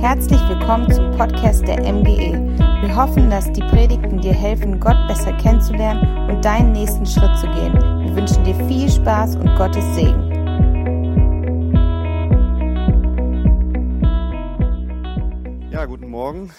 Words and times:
Herzlich 0.00 0.40
willkommen 0.48 0.90
zum 0.90 1.10
Podcast 1.10 1.68
der 1.68 1.78
MGE. 1.80 2.32
Wir 2.80 2.96
hoffen, 2.96 3.28
dass 3.28 3.52
die 3.52 3.60
Predigten 3.60 4.18
dir 4.18 4.32
helfen, 4.32 4.80
Gott 4.80 4.96
besser 5.06 5.30
kennenzulernen 5.34 6.30
und 6.30 6.42
deinen 6.42 6.72
nächsten 6.72 7.04
Schritt 7.04 7.36
zu 7.38 7.46
gehen. 7.48 7.74
Wir 7.74 8.16
wünschen 8.16 8.42
dir 8.42 8.54
viel 8.66 8.90
Spaß 8.90 9.36
und 9.36 9.54
Gottes 9.56 9.84
Segen. 9.94 10.30
Ja, 15.70 15.84
guten 15.84 16.08
Morgen, 16.08 16.50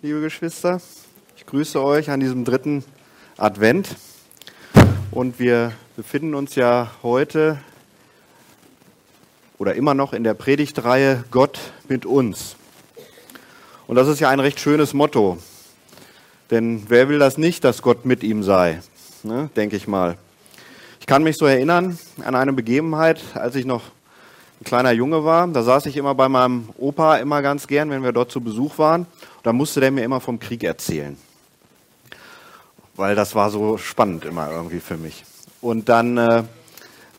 liebe 0.00 0.20
Geschwister. 0.20 0.80
Ich 1.36 1.44
grüße 1.44 1.82
euch 1.82 2.10
an 2.10 2.20
diesem 2.20 2.44
dritten 2.44 2.84
Advent. 3.38 3.96
Und 5.10 5.40
wir 5.40 5.72
befinden 5.96 6.36
uns 6.36 6.54
ja 6.54 6.92
heute 7.02 7.58
oder 9.58 9.74
immer 9.74 9.94
noch 9.94 10.12
in 10.12 10.24
der 10.24 10.34
Predigtreihe 10.34 11.24
Gott 11.30 11.58
mit 11.88 12.06
uns. 12.06 12.56
Und 13.86 13.96
das 13.96 14.08
ist 14.08 14.20
ja 14.20 14.28
ein 14.28 14.40
recht 14.40 14.60
schönes 14.60 14.94
Motto. 14.94 15.38
Denn 16.50 16.84
wer 16.88 17.08
will 17.08 17.18
das 17.18 17.38
nicht, 17.38 17.64
dass 17.64 17.82
Gott 17.82 18.04
mit 18.04 18.22
ihm 18.22 18.42
sei? 18.42 18.80
Ne, 19.22 19.50
denke 19.56 19.76
ich 19.76 19.86
mal. 19.86 20.16
Ich 21.00 21.06
kann 21.06 21.22
mich 21.22 21.36
so 21.36 21.46
erinnern 21.46 21.98
an 22.24 22.34
eine 22.34 22.52
Begebenheit, 22.52 23.20
als 23.34 23.54
ich 23.54 23.64
noch 23.64 23.82
ein 24.60 24.64
kleiner 24.64 24.92
Junge 24.92 25.24
war. 25.24 25.48
Da 25.48 25.62
saß 25.62 25.86
ich 25.86 25.96
immer 25.96 26.14
bei 26.14 26.28
meinem 26.28 26.68
Opa 26.78 27.16
immer 27.16 27.42
ganz 27.42 27.66
gern, 27.66 27.90
wenn 27.90 28.02
wir 28.02 28.12
dort 28.12 28.30
zu 28.30 28.40
Besuch 28.40 28.78
waren. 28.78 29.06
Da 29.42 29.52
musste 29.52 29.80
der 29.80 29.90
mir 29.90 30.04
immer 30.04 30.20
vom 30.20 30.38
Krieg 30.38 30.62
erzählen. 30.62 31.16
Weil 32.94 33.14
das 33.16 33.34
war 33.34 33.50
so 33.50 33.78
spannend 33.78 34.24
immer 34.24 34.50
irgendwie 34.50 34.80
für 34.80 34.96
mich. 34.96 35.24
Und 35.60 35.88
dann 35.88 36.18
äh, 36.18 36.44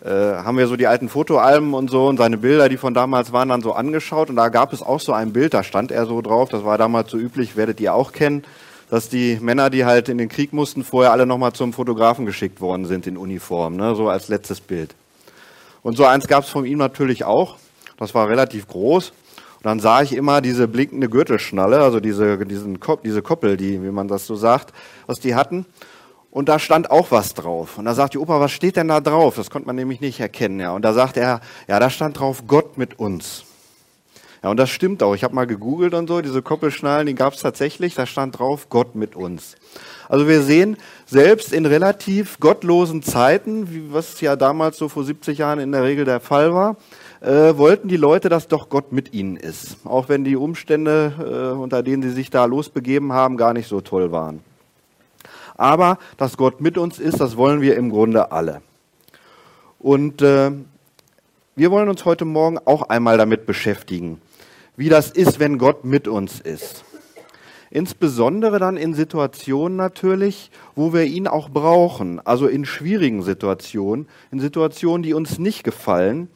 äh, 0.03 0.09
haben 0.09 0.57
wir 0.57 0.67
so 0.67 0.75
die 0.75 0.87
alten 0.87 1.07
Fotoalben 1.07 1.73
und 1.73 1.89
so 1.89 2.07
und 2.07 2.17
seine 2.17 2.37
Bilder, 2.37 2.67
die 2.67 2.75
von 2.75 2.93
damals 2.93 3.31
waren, 3.31 3.49
dann 3.49 3.61
so 3.61 3.71
angeschaut. 3.71 4.29
Und 4.29 4.35
da 4.35 4.49
gab 4.49 4.73
es 4.73 4.81
auch 4.81 4.99
so 4.99 5.13
ein 5.13 5.31
Bild, 5.31 5.53
da 5.53 5.63
stand 5.63 5.91
er 5.91 6.05
so 6.05 6.21
drauf, 6.21 6.49
das 6.49 6.65
war 6.65 6.77
damals 6.77 7.09
so 7.09 7.17
üblich, 7.17 7.55
werdet 7.55 7.79
ihr 7.79 7.93
auch 7.93 8.11
kennen, 8.11 8.43
dass 8.89 9.07
die 9.07 9.37
Männer, 9.41 9.69
die 9.69 9.85
halt 9.85 10.09
in 10.09 10.17
den 10.17 10.27
Krieg 10.27 10.51
mussten, 10.51 10.83
vorher 10.83 11.13
alle 11.13 11.25
nochmal 11.25 11.53
zum 11.53 11.71
Fotografen 11.71 12.25
geschickt 12.25 12.59
worden 12.59 12.85
sind 12.85 13.07
in 13.07 13.15
Uniform, 13.15 13.77
ne? 13.77 13.95
so 13.95 14.09
als 14.09 14.27
letztes 14.27 14.59
Bild. 14.59 14.93
Und 15.83 15.95
so 15.95 16.05
eins 16.05 16.27
gab 16.27 16.43
es 16.43 16.49
von 16.49 16.65
ihm 16.65 16.79
natürlich 16.79 17.23
auch. 17.23 17.55
Das 17.97 18.13
war 18.13 18.27
relativ 18.27 18.67
groß. 18.67 19.09
Und 19.09 19.65
dann 19.65 19.79
sah 19.79 20.01
ich 20.01 20.13
immer 20.13 20.41
diese 20.41 20.67
blinkende 20.67 21.07
Gürtelschnalle, 21.07 21.79
also 21.79 22.01
diese, 22.01 22.45
diesen, 22.45 22.77
diese 23.05 23.21
Koppel, 23.21 23.55
die, 23.55 23.81
wie 23.81 23.91
man 23.91 24.09
das 24.09 24.27
so 24.27 24.35
sagt, 24.35 24.73
was 25.07 25.21
die 25.21 25.35
hatten 25.35 25.65
und 26.33 26.49
da 26.49 26.57
stand 26.57 26.89
auch 26.89 27.11
was 27.11 27.35
drauf. 27.35 27.77
Und 27.77 27.85
da 27.85 27.93
sagt 27.93 28.15
die 28.15 28.17
Opa, 28.17 28.39
was 28.39 28.51
steht 28.51 28.75
denn 28.75 28.87
da 28.87 29.01
drauf? 29.01 29.35
Das 29.35 29.51
konnte 29.51 29.67
man 29.67 29.75
nämlich 29.75 30.01
nicht 30.01 30.19
erkennen. 30.19 30.59
Ja. 30.59 30.71
Und 30.71 30.83
da 30.83 30.91
sagt 30.91 31.15
er, 31.15 31.41
ja, 31.67 31.79
da 31.79 31.91
stand 31.91 32.17
drauf 32.17 32.45
Gott 32.47 32.75
mit 32.75 32.97
uns. 32.97 33.43
Ja, 34.41 34.49
und 34.49 34.57
das 34.57 34.71
stimmt 34.71 35.03
auch. 35.03 35.13
Ich 35.13 35.23
habe 35.23 35.35
mal 35.35 35.45
gegoogelt 35.45 35.93
und 35.93 36.07
so, 36.07 36.21
diese 36.21 36.41
Koppelschnallen, 36.41 37.05
die 37.05 37.13
gab 37.13 37.33
es 37.33 37.41
tatsächlich. 37.41 37.93
Da 37.93 38.07
stand 38.07 38.39
drauf 38.39 38.69
Gott 38.69 38.95
mit 38.95 39.15
uns. 39.15 39.57
Also 40.09 40.27
wir 40.27 40.41
sehen, 40.41 40.77
selbst 41.05 41.53
in 41.53 41.67
relativ 41.67 42.39
gottlosen 42.39 43.03
Zeiten, 43.03 43.71
wie 43.71 43.93
was 43.93 44.19
ja 44.19 44.35
damals 44.35 44.77
so 44.77 44.89
vor 44.89 45.03
70 45.03 45.37
Jahren 45.37 45.59
in 45.59 45.71
der 45.71 45.83
Regel 45.83 46.03
der 46.03 46.19
Fall 46.19 46.51
war, 46.51 46.77
äh, 47.21 47.57
wollten 47.57 47.89
die 47.89 47.97
Leute, 47.97 48.29
dass 48.29 48.47
doch 48.47 48.69
Gott 48.69 48.91
mit 48.91 49.13
ihnen 49.13 49.37
ist. 49.37 49.77
Auch 49.85 50.09
wenn 50.09 50.23
die 50.23 50.35
Umstände, 50.35 51.53
äh, 51.53 51.55
unter 51.55 51.83
denen 51.83 52.01
sie 52.01 52.09
sich 52.09 52.31
da 52.31 52.45
losbegeben 52.45 53.13
haben, 53.13 53.37
gar 53.37 53.53
nicht 53.53 53.67
so 53.67 53.81
toll 53.81 54.11
waren. 54.11 54.39
Aber 55.63 55.97
dass 56.17 56.35
Gott 56.35 56.59
mit 56.59 56.77
uns 56.77 56.99
ist, 56.99 57.21
das 57.21 57.37
wollen 57.37 57.61
wir 57.61 57.77
im 57.77 57.89
Grunde 57.89 58.33
alle. 58.33 58.61
Und 59.79 60.21
äh, 60.21 60.51
wir 61.55 61.71
wollen 61.71 61.87
uns 61.87 62.03
heute 62.03 62.25
Morgen 62.25 62.59
auch 62.65 62.89
einmal 62.89 63.17
damit 63.17 63.45
beschäftigen, 63.45 64.19
wie 64.75 64.89
das 64.89 65.09
ist, 65.09 65.39
wenn 65.39 65.57
Gott 65.57 65.85
mit 65.85 66.09
uns 66.09 66.41
ist. 66.41 66.83
Insbesondere 67.69 68.59
dann 68.59 68.75
in 68.75 68.93
Situationen 68.93 69.77
natürlich, 69.77 70.51
wo 70.75 70.91
wir 70.91 71.05
ihn 71.05 71.29
auch 71.29 71.47
brauchen, 71.47 72.19
also 72.19 72.47
in 72.47 72.65
schwierigen 72.65 73.23
Situationen, 73.23 74.09
in 74.31 74.41
Situationen, 74.41 75.01
die 75.01 75.13
uns 75.13 75.39
nicht 75.39 75.63
gefallen, 75.63 76.27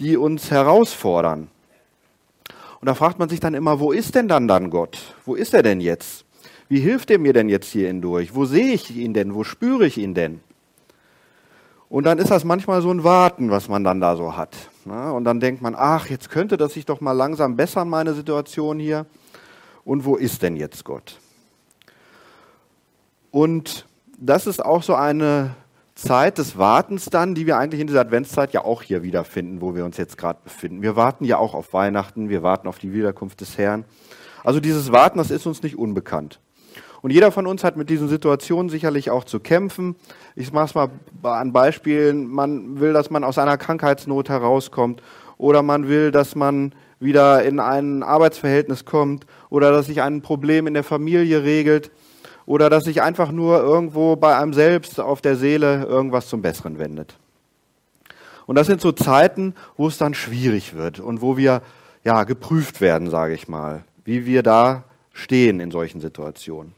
die 0.00 0.18
uns 0.18 0.50
herausfordern. 0.50 1.48
Und 2.82 2.86
da 2.86 2.94
fragt 2.94 3.18
man 3.18 3.30
sich 3.30 3.40
dann 3.40 3.54
immer, 3.54 3.80
wo 3.80 3.90
ist 3.90 4.14
denn 4.14 4.28
dann 4.28 4.46
dann 4.46 4.68
Gott? 4.68 5.14
Wo 5.24 5.34
ist 5.34 5.54
er 5.54 5.62
denn 5.62 5.80
jetzt? 5.80 6.25
Wie 6.68 6.80
hilft 6.80 7.10
er 7.10 7.18
mir 7.18 7.32
denn 7.32 7.48
jetzt 7.48 7.70
hier 7.70 7.86
hindurch? 7.88 8.34
Wo 8.34 8.44
sehe 8.44 8.72
ich 8.72 8.94
ihn 8.96 9.14
denn? 9.14 9.34
Wo 9.34 9.44
spüre 9.44 9.86
ich 9.86 9.98
ihn 9.98 10.14
denn? 10.14 10.40
Und 11.88 12.04
dann 12.04 12.18
ist 12.18 12.30
das 12.30 12.44
manchmal 12.44 12.82
so 12.82 12.90
ein 12.90 13.04
Warten, 13.04 13.50
was 13.50 13.68
man 13.68 13.84
dann 13.84 14.00
da 14.00 14.16
so 14.16 14.36
hat. 14.36 14.56
Ne? 14.84 15.12
Und 15.12 15.24
dann 15.24 15.38
denkt 15.38 15.62
man, 15.62 15.74
ach, 15.76 16.08
jetzt 16.08 16.30
könnte 16.30 16.56
das 16.56 16.72
sich 16.72 16.84
doch 16.84 17.00
mal 17.00 17.12
langsam 17.12 17.56
bessern, 17.56 17.88
meine 17.88 18.14
Situation 18.14 18.80
hier. 18.80 19.06
Und 19.84 20.04
wo 20.04 20.16
ist 20.16 20.42
denn 20.42 20.56
jetzt 20.56 20.84
Gott? 20.84 21.20
Und 23.30 23.86
das 24.18 24.48
ist 24.48 24.64
auch 24.64 24.82
so 24.82 24.94
eine 24.94 25.54
Zeit 25.94 26.38
des 26.38 26.58
Wartens 26.58 27.06
dann, 27.06 27.34
die 27.34 27.46
wir 27.46 27.56
eigentlich 27.56 27.80
in 27.80 27.86
dieser 27.86 28.00
Adventszeit 28.00 28.52
ja 28.52 28.64
auch 28.64 28.82
hier 28.82 29.02
wiederfinden, 29.02 29.60
wo 29.60 29.74
wir 29.76 29.84
uns 29.84 29.96
jetzt 29.96 30.18
gerade 30.18 30.40
befinden. 30.42 30.82
Wir 30.82 30.96
warten 30.96 31.24
ja 31.24 31.38
auch 31.38 31.54
auf 31.54 31.72
Weihnachten, 31.72 32.28
wir 32.28 32.42
warten 32.42 32.66
auf 32.66 32.78
die 32.78 32.92
Wiederkunft 32.92 33.40
des 33.40 33.56
Herrn. 33.56 33.84
Also 34.42 34.58
dieses 34.58 34.90
Warten, 34.90 35.18
das 35.18 35.30
ist 35.30 35.46
uns 35.46 35.62
nicht 35.62 35.78
unbekannt. 35.78 36.40
Und 37.06 37.12
jeder 37.12 37.30
von 37.30 37.46
uns 37.46 37.62
hat 37.62 37.76
mit 37.76 37.88
diesen 37.88 38.08
Situationen 38.08 38.68
sicherlich 38.68 39.12
auch 39.12 39.22
zu 39.22 39.38
kämpfen. 39.38 39.94
Ich 40.34 40.52
mache 40.52 40.64
es 40.64 40.74
mal 40.74 40.90
an 41.22 41.52
Beispielen. 41.52 42.26
Man 42.26 42.80
will, 42.80 42.92
dass 42.92 43.10
man 43.10 43.22
aus 43.22 43.38
einer 43.38 43.56
Krankheitsnot 43.56 44.28
herauskommt 44.28 45.04
oder 45.38 45.62
man 45.62 45.86
will, 45.86 46.10
dass 46.10 46.34
man 46.34 46.72
wieder 46.98 47.44
in 47.44 47.60
ein 47.60 48.02
Arbeitsverhältnis 48.02 48.86
kommt 48.86 49.24
oder 49.50 49.70
dass 49.70 49.86
sich 49.86 50.02
ein 50.02 50.20
Problem 50.20 50.66
in 50.66 50.74
der 50.74 50.82
Familie 50.82 51.44
regelt 51.44 51.92
oder 52.44 52.70
dass 52.70 52.82
sich 52.82 53.02
einfach 53.02 53.30
nur 53.30 53.60
irgendwo 53.60 54.16
bei 54.16 54.36
einem 54.36 54.52
selbst 54.52 54.98
auf 54.98 55.20
der 55.20 55.36
Seele 55.36 55.84
irgendwas 55.84 56.26
zum 56.26 56.42
Besseren 56.42 56.80
wendet. 56.80 57.14
Und 58.46 58.56
das 58.56 58.66
sind 58.66 58.80
so 58.80 58.90
Zeiten, 58.90 59.54
wo 59.76 59.86
es 59.86 59.96
dann 59.96 60.14
schwierig 60.14 60.74
wird 60.74 60.98
und 60.98 61.22
wo 61.22 61.36
wir 61.36 61.62
ja 62.02 62.24
geprüft 62.24 62.80
werden, 62.80 63.10
sage 63.10 63.34
ich 63.34 63.46
mal, 63.46 63.84
wie 64.04 64.26
wir 64.26 64.42
da 64.42 64.82
stehen 65.12 65.60
in 65.60 65.70
solchen 65.70 66.00
Situationen. 66.00 66.75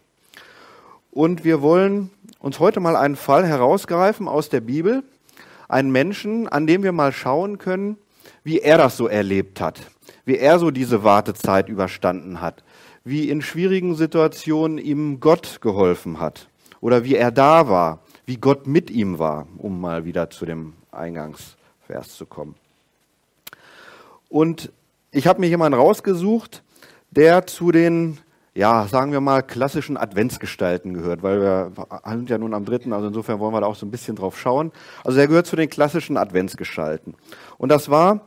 Und 1.11 1.45
wir 1.45 1.63
wollen 1.63 2.11
uns 2.39 2.61
heute 2.61 2.81
mal 2.81 2.97
einen 2.97 3.17
Fall 3.17 3.47
herausgreifen 3.47 4.29
aus 4.29 4.49
der 4.49 4.61
Bibel, 4.61 5.03
einen 5.69 5.91
Menschen, 5.91 6.49
an 6.49 6.67
dem 6.67 6.83
wir 6.83 6.93
mal 6.93 7.13
schauen 7.13 7.59
können, 7.59 7.97
wie 8.45 8.61
er 8.61 8.79
das 8.79 8.97
so 8.97 9.09
erlebt 9.09 9.61
hat, 9.61 9.81
wie 10.25 10.39
er 10.39 10.59
so 10.59 10.71
diese 10.71 11.05
Wartezeit 11.05 11.69
überstanden 11.69 12.41
hat, 12.41 12.63
wie 13.05 13.29
in 13.29 13.43
schwierigen 13.43 13.95
Situationen 13.95 14.79
ihm 14.79 15.21
Gott 15.21 15.61
geholfen 15.61 16.21
hat. 16.21 16.49
Oder 16.81 17.05
wie 17.05 17.17
er 17.17 17.33
da 17.33 17.69
war, 17.69 18.01
wie 18.25 18.37
Gott 18.37 18.67
mit 18.67 18.91
ihm 18.91 19.19
war, 19.19 19.49
um 19.57 19.81
mal 19.81 20.05
wieder 20.05 20.31
zu 20.31 20.47
dem 20.47 20.75
Eingangsvers 20.93 22.15
zu 22.17 22.27
kommen. 22.27 22.55
Und 24.29 24.71
ich 25.11 25.27
habe 25.27 25.41
mir 25.41 25.49
jemanden 25.49 25.79
rausgesucht, 25.79 26.63
der 27.11 27.47
zu 27.47 27.73
den 27.73 28.19
ja, 28.59 28.89
sagen 28.89 29.13
wir 29.13 29.21
mal, 29.21 29.45
klassischen 29.45 29.97
Adventsgestalten 29.97 30.93
gehört, 30.93 31.23
weil 31.23 31.41
wir 31.41 31.71
sind 32.09 32.29
ja 32.29 32.39
nun 32.39 32.55
am 32.55 32.65
dritten, 32.65 32.93
also 32.93 33.07
insofern 33.07 33.39
wollen 33.39 33.55
wir 33.55 33.61
da 33.61 33.69
auch 33.69 33.77
so 33.77 33.87
ein 33.87 33.93
bisschen 33.93 34.17
drauf 34.17 34.37
schauen. 34.37 34.73
Also 35.05 35.21
er 35.21 35.29
gehört 35.29 35.47
zu 35.47 35.55
den 35.55 35.71
klassischen 35.71 36.17
Adventsgestalten. 36.17 37.15
Und 37.57 37.69
das 37.69 37.89
war 37.89 38.23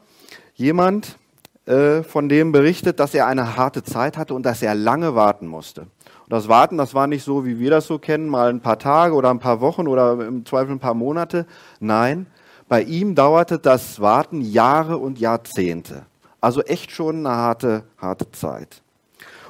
jemand, 0.56 1.18
äh, 1.66 2.02
von 2.04 2.30
dem 2.30 2.54
berichtet, 2.54 3.02
dass 3.02 3.14
er 3.14 3.28
eine 3.28 3.58
harte 3.58 3.84
Zeit 3.84 4.18
hatte 4.18 4.34
und 4.34 4.46
dass 4.46 4.62
er 4.62 4.74
lange 4.74 5.16
warten 5.16 5.48
musste. 5.48 5.82
Und 5.82 6.30
das 6.30 6.48
Warten, 6.48 6.78
das 6.78 6.94
war 6.94 7.08
nicht 7.08 7.26
so, 7.26 7.46
wie 7.46 7.60
wir 7.60 7.70
das 7.70 7.88
so 7.88 8.00
kennen, 8.00 8.30
mal 8.30 8.52
ein 8.52 8.62
paar 8.62 8.80
Tage 8.80 9.16
oder 9.16 9.32
ein 9.32 9.40
paar 9.40 9.60
Wochen 9.60 9.86
oder 9.86 10.14
im 10.26 10.46
Zweifel 10.46 10.72
ein 10.72 10.80
paar 10.80 10.94
Monate. 10.94 11.46
Nein, 11.82 12.26
bei 12.70 12.84
ihm 12.84 13.16
dauerte 13.16 13.60
das 13.60 14.00
Warten 14.00 14.40
Jahre 14.40 14.98
und 14.98 15.20
Jahrzehnte. 15.20 16.04
Also 16.40 16.62
echt 16.62 16.92
schon 16.92 17.26
eine 17.26 17.36
harte, 17.36 17.84
harte 17.98 18.32
Zeit. 18.32 18.82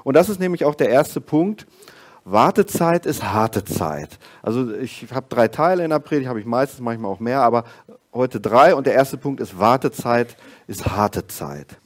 Und 0.03 0.15
das 0.15 0.29
ist 0.29 0.39
nämlich 0.39 0.65
auch 0.65 0.75
der 0.75 0.89
erste 0.89 1.21
Punkt. 1.21 1.67
Wartezeit 2.23 3.05
ist 3.05 3.23
harte 3.23 3.65
Zeit. 3.65 4.19
Also 4.43 4.73
ich 4.75 5.07
habe 5.11 5.25
drei 5.29 5.47
Teile 5.47 5.83
in 5.83 5.89
der 5.89 5.99
Predigt, 5.99 6.29
habe 6.29 6.39
ich 6.39 6.45
meistens, 6.45 6.79
manchmal 6.79 7.11
auch 7.11 7.19
mehr, 7.19 7.41
aber 7.41 7.63
heute 8.13 8.39
drei. 8.39 8.75
Und 8.75 8.85
der 8.85 8.93
erste 8.93 9.17
Punkt 9.17 9.41
ist, 9.41 9.57
Wartezeit 9.57 10.37
ist 10.67 10.85
harte 10.85 11.27
Zeit. 11.27 11.77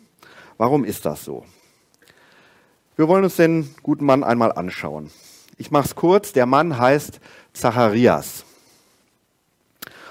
Warum 0.58 0.84
ist 0.84 1.06
das 1.06 1.24
so? 1.24 1.46
Wir 2.96 3.08
wollen 3.08 3.24
uns 3.24 3.36
den 3.36 3.76
guten 3.84 4.06
Mann 4.06 4.24
einmal 4.24 4.52
anschauen. 4.52 5.12
Ich 5.58 5.72
mache 5.72 5.86
es 5.86 5.96
kurz. 5.96 6.34
Der 6.34 6.46
Mann 6.46 6.78
heißt 6.78 7.20
Zacharias. 7.54 8.46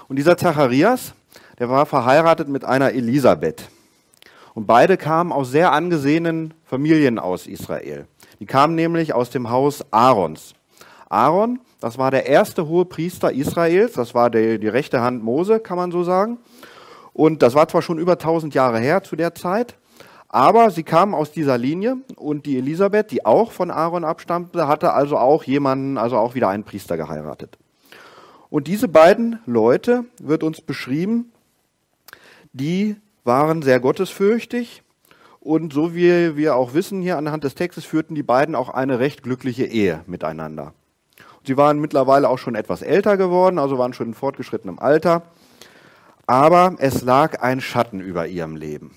Und 0.08 0.16
dieser 0.16 0.36
Zacharias, 0.36 1.14
der 1.58 1.68
war 1.68 1.86
verheiratet 1.86 2.48
mit 2.48 2.64
einer 2.64 2.92
Elisabeth. 2.92 3.68
Und 4.54 4.66
beide 4.66 4.96
kamen 4.96 5.32
aus 5.32 5.50
sehr 5.50 5.72
angesehenen 5.72 6.54
Familien 6.64 7.18
aus 7.18 7.46
Israel. 7.46 8.06
Die 8.40 8.46
kamen 8.46 8.74
nämlich 8.74 9.12
aus 9.12 9.30
dem 9.30 9.50
Haus 9.50 9.84
Aarons. 9.90 10.54
Aaron, 11.08 11.60
das 11.80 11.98
war 11.98 12.10
der 12.10 12.26
erste 12.26 12.66
hohe 12.66 12.84
Priester 12.84 13.32
Israels, 13.32 13.92
das 13.92 14.14
war 14.14 14.30
die, 14.30 14.58
die 14.58 14.68
rechte 14.68 15.00
Hand 15.00 15.22
Mose, 15.22 15.60
kann 15.60 15.76
man 15.76 15.92
so 15.92 16.02
sagen. 16.04 16.38
Und 17.12 17.42
das 17.42 17.54
war 17.54 17.68
zwar 17.68 17.82
schon 17.82 17.98
über 17.98 18.12
1000 18.12 18.54
Jahre 18.54 18.78
her 18.78 19.02
zu 19.02 19.16
der 19.16 19.34
Zeit, 19.34 19.76
Aber 20.34 20.70
sie 20.70 20.82
kamen 20.82 21.14
aus 21.14 21.30
dieser 21.30 21.56
Linie 21.58 21.98
und 22.16 22.44
die 22.44 22.58
Elisabeth, 22.58 23.12
die 23.12 23.24
auch 23.24 23.52
von 23.52 23.70
Aaron 23.70 24.02
abstammte, 24.02 24.66
hatte 24.66 24.92
also 24.92 25.16
auch 25.16 25.44
jemanden, 25.44 25.96
also 25.96 26.16
auch 26.16 26.34
wieder 26.34 26.48
einen 26.48 26.64
Priester 26.64 26.96
geheiratet. 26.96 27.56
Und 28.50 28.66
diese 28.66 28.88
beiden 28.88 29.38
Leute 29.46 30.06
wird 30.20 30.42
uns 30.42 30.60
beschrieben, 30.60 31.30
die 32.52 32.96
waren 33.24 33.62
sehr 33.62 33.80
gottesfürchtig 33.80 34.82
und 35.40 35.72
so 35.72 35.94
wie 35.94 36.36
wir 36.36 36.56
auch 36.56 36.74
wissen 36.74 37.02
hier 37.02 37.18
anhand 37.18 37.44
des 37.44 37.54
Textes 37.54 37.84
führten 37.84 38.14
die 38.14 38.22
beiden 38.22 38.54
auch 38.54 38.68
eine 38.68 38.98
recht 38.98 39.22
glückliche 39.22 39.64
Ehe 39.64 40.02
miteinander. 40.06 40.72
Sie 41.46 41.56
waren 41.56 41.78
mittlerweile 41.78 42.28
auch 42.28 42.38
schon 42.38 42.54
etwas 42.54 42.80
älter 42.80 43.16
geworden, 43.16 43.58
also 43.58 43.78
waren 43.78 43.92
schon 43.92 44.08
in 44.08 44.14
fortgeschrittenem 44.14 44.78
Alter, 44.78 45.22
aber 46.26 46.76
es 46.78 47.02
lag 47.02 47.42
ein 47.42 47.60
Schatten 47.60 48.00
über 48.00 48.26
ihrem 48.26 48.56
Leben. 48.56 48.92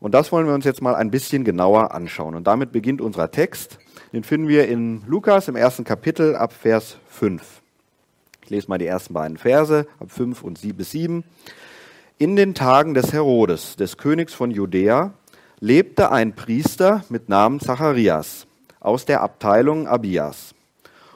Und 0.00 0.12
das 0.12 0.30
wollen 0.32 0.46
wir 0.46 0.54
uns 0.54 0.64
jetzt 0.64 0.82
mal 0.82 0.94
ein 0.94 1.10
bisschen 1.10 1.44
genauer 1.44 1.92
anschauen. 1.92 2.34
Und 2.34 2.46
damit 2.46 2.72
beginnt 2.72 3.00
unser 3.00 3.30
Text. 3.30 3.78
Den 4.12 4.24
finden 4.24 4.48
wir 4.48 4.68
in 4.68 5.02
Lukas 5.06 5.48
im 5.48 5.56
ersten 5.56 5.84
Kapitel 5.84 6.36
ab 6.36 6.52
Vers 6.52 6.98
5. 7.08 7.42
Ich 8.44 8.50
lese 8.50 8.68
mal 8.68 8.78
die 8.78 8.86
ersten 8.86 9.14
beiden 9.14 9.36
Verse 9.36 9.86
ab 9.98 10.10
5 10.10 10.42
und 10.42 10.58
7 10.58 10.76
bis 10.76 10.90
7. 10.92 11.24
In 12.18 12.34
den 12.34 12.54
Tagen 12.54 12.94
des 12.94 13.12
Herodes, 13.12 13.76
des 13.76 13.98
Königs 13.98 14.32
von 14.32 14.50
Judäa, 14.50 15.12
lebte 15.60 16.10
ein 16.10 16.34
Priester 16.34 17.04
mit 17.10 17.28
Namen 17.28 17.60
Zacharias 17.60 18.46
aus 18.80 19.04
der 19.04 19.20
Abteilung 19.20 19.86
Abias. 19.86 20.54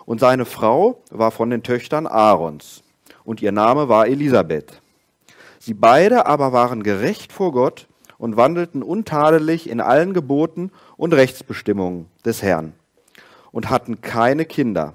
Und 0.05 0.20
seine 0.20 0.44
Frau 0.44 1.00
war 1.11 1.31
von 1.31 1.49
den 1.49 1.62
Töchtern 1.62 2.06
Aarons. 2.06 2.82
Und 3.25 3.41
ihr 3.41 3.50
Name 3.50 3.88
war 3.88 4.08
Elisabeth. 4.08 4.82
Sie 5.58 5.73
beide 5.73 6.26
aber 6.26 6.52
waren 6.52 6.82
gerecht 6.82 7.32
vor 7.32 7.52
Gott 7.52 7.88
und 8.19 8.37
wandelten 8.37 8.82
untadelig 8.82 9.70
in 9.70 9.81
allen 9.81 10.12
Geboten 10.12 10.70
und 10.99 11.14
Rechtsbestimmungen 11.14 12.08
des 12.26 12.43
Herrn 12.43 12.75
und 13.52 13.70
hatten 13.70 14.02
keine 14.02 14.44
Kinder, 14.44 14.93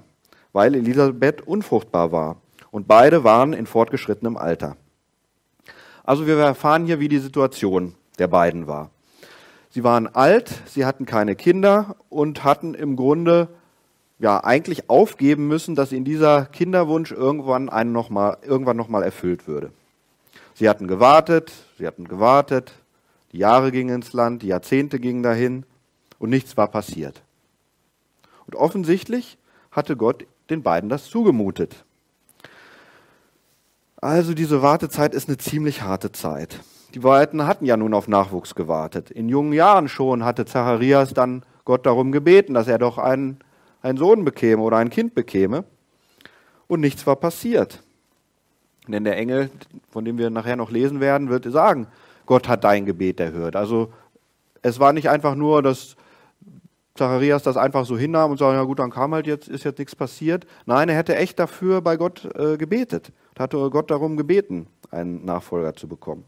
weil 0.52 0.76
Elisabeth 0.76 1.42
unfruchtbar 1.42 2.12
war 2.12 2.36
und 2.70 2.86
beide 2.86 3.24
waren 3.24 3.52
in 3.52 3.66
fortgeschrittenem 3.66 4.36
Alter. 4.36 4.76
Also 6.06 6.26
wir 6.26 6.36
erfahren 6.38 6.86
hier, 6.86 7.00
wie 7.00 7.08
die 7.08 7.18
Situation 7.18 7.94
der 8.20 8.28
beiden 8.28 8.68
war. 8.68 8.90
Sie 9.70 9.82
waren 9.84 10.06
alt, 10.06 10.54
sie 10.66 10.86
hatten 10.86 11.04
keine 11.04 11.34
Kinder 11.34 11.96
und 12.08 12.44
hatten 12.44 12.74
im 12.74 12.94
Grunde 12.96 13.48
ja 14.18 14.42
eigentlich 14.42 14.88
aufgeben 14.88 15.48
müssen, 15.48 15.74
dass 15.74 15.92
ihnen 15.92 16.04
dieser 16.04 16.46
Kinderwunsch 16.46 17.10
irgendwann 17.10 17.68
einen 17.68 17.92
noch 17.92 18.08
mal, 18.08 18.38
irgendwann 18.42 18.76
nochmal 18.76 19.02
erfüllt 19.02 19.48
würde. 19.48 19.72
Sie 20.54 20.68
hatten 20.68 20.86
gewartet, 20.86 21.52
sie 21.76 21.86
hatten 21.86 22.08
gewartet, 22.08 22.72
die 23.32 23.38
Jahre 23.38 23.72
gingen 23.72 23.96
ins 23.96 24.12
Land, 24.12 24.42
die 24.42 24.46
Jahrzehnte 24.46 25.00
gingen 25.00 25.22
dahin 25.22 25.66
und 26.18 26.30
nichts 26.30 26.56
war 26.56 26.68
passiert. 26.68 27.20
Und 28.46 28.54
offensichtlich 28.54 29.38
hatte 29.72 29.96
Gott 29.96 30.24
den 30.48 30.62
beiden 30.62 30.88
das 30.88 31.10
zugemutet. 31.10 31.84
Also 34.00 34.34
diese 34.34 34.62
Wartezeit 34.62 35.14
ist 35.14 35.28
eine 35.28 35.38
ziemlich 35.38 35.82
harte 35.82 36.12
Zeit. 36.12 36.60
Die 36.94 37.00
beiden 37.00 37.46
hatten 37.46 37.64
ja 37.64 37.76
nun 37.76 37.94
auf 37.94 38.08
Nachwuchs 38.08 38.54
gewartet. 38.54 39.10
In 39.10 39.28
jungen 39.28 39.52
Jahren 39.52 39.88
schon 39.88 40.24
hatte 40.24 40.44
Zacharias 40.44 41.14
dann 41.14 41.44
Gott 41.64 41.86
darum 41.86 42.12
gebeten, 42.12 42.54
dass 42.54 42.68
er 42.68 42.78
doch 42.78 42.98
einen, 42.98 43.38
einen 43.82 43.98
Sohn 43.98 44.24
bekäme 44.24 44.62
oder 44.62 44.76
ein 44.76 44.90
Kind 44.90 45.14
bekäme. 45.14 45.64
Und 46.68 46.80
nichts 46.80 47.06
war 47.06 47.16
passiert. 47.16 47.82
Denn 48.86 49.04
der 49.04 49.16
Engel, 49.16 49.50
von 49.90 50.04
dem 50.04 50.18
wir 50.18 50.30
nachher 50.30 50.56
noch 50.56 50.70
lesen 50.70 51.00
werden, 51.00 51.28
wird 51.28 51.50
sagen, 51.50 51.86
Gott 52.24 52.48
hat 52.48 52.64
dein 52.64 52.86
Gebet 52.86 53.18
erhört. 53.18 53.56
Also 53.56 53.92
es 54.62 54.78
war 54.78 54.92
nicht 54.92 55.08
einfach 55.08 55.34
nur, 55.34 55.62
dass 55.62 55.96
Zacharias 56.96 57.42
das 57.42 57.56
einfach 57.56 57.84
so 57.84 57.96
hinnahm 57.96 58.30
und 58.30 58.38
sagte, 58.38 58.56
ja 58.56 58.64
gut, 58.64 58.78
dann 58.78 58.90
kam 58.90 59.14
halt 59.14 59.26
jetzt, 59.26 59.48
ist 59.48 59.64
jetzt 59.64 59.78
nichts 59.78 59.94
passiert. 59.94 60.46
Nein, 60.64 60.88
er 60.88 60.96
hätte 60.96 61.16
echt 61.16 61.38
dafür 61.38 61.80
bei 61.80 61.96
Gott 61.96 62.28
äh, 62.36 62.56
gebetet. 62.56 63.12
Hatte 63.38 63.58
Gott 63.70 63.90
darum 63.90 64.16
gebeten, 64.16 64.66
einen 64.90 65.24
Nachfolger 65.24 65.74
zu 65.74 65.88
bekommen. 65.88 66.24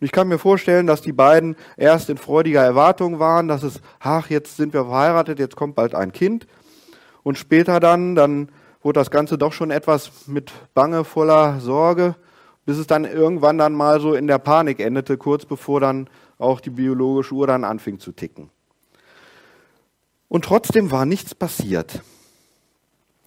Und 0.00 0.04
ich 0.04 0.12
kann 0.12 0.28
mir 0.28 0.38
vorstellen, 0.38 0.86
dass 0.86 1.00
die 1.00 1.12
beiden 1.12 1.56
erst 1.76 2.10
in 2.10 2.16
freudiger 2.16 2.62
Erwartung 2.62 3.18
waren, 3.18 3.48
dass 3.48 3.62
es, 3.62 3.80
ach, 4.00 4.30
jetzt 4.30 4.56
sind 4.56 4.72
wir 4.72 4.84
verheiratet, 4.84 5.38
jetzt 5.38 5.56
kommt 5.56 5.74
bald 5.74 5.94
ein 5.94 6.12
Kind. 6.12 6.46
Und 7.22 7.38
später 7.38 7.80
dann, 7.80 8.14
dann 8.14 8.48
wurde 8.82 9.00
das 9.00 9.10
Ganze 9.10 9.38
doch 9.38 9.52
schon 9.52 9.70
etwas 9.70 10.26
mit 10.26 10.52
Bange, 10.74 11.04
voller 11.04 11.60
Sorge 11.60 12.16
bis 12.64 12.78
es 12.78 12.86
dann 12.86 13.04
irgendwann 13.04 13.58
dann 13.58 13.74
mal 13.74 14.00
so 14.00 14.14
in 14.14 14.26
der 14.26 14.38
Panik 14.38 14.80
endete, 14.80 15.16
kurz 15.16 15.44
bevor 15.44 15.80
dann 15.80 16.08
auch 16.38 16.60
die 16.60 16.70
biologische 16.70 17.34
Uhr 17.34 17.46
dann 17.46 17.64
anfing 17.64 17.98
zu 17.98 18.12
ticken. 18.12 18.50
Und 20.32 20.46
trotzdem 20.46 20.90
war 20.90 21.04
nichts 21.04 21.34
passiert. 21.34 22.00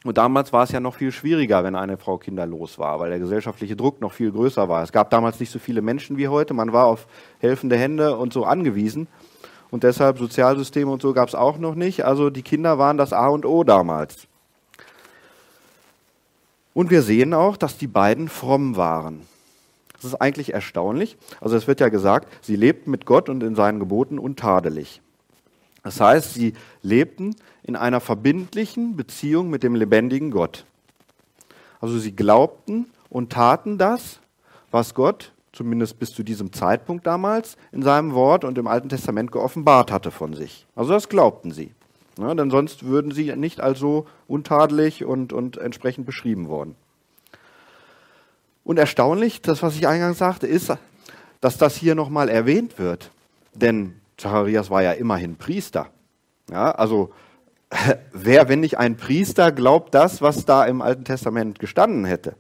Und 0.04 0.18
damals 0.18 0.52
war 0.52 0.64
es 0.64 0.72
ja 0.72 0.80
noch 0.80 0.96
viel 0.96 1.12
schwieriger, 1.12 1.64
wenn 1.64 1.76
eine 1.76 1.98
Frau 1.98 2.18
kinderlos 2.18 2.80
war, 2.80 3.00
weil 3.00 3.12
der 3.12 3.20
gesellschaftliche 3.20 3.76
Druck 3.76 4.02
noch 4.02 4.12
viel 4.12 4.32
größer 4.32 4.68
war. 4.70 4.82
Es 4.82 4.92
gab 4.92 5.12
damals 5.12 5.40
nicht 5.40 5.52
so 5.52 5.60
viele 5.60 5.84
Menschen 5.84 6.18
wie 6.18 6.30
heute, 6.30 6.56
man 6.56 6.74
war 6.74 6.88
auf 6.88 7.06
helfende 7.38 7.78
Hände 7.78 8.18
und 8.18 8.34
so 8.34 8.44
angewiesen. 8.44 9.08
Und 9.70 9.84
deshalb 9.84 10.18
Sozialsysteme 10.18 10.90
und 10.90 11.00
so 11.00 11.14
gab 11.14 11.28
es 11.28 11.36
auch 11.36 11.60
noch 11.60 11.76
nicht. 11.76 12.04
Also 12.06 12.32
die 12.32 12.42
Kinder 12.42 12.80
waren 12.80 12.98
das 12.98 13.14
A 13.14 13.28
und 13.28 13.46
O 13.46 13.64
damals. 13.64 14.26
Und 16.74 16.90
wir 16.90 17.04
sehen 17.04 17.36
auch, 17.36 17.56
dass 17.56 17.78
die 17.78 17.86
beiden 17.86 18.30
fromm 18.30 18.78
waren. 18.78 19.22
Das 19.94 20.06
ist 20.06 20.16
eigentlich 20.16 20.56
erstaunlich. 20.56 21.18
Also 21.40 21.56
es 21.56 21.68
wird 21.68 21.80
ja 21.82 21.90
gesagt, 21.90 22.34
sie 22.42 22.56
lebten 22.56 22.90
mit 22.90 23.06
Gott 23.06 23.30
und 23.30 23.44
in 23.44 23.54
seinen 23.54 23.80
Geboten 23.80 24.18
untadelig. 24.18 25.04
Das 25.86 26.02
heißt, 26.02 26.34
sie 26.34 26.54
lebten 26.82 27.36
in 27.62 27.76
einer 27.76 28.00
verbindlichen 28.00 28.96
Beziehung 28.96 29.52
mit 29.52 29.62
dem 29.62 29.76
lebendigen 29.76 30.32
Gott. 30.32 30.66
Also 31.80 32.00
sie 32.00 32.16
glaubten 32.16 32.88
und 33.12 33.32
taten 33.32 33.78
das, 33.78 34.20
was 34.72 34.96
Gott, 34.96 35.32
zumindest 35.54 36.00
bis 36.00 36.12
zu 36.12 36.24
diesem 36.24 36.52
Zeitpunkt 36.52 37.06
damals, 37.06 37.56
in 37.72 37.84
seinem 37.84 38.16
Wort 38.16 38.44
und 38.46 38.58
im 38.58 38.66
Alten 38.66 38.90
Testament 38.90 39.32
geoffenbart 39.32 39.92
hatte 39.92 40.10
von 40.10 40.34
sich. 40.34 40.66
Also 40.76 40.92
das 40.92 41.08
glaubten 41.08 41.52
sie. 41.52 41.70
Ja, 42.18 42.34
denn 42.34 42.50
sonst 42.50 42.88
würden 42.88 43.12
sie 43.12 43.36
nicht 43.36 43.62
als 43.62 43.78
so 43.78 44.08
untadelig 44.28 45.06
und, 45.06 45.34
und 45.34 45.58
entsprechend 45.58 46.08
beschrieben 46.08 46.48
worden. 46.48 46.76
Und 48.64 48.80
erstaunlich, 48.80 49.44
das, 49.44 49.62
was 49.62 49.76
ich 49.76 49.88
eingangs 49.88 50.18
sagte, 50.18 50.48
ist, 50.48 50.76
dass 51.42 51.60
das 51.60 51.76
hier 51.76 51.94
nochmal 51.94 52.28
erwähnt 52.28 52.80
wird. 52.80 53.12
Denn 53.54 54.02
Zacharias 54.18 54.70
war 54.70 54.84
ja 54.84 54.92
immerhin 54.94 55.36
Priester. 55.36 55.90
Ja, 56.50 56.72
also 56.72 57.12
wer, 58.14 58.50
wenn 58.50 58.60
nicht 58.60 58.78
ein 58.78 58.98
Priester, 58.98 59.52
glaubt 59.52 59.94
das, 59.94 60.22
was 60.22 60.46
da 60.46 60.66
im 60.66 60.82
Alten 60.82 61.06
Testament 61.06 61.60
gestanden 61.60 62.06
hätte? 62.06 62.36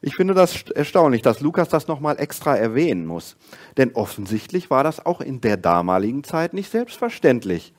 Ich 0.00 0.14
finde 0.14 0.34
das 0.34 0.62
erstaunlich, 0.70 1.22
dass 1.22 1.40
Lukas 1.40 1.68
das 1.68 1.88
nochmal 1.88 2.20
extra 2.20 2.56
erwähnen 2.56 3.06
muss. 3.06 3.36
Denn 3.76 3.94
offensichtlich 3.94 4.70
war 4.70 4.84
das 4.84 5.04
auch 5.04 5.20
in 5.20 5.40
der 5.40 5.56
damaligen 5.56 6.22
Zeit 6.22 6.54
nicht 6.54 6.70
selbstverständlich, 6.70 7.74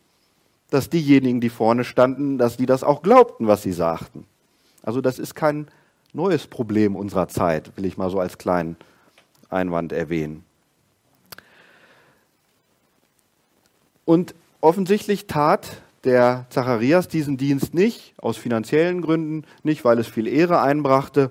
dass 0.70 0.90
diejenigen, 0.90 1.40
die 1.40 1.50
vorne 1.50 1.86
standen, 1.86 2.38
dass 2.38 2.58
die 2.58 2.66
das 2.66 2.84
auch 2.84 3.02
glaubten, 3.02 3.48
was 3.48 3.64
sie 3.64 3.72
sagten. 3.72 4.26
Also 4.84 5.02
das 5.02 5.18
ist 5.18 5.34
kein 5.34 5.68
neues 6.14 6.48
Problem 6.48 6.96
unserer 6.96 7.28
Zeit, 7.28 7.76
will 7.78 7.86
ich 7.86 7.98
mal 7.98 8.10
so 8.10 8.20
als 8.20 8.38
kleinen 8.38 8.76
Einwand 9.50 9.94
erwähnen. 9.94 10.44
Und 14.10 14.34
offensichtlich 14.60 15.28
tat 15.28 15.84
der 16.04 16.48
Zacharias 16.50 17.10
diesen 17.10 17.38
Dienst 17.38 17.76
nicht, 17.76 18.16
aus 18.18 18.38
finanziellen 18.38 19.04
Gründen, 19.04 19.46
nicht 19.62 19.86
weil 19.86 20.00
es 20.00 20.08
viel 20.08 20.26
Ehre 20.26 20.62
einbrachte 20.62 21.30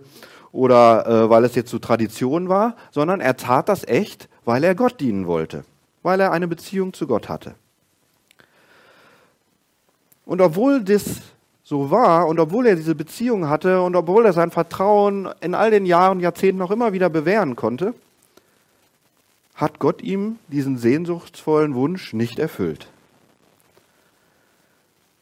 oder 0.53 1.05
äh, 1.05 1.29
weil 1.29 1.43
es 1.43 1.57
jetzt 1.57 1.73
so 1.73 1.81
Tradition 1.81 2.49
war, 2.49 2.77
sondern 2.93 3.21
er 3.21 3.37
tat 3.37 3.69
das 3.69 3.83
echt, 3.83 4.29
weil 4.45 4.63
er 4.63 4.77
Gott 4.77 5.01
dienen 5.01 5.27
wollte, 5.27 5.65
weil 6.05 6.21
er 6.21 6.31
eine 6.31 6.47
Beziehung 6.47 6.93
zu 6.93 7.09
Gott 7.09 7.29
hatte. 7.29 7.57
Und 10.25 10.41
obwohl 10.41 10.81
das 10.81 11.17
so 11.65 11.91
war 11.91 12.29
und 12.29 12.39
obwohl 12.39 12.69
er 12.69 12.77
diese 12.77 12.95
Beziehung 12.95 13.49
hatte 13.49 13.83
und 13.83 13.97
obwohl 13.97 14.25
er 14.25 14.33
sein 14.33 14.53
Vertrauen 14.53 15.29
in 15.41 15.57
all 15.57 15.73
den 15.73 15.85
Jahren, 15.85 16.21
Jahrzehnten 16.21 16.59
noch 16.59 16.71
immer 16.71 16.93
wieder 16.93 17.11
bewähren 17.11 17.57
konnte, 17.57 17.95
hat 19.59 19.79
Gott 19.79 20.01
ihm 20.01 20.39
diesen 20.49 20.79
sehnsuchtsvollen 20.79 21.75
Wunsch 21.75 22.15
nicht 22.15 22.39
erfüllt. 22.39 22.89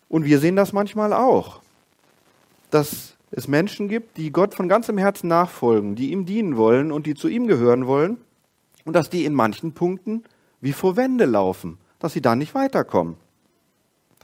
Und 0.09 0.25
wir 0.25 0.39
sehen 0.39 0.55
das 0.55 0.73
manchmal 0.73 1.13
auch, 1.13 1.61
dass 2.71 3.17
es 3.33 3.49
Menschen 3.49 3.89
gibt, 3.89 4.17
die 4.17 4.31
Gott 4.31 4.55
von 4.55 4.69
ganzem 4.69 4.99
Herzen 4.99 5.27
nachfolgen, 5.27 5.97
die 5.97 6.13
ihm 6.13 6.25
dienen 6.25 6.57
wollen 6.57 6.93
und 6.93 7.07
die 7.07 7.17
zu 7.17 7.27
ihm 7.27 7.49
gehören 7.49 7.89
wollen 7.89 8.19
und 8.85 8.95
dass 8.95 9.11
die 9.11 9.25
in 9.25 9.35
manchen 9.35 9.73
Punkten 9.73 10.23
wie 10.61 10.73
vor 10.73 10.97
Wände 10.97 11.25
laufen, 11.25 11.79
dass 11.99 12.13
sie 12.13 12.23
da 12.23 12.37
nicht 12.37 12.55
weiterkommen 12.55 13.17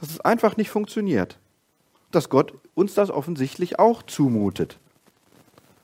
dass 0.03 0.11
es 0.11 0.19
einfach 0.19 0.57
nicht 0.57 0.69
funktioniert. 0.69 1.37
Dass 2.11 2.27
Gott 2.27 2.53
uns 2.75 2.93
das 2.93 3.09
offensichtlich 3.09 3.79
auch 3.79 4.03
zumutet. 4.03 4.77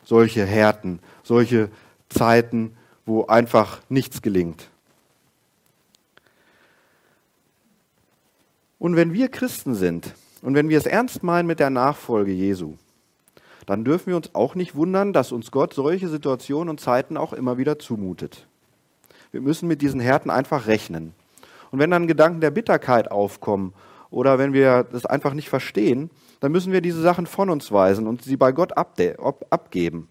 Solche 0.03 0.45
Härten, 0.45 0.99
solche 1.23 1.69
Zeiten, 2.09 2.75
wo 3.09 3.25
einfach 3.25 3.81
nichts 3.89 4.21
gelingt. 4.21 4.69
Und 8.77 8.95
wenn 8.95 9.11
wir 9.11 9.27
Christen 9.29 9.75
sind 9.75 10.13
und 10.41 10.53
wenn 10.53 10.69
wir 10.69 10.77
es 10.77 10.85
ernst 10.85 11.23
meinen 11.23 11.47
mit 11.47 11.59
der 11.59 11.71
Nachfolge 11.71 12.31
Jesu, 12.31 12.75
dann 13.65 13.83
dürfen 13.83 14.07
wir 14.07 14.15
uns 14.15 14.33
auch 14.35 14.55
nicht 14.55 14.75
wundern, 14.75 15.11
dass 15.11 15.31
uns 15.31 15.51
Gott 15.51 15.73
solche 15.73 16.07
Situationen 16.07 16.69
und 16.69 16.79
Zeiten 16.79 17.17
auch 17.17 17.33
immer 17.33 17.57
wieder 17.57 17.77
zumutet. 17.77 18.47
Wir 19.31 19.41
müssen 19.41 19.67
mit 19.67 19.81
diesen 19.81 19.99
Härten 19.99 20.29
einfach 20.31 20.67
rechnen. 20.67 21.13
Und 21.71 21.79
wenn 21.79 21.91
dann 21.91 22.07
Gedanken 22.07 22.41
der 22.41 22.51
Bitterkeit 22.51 23.11
aufkommen 23.11 23.73
oder 24.11 24.39
wenn 24.39 24.53
wir 24.53 24.83
das 24.83 25.05
einfach 25.05 25.33
nicht 25.33 25.49
verstehen, 25.49 26.09
dann 26.39 26.51
müssen 26.51 26.71
wir 26.71 26.81
diese 26.81 27.01
Sachen 27.01 27.27
von 27.27 27.49
uns 27.49 27.71
weisen 27.71 28.07
und 28.07 28.23
sie 28.23 28.37
bei 28.37 28.51
Gott 28.51 28.73
abgeben. 28.77 30.07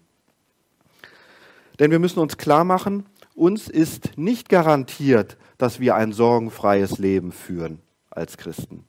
Denn 1.79 1.91
wir 1.91 1.99
müssen 1.99 2.19
uns 2.19 2.37
klar 2.37 2.63
machen, 2.63 3.05
uns 3.35 3.69
ist 3.69 4.17
nicht 4.17 4.49
garantiert, 4.49 5.37
dass 5.57 5.79
wir 5.79 5.95
ein 5.95 6.11
sorgenfreies 6.11 6.97
Leben 6.97 7.31
führen 7.31 7.79
als 8.09 8.37
Christen. 8.37 8.83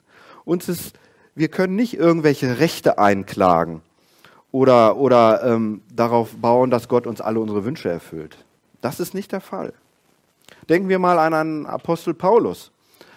Uns 0.44 0.68
ist, 0.68 0.98
wir 1.34 1.48
können 1.48 1.76
nicht 1.76 1.94
irgendwelche 1.94 2.58
Rechte 2.58 2.98
einklagen 2.98 3.82
oder, 4.50 4.96
oder 4.96 5.44
ähm, 5.44 5.82
darauf 5.92 6.34
bauen, 6.36 6.70
dass 6.70 6.88
Gott 6.88 7.06
uns 7.06 7.20
alle 7.20 7.40
unsere 7.40 7.64
Wünsche 7.64 7.88
erfüllt. 7.88 8.44
Das 8.80 8.98
ist 8.98 9.14
nicht 9.14 9.30
der 9.32 9.40
Fall. 9.40 9.72
Denken 10.68 10.88
wir 10.88 10.98
mal 10.98 11.18
an 11.18 11.34
einen 11.34 11.66
Apostel 11.66 12.14
Paulus. 12.14 12.72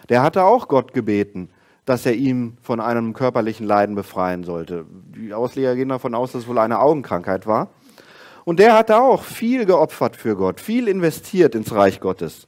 Der 0.09 0.21
hatte 0.21 0.43
auch 0.43 0.67
Gott 0.67 0.93
gebeten, 0.93 1.49
dass 1.85 2.05
er 2.05 2.13
ihn 2.13 2.57
von 2.61 2.79
einem 2.79 3.13
körperlichen 3.13 3.65
Leiden 3.65 3.95
befreien 3.95 4.43
sollte. 4.43 4.85
Die 5.15 5.33
Ausleger 5.33 5.75
gehen 5.75 5.89
davon 5.89 6.15
aus, 6.15 6.31
dass 6.31 6.43
es 6.43 6.47
wohl 6.47 6.59
eine 6.59 6.79
Augenkrankheit 6.79 7.47
war. 7.47 7.69
Und 8.45 8.59
der 8.59 8.75
hatte 8.75 9.01
auch 9.01 9.23
viel 9.23 9.65
geopfert 9.65 10.15
für 10.15 10.35
Gott, 10.35 10.59
viel 10.59 10.87
investiert 10.87 11.55
ins 11.55 11.73
Reich 11.73 11.99
Gottes. 11.99 12.47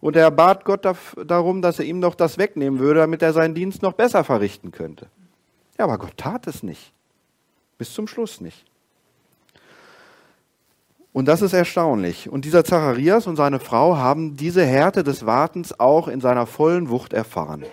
Und 0.00 0.16
er 0.16 0.30
bat 0.30 0.64
Gott 0.64 0.86
darum, 1.26 1.62
dass 1.62 1.78
er 1.78 1.84
ihm 1.84 2.00
doch 2.00 2.14
das 2.14 2.38
wegnehmen 2.38 2.80
würde, 2.80 3.00
damit 3.00 3.22
er 3.22 3.32
seinen 3.32 3.54
Dienst 3.54 3.82
noch 3.82 3.92
besser 3.92 4.24
verrichten 4.24 4.72
könnte. 4.72 5.06
Ja, 5.78 5.84
aber 5.84 5.98
Gott 5.98 6.16
tat 6.16 6.46
es 6.46 6.62
nicht. 6.62 6.92
Bis 7.78 7.94
zum 7.94 8.06
Schluss 8.06 8.40
nicht. 8.40 8.64
Und 11.12 11.26
das 11.26 11.42
ist 11.42 11.52
erstaunlich. 11.52 12.28
Und 12.28 12.44
dieser 12.44 12.64
Zacharias 12.64 13.26
und 13.26 13.36
seine 13.36 13.60
Frau 13.60 13.96
haben 13.96 14.36
diese 14.36 14.64
Härte 14.64 15.04
des 15.04 15.26
Wartens 15.26 15.78
auch 15.78 16.08
in 16.08 16.20
seiner 16.20 16.46
vollen 16.46 16.88
Wucht 16.88 17.12
erfahren. 17.12 17.64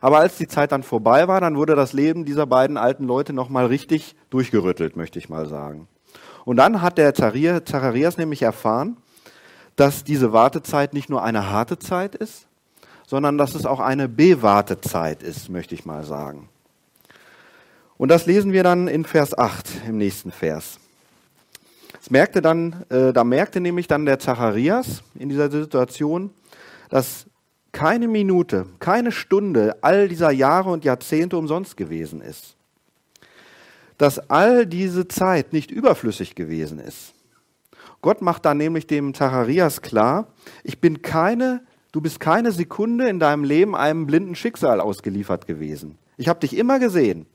Aber 0.00 0.18
als 0.18 0.36
die 0.36 0.48
Zeit 0.48 0.72
dann 0.72 0.82
vorbei 0.82 1.28
war, 1.28 1.40
dann 1.40 1.56
wurde 1.56 1.74
das 1.74 1.92
Leben 1.92 2.24
dieser 2.24 2.46
beiden 2.46 2.76
alten 2.76 3.04
Leute 3.04 3.32
nochmal 3.32 3.66
richtig 3.66 4.16
durchgerüttelt, 4.30 4.96
möchte 4.96 5.18
ich 5.18 5.28
mal 5.28 5.46
sagen. 5.46 5.88
Und 6.48 6.56
dann 6.56 6.80
hat 6.80 6.96
der 6.96 7.14
Zacharias 7.14 8.16
nämlich 8.16 8.40
erfahren, 8.40 8.96
dass 9.76 10.02
diese 10.02 10.32
Wartezeit 10.32 10.94
nicht 10.94 11.10
nur 11.10 11.22
eine 11.22 11.50
harte 11.50 11.78
Zeit 11.78 12.14
ist, 12.14 12.46
sondern 13.06 13.36
dass 13.36 13.54
es 13.54 13.66
auch 13.66 13.80
eine 13.80 14.08
Bewartezeit 14.08 15.22
ist, 15.22 15.50
möchte 15.50 15.74
ich 15.74 15.84
mal 15.84 16.04
sagen. 16.04 16.48
Und 17.98 18.08
das 18.08 18.24
lesen 18.24 18.54
wir 18.54 18.62
dann 18.62 18.88
in 18.88 19.04
Vers 19.04 19.36
8 19.36 19.88
im 19.88 19.98
nächsten 19.98 20.32
Vers. 20.32 20.78
Es 22.00 22.10
merkte 22.10 22.40
dann, 22.40 22.82
äh, 22.88 23.12
da 23.12 23.24
merkte 23.24 23.60
nämlich 23.60 23.86
dann 23.86 24.06
der 24.06 24.18
Zacharias 24.18 25.02
in 25.18 25.28
dieser 25.28 25.50
Situation, 25.50 26.30
dass 26.88 27.26
keine 27.72 28.08
Minute, 28.08 28.64
keine 28.78 29.12
Stunde 29.12 29.76
all 29.82 30.08
dieser 30.08 30.30
Jahre 30.30 30.70
und 30.70 30.86
Jahrzehnte 30.86 31.36
umsonst 31.36 31.76
gewesen 31.76 32.22
ist. 32.22 32.56
Dass 33.98 34.30
all 34.30 34.66
diese 34.66 35.08
Zeit 35.08 35.52
nicht 35.52 35.70
überflüssig 35.70 36.34
gewesen 36.34 36.78
ist. 36.78 37.14
Gott 38.00 38.22
macht 38.22 38.44
da 38.44 38.54
nämlich 38.54 38.86
dem 38.86 39.12
Zacharias 39.12 39.82
klar, 39.82 40.28
ich 40.62 40.80
bin 40.80 41.02
keine, 41.02 41.62
du 41.90 42.00
bist 42.00 42.20
keine 42.20 42.52
Sekunde 42.52 43.08
in 43.08 43.18
deinem 43.18 43.44
Leben 43.44 43.74
einem 43.74 44.06
blinden 44.06 44.36
Schicksal 44.36 44.80
ausgeliefert 44.80 45.46
gewesen. 45.46 45.98
Ich 46.16 46.28
habe 46.28 46.40
dich 46.40 46.56
immer 46.56 46.78
gesehen. 46.78 47.26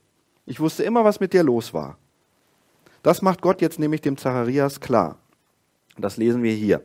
Ich 0.46 0.60
wusste 0.60 0.82
immer, 0.82 1.04
was 1.04 1.20
mit 1.20 1.32
dir 1.32 1.42
los 1.42 1.74
war. 1.74 1.98
Das 3.02 3.20
macht 3.20 3.42
Gott 3.42 3.60
jetzt 3.60 3.78
nämlich 3.78 4.00
dem 4.00 4.16
Zacharias 4.16 4.80
klar. 4.80 5.18
Das 5.98 6.16
lesen 6.16 6.42
wir 6.42 6.54
hier. 6.54 6.82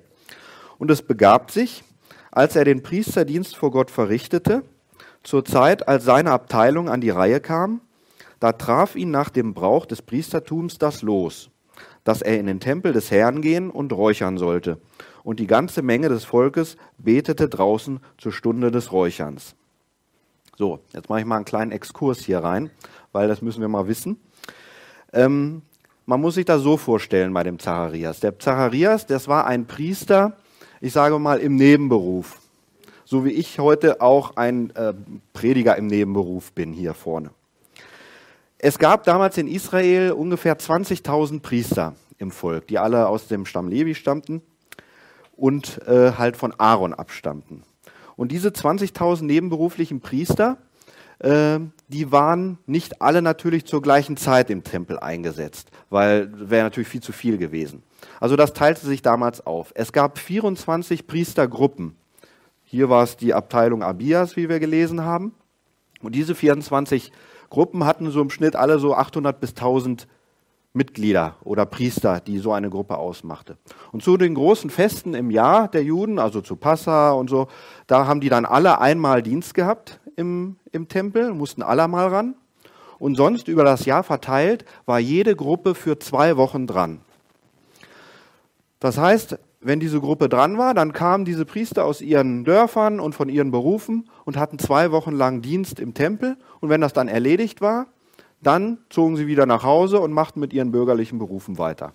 Und 0.77 0.91
es 0.91 1.01
begab 1.01 1.51
sich, 1.51 1.83
als 2.31 2.55
er 2.55 2.65
den 2.65 2.83
Priesterdienst 2.83 3.55
vor 3.55 3.71
Gott 3.71 3.91
verrichtete, 3.91 4.63
zur 5.23 5.43
Zeit, 5.43 5.87
als 5.87 6.05
seine 6.05 6.31
Abteilung 6.31 6.89
an 6.89 7.01
die 7.01 7.09
Reihe 7.09 7.39
kam, 7.39 7.81
da 8.39 8.53
traf 8.53 8.95
ihn 8.95 9.11
nach 9.11 9.29
dem 9.29 9.53
Brauch 9.53 9.85
des 9.85 10.01
Priestertums 10.01 10.77
das 10.77 11.01
Los 11.01 11.49
dass 12.03 12.21
er 12.21 12.39
in 12.39 12.47
den 12.47 12.59
Tempel 12.59 12.93
des 12.93 13.11
Herrn 13.11 13.41
gehen 13.41 13.69
und 13.69 13.93
räuchern 13.93 14.37
sollte. 14.37 14.79
Und 15.23 15.39
die 15.39 15.47
ganze 15.47 15.81
Menge 15.81 16.09
des 16.09 16.23
Volkes 16.23 16.77
betete 16.97 17.49
draußen 17.49 17.99
zur 18.17 18.31
Stunde 18.31 18.71
des 18.71 18.91
Räucherns. 18.91 19.55
So, 20.57 20.79
jetzt 20.93 21.09
mache 21.09 21.19
ich 21.19 21.25
mal 21.25 21.37
einen 21.37 21.45
kleinen 21.45 21.71
Exkurs 21.71 22.19
hier 22.19 22.39
rein, 22.39 22.69
weil 23.11 23.27
das 23.27 23.41
müssen 23.41 23.61
wir 23.61 23.67
mal 23.67 23.87
wissen. 23.87 24.17
Ähm, 25.13 25.61
man 26.05 26.19
muss 26.19 26.35
sich 26.35 26.45
das 26.45 26.61
so 26.61 26.77
vorstellen 26.77 27.33
bei 27.33 27.43
dem 27.43 27.59
Zacharias. 27.59 28.19
Der 28.19 28.39
Zacharias, 28.39 29.05
das 29.05 29.27
war 29.27 29.45
ein 29.45 29.67
Priester, 29.67 30.35
ich 30.81 30.93
sage 30.93 31.19
mal 31.19 31.39
im 31.39 31.55
Nebenberuf. 31.55 32.39
So 33.05 33.25
wie 33.25 33.31
ich 33.31 33.59
heute 33.59 34.01
auch 34.01 34.35
ein 34.35 34.75
äh, 34.75 34.93
Prediger 35.33 35.75
im 35.77 35.87
Nebenberuf 35.87 36.51
bin 36.53 36.73
hier 36.73 36.93
vorne. 36.93 37.31
Es 38.61 38.77
gab 38.77 39.05
damals 39.05 39.37
in 39.37 39.47
Israel 39.47 40.11
ungefähr 40.11 40.59
20.000 40.59 41.39
Priester 41.39 41.95
im 42.17 42.29
Volk, 42.29 42.67
die 42.67 42.77
alle 42.77 43.07
aus 43.07 43.29
dem 43.29 43.45
Stamm 43.45 43.69
Levi 43.69 43.95
stammten 43.95 44.41
und 45.37 45.81
äh, 45.87 46.11
halt 46.17 46.35
von 46.35 46.53
Aaron 46.57 46.93
abstammten. 46.93 47.63
Und 48.17 48.33
diese 48.33 48.49
20.000 48.49 49.23
nebenberuflichen 49.23 50.01
Priester, 50.01 50.57
äh, 51.19 51.59
die 51.87 52.11
waren 52.11 52.57
nicht 52.65 53.01
alle 53.01 53.21
natürlich 53.21 53.63
zur 53.63 53.81
gleichen 53.81 54.17
Zeit 54.17 54.49
im 54.49 54.65
Tempel 54.65 54.99
eingesetzt, 54.99 55.71
weil 55.89 56.29
wäre 56.49 56.65
natürlich 56.65 56.89
viel 56.89 57.01
zu 57.01 57.13
viel 57.13 57.37
gewesen. 57.37 57.81
Also 58.19 58.35
das 58.35 58.51
teilte 58.51 58.85
sich 58.85 59.01
damals 59.01 59.47
auf. 59.47 59.71
Es 59.73 59.93
gab 59.93 60.17
24 60.17 61.07
Priestergruppen. 61.07 61.95
Hier 62.65 62.89
war 62.89 63.03
es 63.03 63.15
die 63.15 63.33
Abteilung 63.33 63.83
Abias, 63.83 64.35
wie 64.35 64.49
wir 64.49 64.59
gelesen 64.59 65.05
haben. 65.05 65.33
Und 66.01 66.13
diese 66.13 66.35
24 66.35 67.13
Gruppen 67.49 67.85
hatten 67.85 68.11
so 68.11 68.21
im 68.21 68.29
Schnitt 68.29 68.55
alle 68.55 68.79
so 68.79 68.95
800 68.95 69.39
bis 69.39 69.51
1000 69.51 70.07
Mitglieder 70.73 71.35
oder 71.43 71.65
Priester, 71.65 72.19
die 72.19 72.37
so 72.37 72.51
eine 72.51 72.69
Gruppe 72.69 72.97
ausmachte. 72.97 73.57
Und 73.91 74.03
zu 74.03 74.17
den 74.17 74.35
großen 74.35 74.69
Festen 74.69 75.15
im 75.15 75.31
Jahr 75.31 75.67
der 75.67 75.83
Juden, 75.83 76.19
also 76.19 76.41
zu 76.41 76.55
Passa 76.55 77.11
und 77.11 77.29
so, 77.29 77.47
da 77.87 78.05
haben 78.05 78.21
die 78.21 78.29
dann 78.29 78.45
alle 78.45 78.79
einmal 78.79 79.23
Dienst 79.23 79.55
gehabt 79.55 79.99
im, 80.15 80.57
im 80.71 80.87
Tempel, 80.87 81.33
mussten 81.33 81.63
alle 81.63 81.87
mal 81.87 82.07
ran. 82.07 82.35
Und 82.99 83.15
sonst 83.15 83.47
über 83.47 83.63
das 83.63 83.85
Jahr 83.85 84.03
verteilt 84.03 84.65
war 84.85 84.99
jede 84.99 85.35
Gruppe 85.35 85.73
für 85.73 85.97
zwei 85.97 86.37
Wochen 86.37 86.67
dran. 86.67 87.01
Das 88.79 88.97
heißt, 88.97 89.39
wenn 89.61 89.79
diese 89.79 89.99
Gruppe 89.99 90.29
dran 90.29 90.57
war, 90.57 90.73
dann 90.73 90.93
kamen 90.93 91.25
diese 91.25 91.45
Priester 91.45 91.83
aus 91.83 92.01
ihren 92.01 92.45
Dörfern 92.45 92.99
und 92.99 93.13
von 93.13 93.27
ihren 93.27 93.51
Berufen 93.51 94.09
und 94.23 94.37
hatten 94.37 94.57
zwei 94.57 94.91
Wochen 94.91 95.11
lang 95.11 95.41
Dienst 95.41 95.79
im 95.79 95.93
Tempel. 95.93 96.37
Und 96.61 96.69
wenn 96.69 96.81
das 96.81 96.93
dann 96.93 97.09
erledigt 97.09 97.59
war, 97.59 97.87
dann 98.41 98.77
zogen 98.89 99.17
sie 99.17 99.27
wieder 99.27 99.45
nach 99.45 99.63
Hause 99.63 99.99
und 99.99 100.13
machten 100.13 100.39
mit 100.39 100.53
ihren 100.53 100.71
bürgerlichen 100.71 101.19
Berufen 101.19 101.57
weiter. 101.57 101.91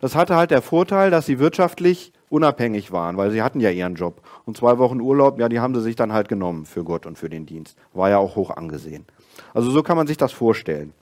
Das 0.00 0.16
hatte 0.16 0.36
halt 0.36 0.50
der 0.50 0.62
Vorteil, 0.62 1.10
dass 1.10 1.26
sie 1.26 1.38
wirtschaftlich 1.38 2.12
unabhängig 2.30 2.92
waren, 2.92 3.18
weil 3.18 3.30
sie 3.30 3.42
hatten 3.42 3.60
ja 3.60 3.70
ihren 3.70 3.94
Job. 3.94 4.22
Und 4.46 4.56
zwei 4.56 4.78
Wochen 4.78 5.00
Urlaub, 5.00 5.38
ja, 5.38 5.50
die 5.50 5.60
haben 5.60 5.74
sie 5.74 5.82
sich 5.82 5.96
dann 5.96 6.14
halt 6.14 6.28
genommen 6.28 6.64
für 6.64 6.82
Gott 6.82 7.04
und 7.04 7.18
für 7.18 7.28
den 7.28 7.44
Dienst. 7.44 7.76
War 7.92 8.08
ja 8.08 8.18
auch 8.18 8.36
hoch 8.36 8.50
angesehen. 8.50 9.04
Also 9.52 9.70
so 9.70 9.82
kann 9.82 9.98
man 9.98 10.06
sich 10.06 10.16
das 10.16 10.32
vorstellen. 10.32 10.94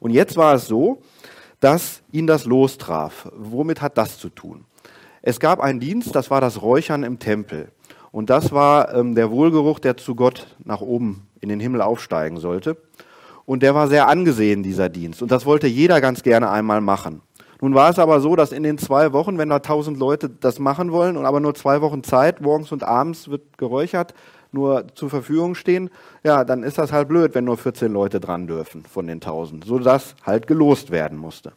Und 0.00 0.10
jetzt 0.10 0.36
war 0.38 0.54
es 0.54 0.66
so, 0.66 1.02
dass 1.60 2.02
ihn 2.12 2.26
das 2.26 2.46
lostraf. 2.46 3.28
Womit 3.36 3.82
hat 3.82 3.98
das 3.98 4.18
zu 4.18 4.30
tun? 4.30 4.64
Es 5.28 5.40
gab 5.40 5.58
einen 5.58 5.80
Dienst, 5.80 6.14
das 6.14 6.30
war 6.30 6.40
das 6.40 6.62
Räuchern 6.62 7.02
im 7.02 7.18
Tempel. 7.18 7.72
Und 8.12 8.30
das 8.30 8.52
war 8.52 8.94
ähm, 8.94 9.16
der 9.16 9.28
Wohlgeruch, 9.32 9.80
der 9.80 9.96
zu 9.96 10.14
Gott 10.14 10.46
nach 10.62 10.80
oben 10.80 11.26
in 11.40 11.48
den 11.48 11.58
Himmel 11.58 11.82
aufsteigen 11.82 12.36
sollte. 12.36 12.76
Und 13.44 13.64
der 13.64 13.74
war 13.74 13.88
sehr 13.88 14.06
angesehen, 14.06 14.62
dieser 14.62 14.88
Dienst. 14.88 15.22
Und 15.22 15.32
das 15.32 15.44
wollte 15.44 15.66
jeder 15.66 16.00
ganz 16.00 16.22
gerne 16.22 16.48
einmal 16.48 16.80
machen. 16.80 17.22
Nun 17.60 17.74
war 17.74 17.90
es 17.90 17.98
aber 17.98 18.20
so, 18.20 18.36
dass 18.36 18.52
in 18.52 18.62
den 18.62 18.78
zwei 18.78 19.12
Wochen, 19.12 19.36
wenn 19.36 19.48
da 19.48 19.58
tausend 19.58 19.98
Leute 19.98 20.30
das 20.30 20.60
machen 20.60 20.92
wollen 20.92 21.16
und 21.16 21.26
aber 21.26 21.40
nur 21.40 21.56
zwei 21.56 21.80
Wochen 21.80 22.04
Zeit, 22.04 22.40
morgens 22.40 22.70
und 22.70 22.84
abends 22.84 23.28
wird 23.28 23.58
geräuchert, 23.58 24.14
nur 24.52 24.86
zur 24.94 25.10
Verfügung 25.10 25.56
stehen, 25.56 25.90
ja, 26.22 26.44
dann 26.44 26.62
ist 26.62 26.78
das 26.78 26.92
halt 26.92 27.08
blöd, 27.08 27.34
wenn 27.34 27.46
nur 27.46 27.56
14 27.56 27.92
Leute 27.92 28.20
dran 28.20 28.46
dürfen 28.46 28.84
von 28.84 29.08
den 29.08 29.20
tausend, 29.20 29.64
sodass 29.64 30.14
halt 30.24 30.46
gelost 30.46 30.92
werden 30.92 31.18
musste. 31.18 31.52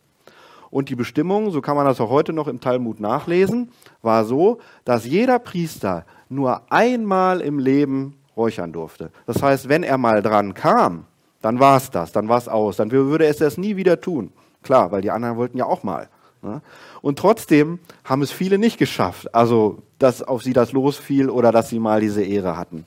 Und 0.71 0.89
die 0.89 0.95
Bestimmung, 0.95 1.51
so 1.51 1.61
kann 1.61 1.75
man 1.75 1.85
das 1.85 1.99
auch 1.99 2.09
heute 2.09 2.33
noch 2.33 2.47
im 2.47 2.59
Talmud 2.59 2.99
nachlesen, 2.99 3.71
war 4.01 4.25
so, 4.25 4.59
dass 4.85 5.05
jeder 5.05 5.39
Priester 5.39 6.05
nur 6.29 6.61
einmal 6.71 7.41
im 7.41 7.59
Leben 7.59 8.15
räuchern 8.37 8.71
durfte. 8.71 9.11
Das 9.25 9.41
heißt, 9.41 9.67
wenn 9.67 9.83
er 9.83 9.97
mal 9.97 10.21
dran 10.21 10.53
kam, 10.53 11.05
dann 11.41 11.59
war 11.59 11.77
es 11.77 11.89
das, 11.89 12.11
dann 12.11 12.29
war 12.29 12.37
es 12.37 12.47
aus. 12.47 12.77
Dann 12.77 12.91
würde 12.91 13.25
es 13.25 13.37
das 13.37 13.57
nie 13.57 13.75
wieder 13.75 13.99
tun. 13.99 14.31
Klar, 14.61 14.91
weil 14.91 15.01
die 15.01 15.11
anderen 15.11 15.37
wollten 15.37 15.57
ja 15.57 15.65
auch 15.65 15.83
mal. 15.83 16.09
Ne? 16.41 16.61
Und 17.01 17.19
trotzdem 17.19 17.79
haben 18.03 18.21
es 18.21 18.31
viele 18.31 18.57
nicht 18.57 18.77
geschafft, 18.77 19.33
also 19.33 19.79
dass 19.99 20.21
auf 20.21 20.43
sie 20.43 20.53
das 20.53 20.71
losfiel 20.71 21.29
oder 21.29 21.51
dass 21.51 21.69
sie 21.69 21.79
mal 21.79 22.01
diese 22.01 22.23
Ehre 22.23 22.57
hatten. 22.57 22.85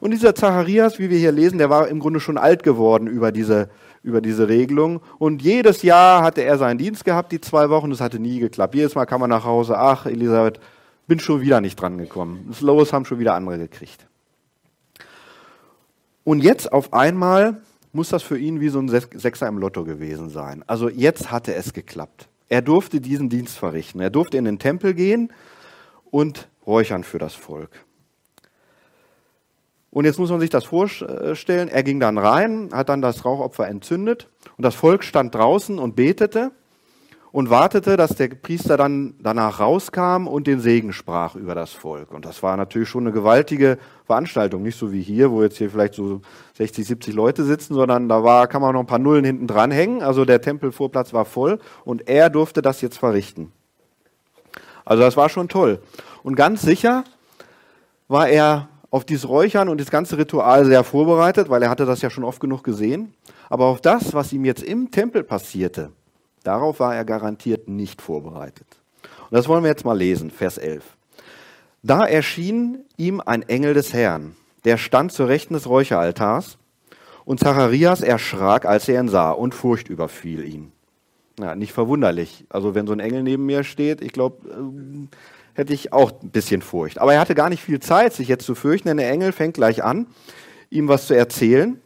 Und 0.00 0.12
dieser 0.12 0.34
Zacharias, 0.34 0.98
wie 0.98 1.10
wir 1.10 1.18
hier 1.18 1.32
lesen, 1.32 1.58
der 1.58 1.70
war 1.70 1.88
im 1.88 1.98
Grunde 1.98 2.20
schon 2.20 2.38
alt 2.38 2.62
geworden 2.62 3.06
über 3.06 3.32
diese, 3.32 3.68
über 4.02 4.20
diese 4.20 4.48
Regelung. 4.48 5.00
Und 5.18 5.42
jedes 5.42 5.82
Jahr 5.82 6.22
hatte 6.22 6.42
er 6.42 6.58
seinen 6.58 6.78
Dienst 6.78 7.04
gehabt, 7.04 7.32
die 7.32 7.40
zwei 7.40 7.70
Wochen, 7.70 7.90
das 7.90 8.00
hatte 8.00 8.18
nie 8.18 8.38
geklappt. 8.38 8.74
Jedes 8.74 8.94
Mal 8.94 9.06
kam 9.06 9.22
er 9.22 9.28
nach 9.28 9.44
Hause, 9.44 9.78
ach 9.78 10.06
Elisabeth, 10.06 10.60
bin 11.06 11.20
schon 11.20 11.40
wieder 11.40 11.60
nicht 11.60 11.80
dran 11.80 11.98
gekommen. 11.98 12.46
Das 12.48 12.60
Los 12.60 12.92
haben 12.92 13.04
schon 13.04 13.18
wieder 13.18 13.34
andere 13.34 13.58
gekriegt. 13.58 14.06
Und 16.24 16.42
jetzt 16.42 16.70
auf 16.72 16.92
einmal 16.92 17.62
muss 17.92 18.10
das 18.10 18.22
für 18.22 18.38
ihn 18.38 18.60
wie 18.60 18.68
so 18.68 18.78
ein 18.78 18.88
Sechser 18.88 19.48
im 19.48 19.58
Lotto 19.58 19.84
gewesen 19.84 20.28
sein. 20.28 20.62
Also 20.66 20.88
jetzt 20.88 21.30
hatte 21.30 21.54
es 21.54 21.72
geklappt. 21.72 22.28
Er 22.48 22.62
durfte 22.62 23.00
diesen 23.00 23.28
Dienst 23.28 23.58
verrichten. 23.58 24.00
Er 24.00 24.10
durfte 24.10 24.36
in 24.36 24.44
den 24.44 24.58
Tempel 24.58 24.94
gehen 24.94 25.32
und 26.10 26.48
räuchern 26.66 27.04
für 27.04 27.18
das 27.18 27.34
Volk. 27.34 27.70
Und 29.98 30.04
jetzt 30.04 30.20
muss 30.20 30.30
man 30.30 30.38
sich 30.38 30.50
das 30.50 30.64
vorstellen. 30.64 31.66
Er 31.66 31.82
ging 31.82 31.98
dann 31.98 32.18
rein, 32.18 32.68
hat 32.72 32.88
dann 32.88 33.02
das 33.02 33.24
Rauchopfer 33.24 33.66
entzündet 33.66 34.28
und 34.56 34.62
das 34.62 34.76
Volk 34.76 35.02
stand 35.02 35.34
draußen 35.34 35.76
und 35.80 35.96
betete 35.96 36.52
und 37.32 37.50
wartete, 37.50 37.96
dass 37.96 38.14
der 38.14 38.28
Priester 38.28 38.76
dann 38.76 39.14
danach 39.18 39.58
rauskam 39.58 40.28
und 40.28 40.46
den 40.46 40.60
Segen 40.60 40.92
sprach 40.92 41.34
über 41.34 41.56
das 41.56 41.72
Volk. 41.72 42.12
Und 42.12 42.26
das 42.26 42.44
war 42.44 42.56
natürlich 42.56 42.88
schon 42.88 43.08
eine 43.08 43.12
gewaltige 43.12 43.76
Veranstaltung, 44.06 44.62
nicht 44.62 44.78
so 44.78 44.92
wie 44.92 45.02
hier, 45.02 45.32
wo 45.32 45.42
jetzt 45.42 45.58
hier 45.58 45.68
vielleicht 45.68 45.94
so 45.94 46.20
60, 46.54 46.86
70 46.86 47.12
Leute 47.12 47.42
sitzen, 47.42 47.74
sondern 47.74 48.08
da 48.08 48.22
war, 48.22 48.46
kann 48.46 48.62
man 48.62 48.74
noch 48.74 48.80
ein 48.82 48.86
paar 48.86 49.00
Nullen 49.00 49.24
hinten 49.24 49.48
dran 49.48 49.72
hängen. 49.72 50.04
Also 50.04 50.24
der 50.24 50.40
Tempelvorplatz 50.40 51.12
war 51.12 51.24
voll 51.24 51.58
und 51.84 52.08
er 52.08 52.30
durfte 52.30 52.62
das 52.62 52.82
jetzt 52.82 52.98
verrichten. 52.98 53.50
Also 54.84 55.02
das 55.02 55.16
war 55.16 55.28
schon 55.28 55.48
toll. 55.48 55.80
Und 56.22 56.36
ganz 56.36 56.62
sicher 56.62 57.02
war 58.06 58.28
er 58.28 58.68
auf 58.90 59.04
dieses 59.04 59.28
Räuchern 59.28 59.68
und 59.68 59.80
das 59.80 59.90
ganze 59.90 60.18
Ritual 60.18 60.64
sehr 60.64 60.84
vorbereitet, 60.84 61.50
weil 61.50 61.62
er 61.62 61.70
hatte 61.70 61.86
das 61.86 62.02
ja 62.02 62.10
schon 62.10 62.24
oft 62.24 62.40
genug 62.40 62.64
gesehen. 62.64 63.14
Aber 63.50 63.66
auf 63.66 63.80
das, 63.80 64.14
was 64.14 64.32
ihm 64.32 64.44
jetzt 64.44 64.62
im 64.62 64.90
Tempel 64.90 65.22
passierte, 65.22 65.90
Darauf 66.48 66.80
war 66.80 66.94
er 66.96 67.04
garantiert 67.04 67.68
nicht 67.68 68.00
vorbereitet. 68.00 68.66
Und 69.02 69.36
das 69.36 69.48
wollen 69.48 69.64
wir 69.64 69.70
jetzt 69.70 69.84
mal 69.84 69.96
lesen, 69.96 70.30
Vers 70.30 70.58
11. 70.58 70.82
Da 71.82 72.06
erschien 72.06 72.84
ihm 72.96 73.20
ein 73.20 73.42
Engel 73.42 73.74
des 73.74 73.92
Herrn, 73.92 74.34
der 74.64 74.78
stand 74.78 75.12
zur 75.12 75.28
Rechten 75.28 75.52
des 75.54 75.68
Räucheraltars, 75.68 76.56
und 77.26 77.40
Zacharias 77.40 78.00
erschrak, 78.00 78.64
als 78.64 78.88
er 78.88 78.98
ihn 79.02 79.08
sah, 79.08 79.32
und 79.32 79.54
Furcht 79.54 79.90
überfiel 79.90 80.42
ihn. 80.48 80.72
Ja, 81.38 81.54
nicht 81.54 81.74
verwunderlich. 81.74 82.46
Also 82.48 82.74
wenn 82.74 82.86
so 82.86 82.94
ein 82.94 83.00
Engel 83.00 83.22
neben 83.22 83.44
mir 83.44 83.62
steht, 83.62 84.00
ich 84.00 84.12
glaube, 84.12 84.48
äh, 84.48 85.16
hätte 85.58 85.74
ich 85.74 85.92
auch 85.92 86.12
ein 86.22 86.30
bisschen 86.30 86.62
Furcht. 86.62 87.00
Aber 87.00 87.12
er 87.12 87.20
hatte 87.20 87.34
gar 87.34 87.50
nicht 87.50 87.62
viel 87.62 87.80
Zeit, 87.80 88.14
sich 88.14 88.28
jetzt 88.28 88.46
zu 88.46 88.54
fürchten, 88.54 88.86
denn 88.86 88.96
der 88.96 89.10
Engel 89.10 89.32
fängt 89.32 89.54
gleich 89.54 89.82
an, 89.82 90.06
ihm 90.70 90.86
was 90.86 91.08
zu 91.08 91.14
erzählen 91.14 91.80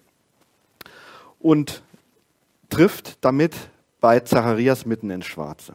und 1.41 1.83
trifft 2.69 3.25
damit 3.25 3.55
bei 3.99 4.21
Zacharias 4.21 4.85
mitten 4.85 5.09
ins 5.09 5.25
Schwarze. 5.25 5.75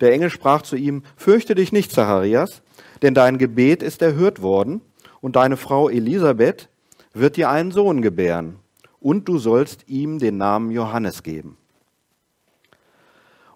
Der 0.00 0.12
Engel 0.12 0.30
sprach 0.30 0.62
zu 0.62 0.74
ihm, 0.74 1.02
Fürchte 1.14 1.54
dich 1.54 1.70
nicht, 1.70 1.92
Zacharias, 1.92 2.62
denn 3.02 3.14
dein 3.14 3.36
Gebet 3.36 3.82
ist 3.82 4.00
erhört 4.00 4.40
worden, 4.40 4.80
und 5.20 5.36
deine 5.36 5.56
Frau 5.56 5.88
Elisabeth 5.88 6.68
wird 7.12 7.36
dir 7.36 7.50
einen 7.50 7.72
Sohn 7.72 8.00
gebären, 8.00 8.56
und 9.00 9.28
du 9.28 9.38
sollst 9.38 9.86
ihm 9.86 10.18
den 10.18 10.38
Namen 10.38 10.70
Johannes 10.70 11.22
geben. 11.22 11.58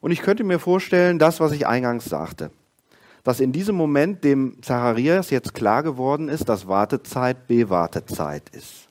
Und 0.02 0.10
ich 0.10 0.20
könnte 0.20 0.44
mir 0.44 0.58
vorstellen, 0.58 1.18
das, 1.18 1.40
was 1.40 1.52
ich 1.52 1.66
eingangs 1.66 2.04
sagte, 2.04 2.50
dass 3.26 3.40
in 3.40 3.50
diesem 3.50 3.74
Moment 3.74 4.22
dem 4.22 4.62
Zacharias 4.62 5.30
jetzt 5.30 5.52
klar 5.52 5.82
geworden 5.82 6.28
ist, 6.28 6.48
dass 6.48 6.68
Wartezeit 6.68 7.48
Bewartezeit 7.48 8.44
ist. 8.50 8.86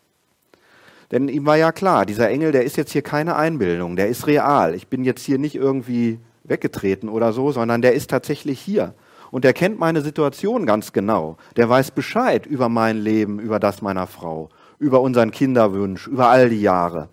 Denn 1.09 1.29
ihm 1.29 1.45
war 1.45 1.55
ja 1.55 1.71
klar, 1.71 2.05
dieser 2.05 2.29
Engel, 2.29 2.51
der 2.51 2.65
ist 2.65 2.75
jetzt 2.75 2.91
hier 2.91 3.01
keine 3.01 3.37
Einbildung, 3.37 3.95
der 3.95 4.09
ist 4.09 4.27
real. 4.27 4.75
Ich 4.75 4.89
bin 4.89 5.05
jetzt 5.05 5.23
hier 5.23 5.37
nicht 5.37 5.55
irgendwie 5.55 6.19
weggetreten 6.43 7.07
oder 7.07 7.31
so, 7.31 7.53
sondern 7.53 7.81
der 7.81 7.93
ist 7.93 8.09
tatsächlich 8.09 8.59
hier. 8.59 8.93
Und 9.31 9.45
der 9.45 9.53
kennt 9.53 9.79
meine 9.79 10.01
Situation 10.01 10.65
ganz 10.65 10.91
genau. 10.91 11.37
Der 11.55 11.69
weiß 11.69 11.91
Bescheid 11.91 12.45
über 12.45 12.67
mein 12.67 12.97
Leben, 12.97 13.39
über 13.39 13.61
das 13.61 13.81
meiner 13.81 14.05
Frau, 14.05 14.49
über 14.79 14.99
unseren 14.99 15.31
Kinderwunsch, 15.31 16.07
über 16.07 16.27
all 16.27 16.49
die 16.49 16.61
Jahre. 16.61 17.07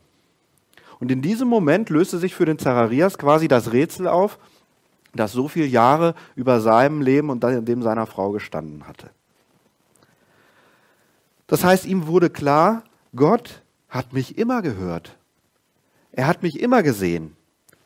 Und 0.98 1.12
in 1.12 1.22
diesem 1.22 1.46
Moment 1.46 1.88
löste 1.88 2.18
sich 2.18 2.34
für 2.34 2.46
den 2.46 2.58
Zacharias 2.58 3.16
quasi 3.16 3.46
das 3.46 3.72
Rätsel 3.72 4.08
auf, 4.08 4.40
das 5.14 5.32
so 5.32 5.48
viele 5.48 5.66
Jahre 5.66 6.14
über 6.34 6.60
seinem 6.60 7.02
Leben 7.02 7.30
und 7.30 7.42
dem 7.42 7.82
seiner 7.82 8.06
Frau 8.06 8.30
gestanden 8.30 8.86
hatte. 8.86 9.10
Das 11.46 11.64
heißt, 11.64 11.84
ihm 11.86 12.06
wurde 12.06 12.30
klar, 12.30 12.82
Gott 13.14 13.62
hat 13.88 14.12
mich 14.12 14.38
immer 14.38 14.62
gehört. 14.62 15.16
Er 16.12 16.26
hat 16.26 16.42
mich 16.42 16.60
immer 16.60 16.82
gesehen. 16.82 17.36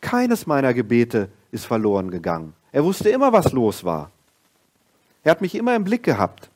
Keines 0.00 0.46
meiner 0.46 0.72
Gebete 0.72 1.30
ist 1.50 1.66
verloren 1.66 2.10
gegangen. 2.10 2.54
Er 2.70 2.84
wusste 2.84 3.08
immer, 3.08 3.32
was 3.32 3.52
los 3.52 3.82
war. 3.82 4.10
Er 5.24 5.32
hat 5.32 5.40
mich 5.40 5.56
immer 5.56 5.74
im 5.74 5.82
Blick 5.82 6.04
gehabt. 6.04 6.50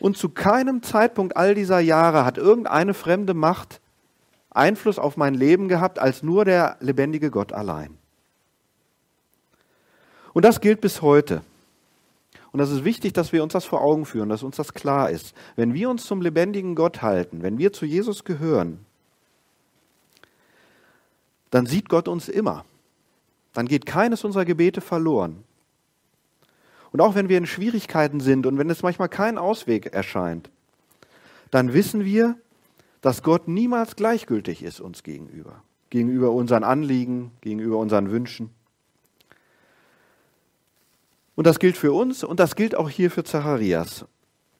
Und 0.00 0.16
zu 0.16 0.30
keinem 0.30 0.82
Zeitpunkt 0.82 1.36
all 1.36 1.54
dieser 1.54 1.78
Jahre 1.78 2.24
hat 2.24 2.36
irgendeine 2.36 2.94
fremde 2.94 3.34
Macht 3.34 3.80
Einfluss 4.50 4.98
auf 4.98 5.16
mein 5.16 5.34
Leben 5.34 5.68
gehabt, 5.68 5.98
als 5.98 6.22
nur 6.22 6.44
der 6.44 6.76
lebendige 6.80 7.30
Gott 7.30 7.52
allein. 7.52 7.96
Und 10.32 10.44
das 10.44 10.60
gilt 10.60 10.80
bis 10.80 11.02
heute. 11.02 11.42
Und 12.52 12.58
das 12.58 12.70
ist 12.70 12.84
wichtig, 12.84 13.14
dass 13.14 13.32
wir 13.32 13.42
uns 13.42 13.54
das 13.54 13.64
vor 13.64 13.80
Augen 13.80 14.04
führen, 14.04 14.28
dass 14.28 14.42
uns 14.42 14.56
das 14.56 14.74
klar 14.74 15.10
ist. 15.10 15.34
Wenn 15.56 15.72
wir 15.72 15.88
uns 15.88 16.04
zum 16.04 16.20
lebendigen 16.20 16.74
Gott 16.74 17.00
halten, 17.00 17.42
wenn 17.42 17.58
wir 17.58 17.72
zu 17.72 17.86
Jesus 17.86 18.24
gehören, 18.24 18.84
dann 21.50 21.66
sieht 21.66 21.88
Gott 21.88 22.08
uns 22.08 22.28
immer. 22.28 22.64
Dann 23.54 23.66
geht 23.66 23.86
keines 23.86 24.24
unserer 24.24 24.44
Gebete 24.44 24.80
verloren. 24.80 25.44
Und 26.92 27.00
auch 27.00 27.14
wenn 27.14 27.28
wir 27.28 27.38
in 27.38 27.46
Schwierigkeiten 27.46 28.20
sind 28.20 28.46
und 28.46 28.58
wenn 28.58 28.68
es 28.68 28.82
manchmal 28.82 29.08
kein 29.08 29.38
Ausweg 29.38 29.86
erscheint, 29.86 30.50
dann 31.50 31.72
wissen 31.72 32.04
wir, 32.04 32.36
dass 33.00 33.22
Gott 33.22 33.48
niemals 33.48 33.96
gleichgültig 33.96 34.62
ist 34.62 34.80
uns 34.80 35.02
gegenüber, 35.02 35.62
gegenüber 35.90 36.30
unseren 36.30 36.64
Anliegen, 36.64 37.32
gegenüber 37.40 37.78
unseren 37.78 38.10
Wünschen. 38.10 38.50
Und 41.34 41.46
das 41.46 41.58
gilt 41.58 41.78
für 41.78 41.92
uns 41.92 42.24
und 42.24 42.40
das 42.40 42.56
gilt 42.56 42.74
auch 42.74 42.90
hier 42.90 43.10
für 43.10 43.24
Zacharias, 43.24 44.04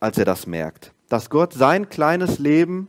als 0.01 0.17
er 0.17 0.25
das 0.25 0.47
merkt, 0.47 0.93
dass 1.09 1.29
Gott 1.29 1.53
sein 1.53 1.91
kleines 1.91 2.39
Leben 2.39 2.89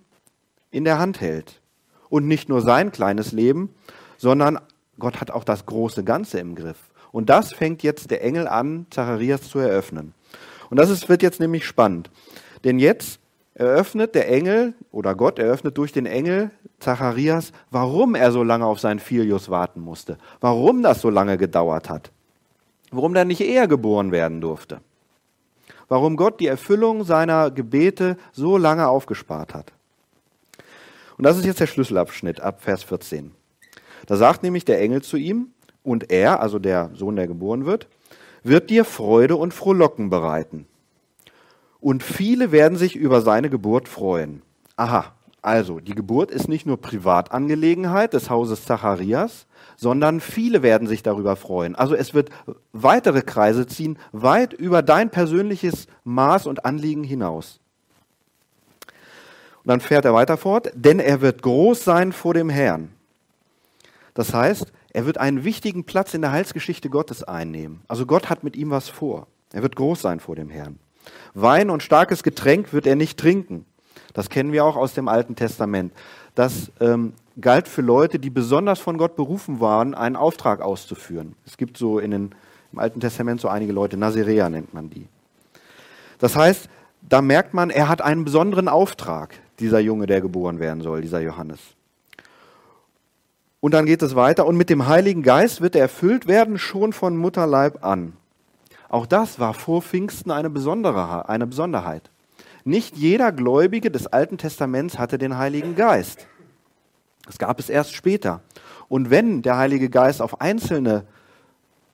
in 0.71 0.85
der 0.85 0.99
Hand 0.99 1.19
hält. 1.19 1.61
Und 2.09 2.27
nicht 2.27 2.47
nur 2.47 2.61
sein 2.61 2.91
kleines 2.91 3.31
Leben, 3.31 3.73
sondern 4.17 4.59
Gott 4.99 5.19
hat 5.19 5.31
auch 5.31 5.43
das 5.43 5.65
große 5.65 6.03
Ganze 6.03 6.39
im 6.39 6.55
Griff. 6.55 6.77
Und 7.11 7.29
das 7.29 7.53
fängt 7.53 7.83
jetzt 7.83 8.11
der 8.11 8.23
Engel 8.23 8.47
an, 8.47 8.85
Zacharias 8.89 9.49
zu 9.49 9.59
eröffnen. 9.59 10.13
Und 10.69 10.77
das 10.77 10.89
ist, 10.89 11.09
wird 11.09 11.21
jetzt 11.21 11.39
nämlich 11.39 11.65
spannend. 11.65 12.09
Denn 12.63 12.79
jetzt 12.79 13.19
eröffnet 13.53 14.15
der 14.15 14.29
Engel 14.29 14.73
oder 14.91 15.15
Gott 15.15 15.39
eröffnet 15.39 15.77
durch 15.77 15.91
den 15.91 16.05
Engel 16.05 16.51
Zacharias, 16.79 17.51
warum 17.69 18.15
er 18.15 18.31
so 18.31 18.43
lange 18.43 18.65
auf 18.65 18.79
seinen 18.79 18.99
Filius 18.99 19.49
warten 19.49 19.81
musste, 19.81 20.17
warum 20.39 20.83
das 20.83 21.01
so 21.01 21.09
lange 21.09 21.37
gedauert 21.37 21.89
hat 21.89 22.11
warum 22.93 23.15
er 23.15 23.25
nicht 23.25 23.41
eher 23.41 23.67
geboren 23.67 24.11
werden 24.11 24.41
durfte. 24.41 24.81
Warum 25.87 26.15
Gott 26.15 26.39
die 26.39 26.47
Erfüllung 26.47 27.03
seiner 27.03 27.51
Gebete 27.51 28.17
so 28.31 28.57
lange 28.57 28.87
aufgespart 28.87 29.53
hat. 29.53 29.73
Und 31.17 31.25
das 31.25 31.37
ist 31.37 31.45
jetzt 31.45 31.59
der 31.59 31.67
Schlüsselabschnitt 31.67 32.39
ab 32.39 32.61
Vers 32.61 32.83
14. 32.83 33.31
Da 34.07 34.17
sagt 34.17 34.43
nämlich 34.43 34.65
der 34.65 34.81
Engel 34.81 35.01
zu 35.01 35.17
ihm, 35.17 35.49
und 35.83 36.11
er, 36.11 36.39
also 36.39 36.59
der 36.59 36.91
Sohn, 36.93 37.15
der 37.15 37.27
geboren 37.27 37.65
wird, 37.65 37.87
wird 38.43 38.69
dir 38.69 38.85
Freude 38.85 39.35
und 39.35 39.53
Frohlocken 39.53 40.09
bereiten. 40.09 40.65
Und 41.81 42.03
viele 42.03 42.51
werden 42.51 42.77
sich 42.77 42.95
über 42.95 43.21
seine 43.21 43.49
Geburt 43.49 43.89
freuen. 43.89 44.41
Aha, 44.77 45.13
also 45.43 45.81
die 45.81 45.93
Geburt 45.93 46.31
ist 46.31 46.47
nicht 46.47 46.65
nur 46.65 46.81
Privatangelegenheit 46.81 48.13
des 48.13 48.29
Hauses 48.29 48.63
Zacharias, 48.63 49.45
sondern 49.75 50.21
viele 50.21 50.63
werden 50.63 50.87
sich 50.87 51.03
darüber 51.03 51.35
freuen. 51.35 51.75
Also 51.75 51.95
es 51.95 52.13
wird 52.13 52.29
weitere 52.71 53.21
Kreise 53.21 53.67
ziehen, 53.67 53.99
weit 54.13 54.53
über 54.53 54.81
dein 54.81 55.09
persönliches 55.09 55.87
Maß 56.05 56.47
und 56.47 56.63
Anliegen 56.63 57.03
hinaus. 57.03 57.59
Und 59.63 59.67
dann 59.67 59.81
fährt 59.81 60.05
er 60.05 60.13
weiter 60.13 60.37
fort, 60.37 60.71
denn 60.75 60.99
er 60.99 61.19
wird 61.19 61.41
groß 61.41 61.83
sein 61.83 62.13
vor 62.13 62.33
dem 62.33 62.49
Herrn. 62.49 62.93
Das 64.13 64.33
heißt, 64.33 64.71
er 64.93 65.05
wird 65.05 65.17
einen 65.17 65.43
wichtigen 65.43 65.83
Platz 65.83 66.13
in 66.13 66.21
der 66.21 66.31
Heilsgeschichte 66.31 66.89
Gottes 66.89 67.21
einnehmen. 67.21 67.81
Also 67.89 68.05
Gott 68.05 68.29
hat 68.29 68.45
mit 68.45 68.55
ihm 68.55 68.69
was 68.69 68.87
vor. 68.87 69.27
Er 69.51 69.61
wird 69.61 69.75
groß 69.75 70.01
sein 70.01 70.21
vor 70.21 70.37
dem 70.37 70.49
Herrn. 70.49 70.79
Wein 71.33 71.69
und 71.69 71.83
starkes 71.83 72.23
Getränk 72.23 72.71
wird 72.71 72.87
er 72.87 72.95
nicht 72.95 73.19
trinken. 73.19 73.65
Das 74.13 74.29
kennen 74.29 74.51
wir 74.51 74.63
auch 74.63 74.75
aus 74.75 74.93
dem 74.93 75.07
Alten 75.07 75.35
Testament. 75.35 75.91
Das 76.35 76.71
ähm, 76.79 77.13
galt 77.39 77.67
für 77.67 77.81
Leute, 77.81 78.19
die 78.19 78.29
besonders 78.29 78.79
von 78.79 78.97
Gott 78.97 79.15
berufen 79.15 79.59
waren, 79.59 79.95
einen 79.95 80.15
Auftrag 80.15 80.61
auszuführen. 80.61 81.35
Es 81.45 81.57
gibt 81.57 81.77
so 81.77 81.99
in 81.99 82.11
den, 82.11 82.35
im 82.71 82.79
Alten 82.79 82.99
Testament 82.99 83.41
so 83.41 83.47
einige 83.47 83.73
Leute, 83.73 83.97
Nazirea 83.97 84.49
nennt 84.49 84.73
man 84.73 84.89
die. 84.89 85.07
Das 86.19 86.35
heißt, 86.35 86.69
da 87.01 87.21
merkt 87.21 87.53
man, 87.53 87.69
er 87.69 87.89
hat 87.89 88.01
einen 88.01 88.23
besonderen 88.23 88.67
Auftrag, 88.67 89.35
dieser 89.59 89.79
Junge, 89.79 90.05
der 90.05 90.21
geboren 90.21 90.59
werden 90.59 90.81
soll, 90.81 91.01
dieser 91.01 91.19
Johannes. 91.19 91.59
Und 93.59 93.73
dann 93.73 93.85
geht 93.85 94.01
es 94.01 94.15
weiter. 94.15 94.45
Und 94.45 94.57
mit 94.57 94.69
dem 94.69 94.87
Heiligen 94.87 95.23
Geist 95.23 95.61
wird 95.61 95.75
er 95.75 95.83
erfüllt 95.83 96.27
werden, 96.27 96.57
schon 96.57 96.91
von 96.91 97.15
Mutterleib 97.15 97.83
an. 97.83 98.13
Auch 98.89 99.05
das 99.05 99.39
war 99.39 99.53
vor 99.53 99.81
Pfingsten 99.81 100.31
eine, 100.31 100.49
besondere, 100.49 101.29
eine 101.29 101.47
Besonderheit. 101.47 102.09
Nicht 102.65 102.95
jeder 102.95 103.31
Gläubige 103.31 103.91
des 103.91 104.07
Alten 104.07 104.37
Testaments 104.37 104.97
hatte 104.97 105.17
den 105.17 105.37
Heiligen 105.37 105.75
Geist. 105.75 106.27
Das 107.25 107.37
gab 107.37 107.59
es 107.59 107.69
erst 107.69 107.93
später. 107.93 108.41
Und 108.87 109.09
wenn 109.09 109.41
der 109.41 109.57
Heilige 109.57 109.89
Geist 109.89 110.21
auf 110.21 110.41
Einzelne 110.41 111.05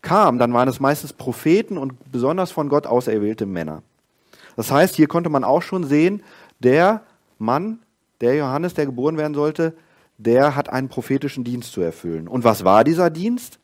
kam, 0.01 0.39
dann 0.39 0.53
waren 0.53 0.69
es 0.69 0.79
meistens 0.79 1.13
Propheten 1.13 1.77
und 1.77 2.11
besonders 2.11 2.51
von 2.51 2.69
Gott 2.69 2.87
auserwählte 2.87 3.45
Männer. 3.45 3.83
Das 4.55 4.71
heißt, 4.71 4.95
hier 4.95 5.07
konnte 5.07 5.29
man 5.29 5.43
auch 5.43 5.61
schon 5.61 5.83
sehen, 5.85 6.23
der 6.59 7.03
Mann, 7.37 7.79
der 8.21 8.35
Johannes, 8.35 8.73
der 8.73 8.85
geboren 8.85 9.17
werden 9.17 9.33
sollte, 9.33 9.73
der 10.17 10.55
hat 10.55 10.69
einen 10.69 10.89
prophetischen 10.89 11.43
Dienst 11.43 11.71
zu 11.71 11.81
erfüllen. 11.81 12.27
Und 12.27 12.43
was 12.43 12.65
war 12.65 12.83
dieser 12.83 13.09
Dienst? 13.09 13.59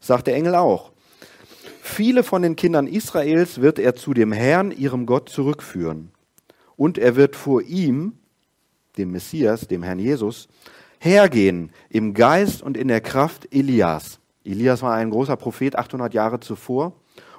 Sagt 0.00 0.26
der 0.26 0.34
Engel 0.36 0.54
auch. 0.54 0.92
Viele 1.80 2.22
von 2.22 2.42
den 2.42 2.56
Kindern 2.56 2.86
Israels 2.86 3.60
wird 3.60 3.78
er 3.78 3.94
zu 3.94 4.12
dem 4.12 4.32
Herrn, 4.32 4.72
ihrem 4.72 5.06
Gott, 5.06 5.28
zurückführen. 5.28 6.10
Und 6.76 6.98
er 6.98 7.16
wird 7.16 7.36
vor 7.36 7.62
ihm, 7.62 8.14
dem 8.98 9.12
Messias, 9.12 9.66
dem 9.68 9.82
Herrn 9.82 9.98
Jesus, 9.98 10.48
hergehen 10.98 11.70
im 11.88 12.14
Geist 12.14 12.62
und 12.62 12.76
in 12.76 12.88
der 12.88 13.00
Kraft 13.00 13.48
Elias. 13.52 14.20
Elias 14.44 14.82
war 14.82 14.94
ein 14.94 15.10
großer 15.10 15.36
Prophet 15.36 15.76
800 15.76 16.14
Jahre 16.14 16.40
zuvor. 16.40 16.92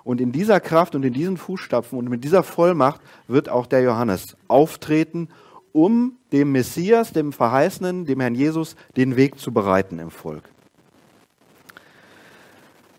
Und 0.03 0.21
in 0.21 0.31
dieser 0.31 0.61
Kraft 0.61 0.95
und 0.95 1.03
in 1.03 1.11
diesen 1.11 1.35
Fußstapfen 1.35 1.97
und 1.97 2.09
mit 2.09 2.23
dieser 2.23 2.41
Vollmacht 2.41 3.01
wird 3.27 3.49
auch 3.49 3.65
der 3.65 3.81
Johannes 3.81 4.37
auftreten, 4.47 5.27
um 5.73 6.13
dem 6.31 6.53
Messias, 6.53 7.11
dem 7.11 7.33
Verheißenen, 7.33 8.05
dem 8.05 8.21
Herrn 8.21 8.35
Jesus, 8.35 8.75
den 8.95 9.17
Weg 9.17 9.37
zu 9.37 9.51
bereiten 9.51 9.99
im 9.99 10.09
Volk. 10.09 10.43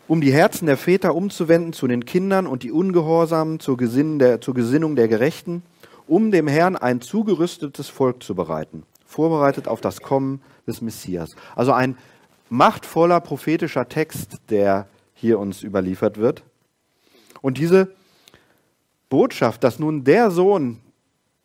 Um 0.07 0.21
die 0.21 0.31
Herzen 0.31 0.67
der 0.67 0.77
Väter 0.77 1.15
umzuwenden 1.15 1.73
zu 1.73 1.87
den 1.87 2.05
Kindern 2.05 2.47
und 2.47 2.63
die 2.63 2.71
Ungehorsamen 2.71 3.59
zur, 3.59 3.77
der, 3.77 4.41
zur 4.41 4.53
Gesinnung 4.53 4.95
der 4.95 5.07
Gerechten, 5.07 5.63
um 6.09 6.31
dem 6.31 6.47
Herrn 6.47 6.75
ein 6.75 7.01
zugerüstetes 7.01 7.87
Volk 7.87 8.23
zu 8.23 8.33
bereiten, 8.35 8.83
vorbereitet 9.05 9.67
auf 9.67 9.79
das 9.79 10.01
Kommen 10.01 10.41
des 10.65 10.81
Messias. 10.81 11.35
Also 11.55 11.71
ein 11.71 11.97
machtvoller 12.49 13.19
prophetischer 13.21 13.87
Text, 13.87 14.37
der 14.49 14.87
hier 15.13 15.39
uns 15.39 15.63
überliefert 15.63 16.17
wird. 16.17 16.43
Und 17.41 17.57
diese 17.57 17.93
Botschaft, 19.09 19.63
dass 19.63 19.79
nun 19.79 20.03
der 20.03 20.31
Sohn 20.31 20.79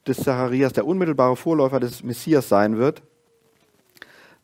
des 0.06 0.18
Zacharias, 0.18 0.72
der 0.72 0.86
unmittelbare 0.86 1.36
Vorläufer 1.36 1.80
des 1.80 2.02
Messias 2.02 2.48
sein 2.48 2.78
wird, 2.78 3.02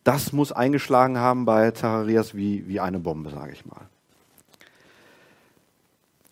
das 0.05 0.33
muss 0.33 0.53
eingeschlagen 0.53 1.19
haben 1.19 1.45
bei 1.45 1.71
Zacharias 1.71 2.35
wie, 2.35 2.67
wie 2.67 2.81
eine 2.81 2.99
Bombe, 2.99 3.31
sage 3.31 3.53
ich 3.53 3.67
mal. 3.67 3.89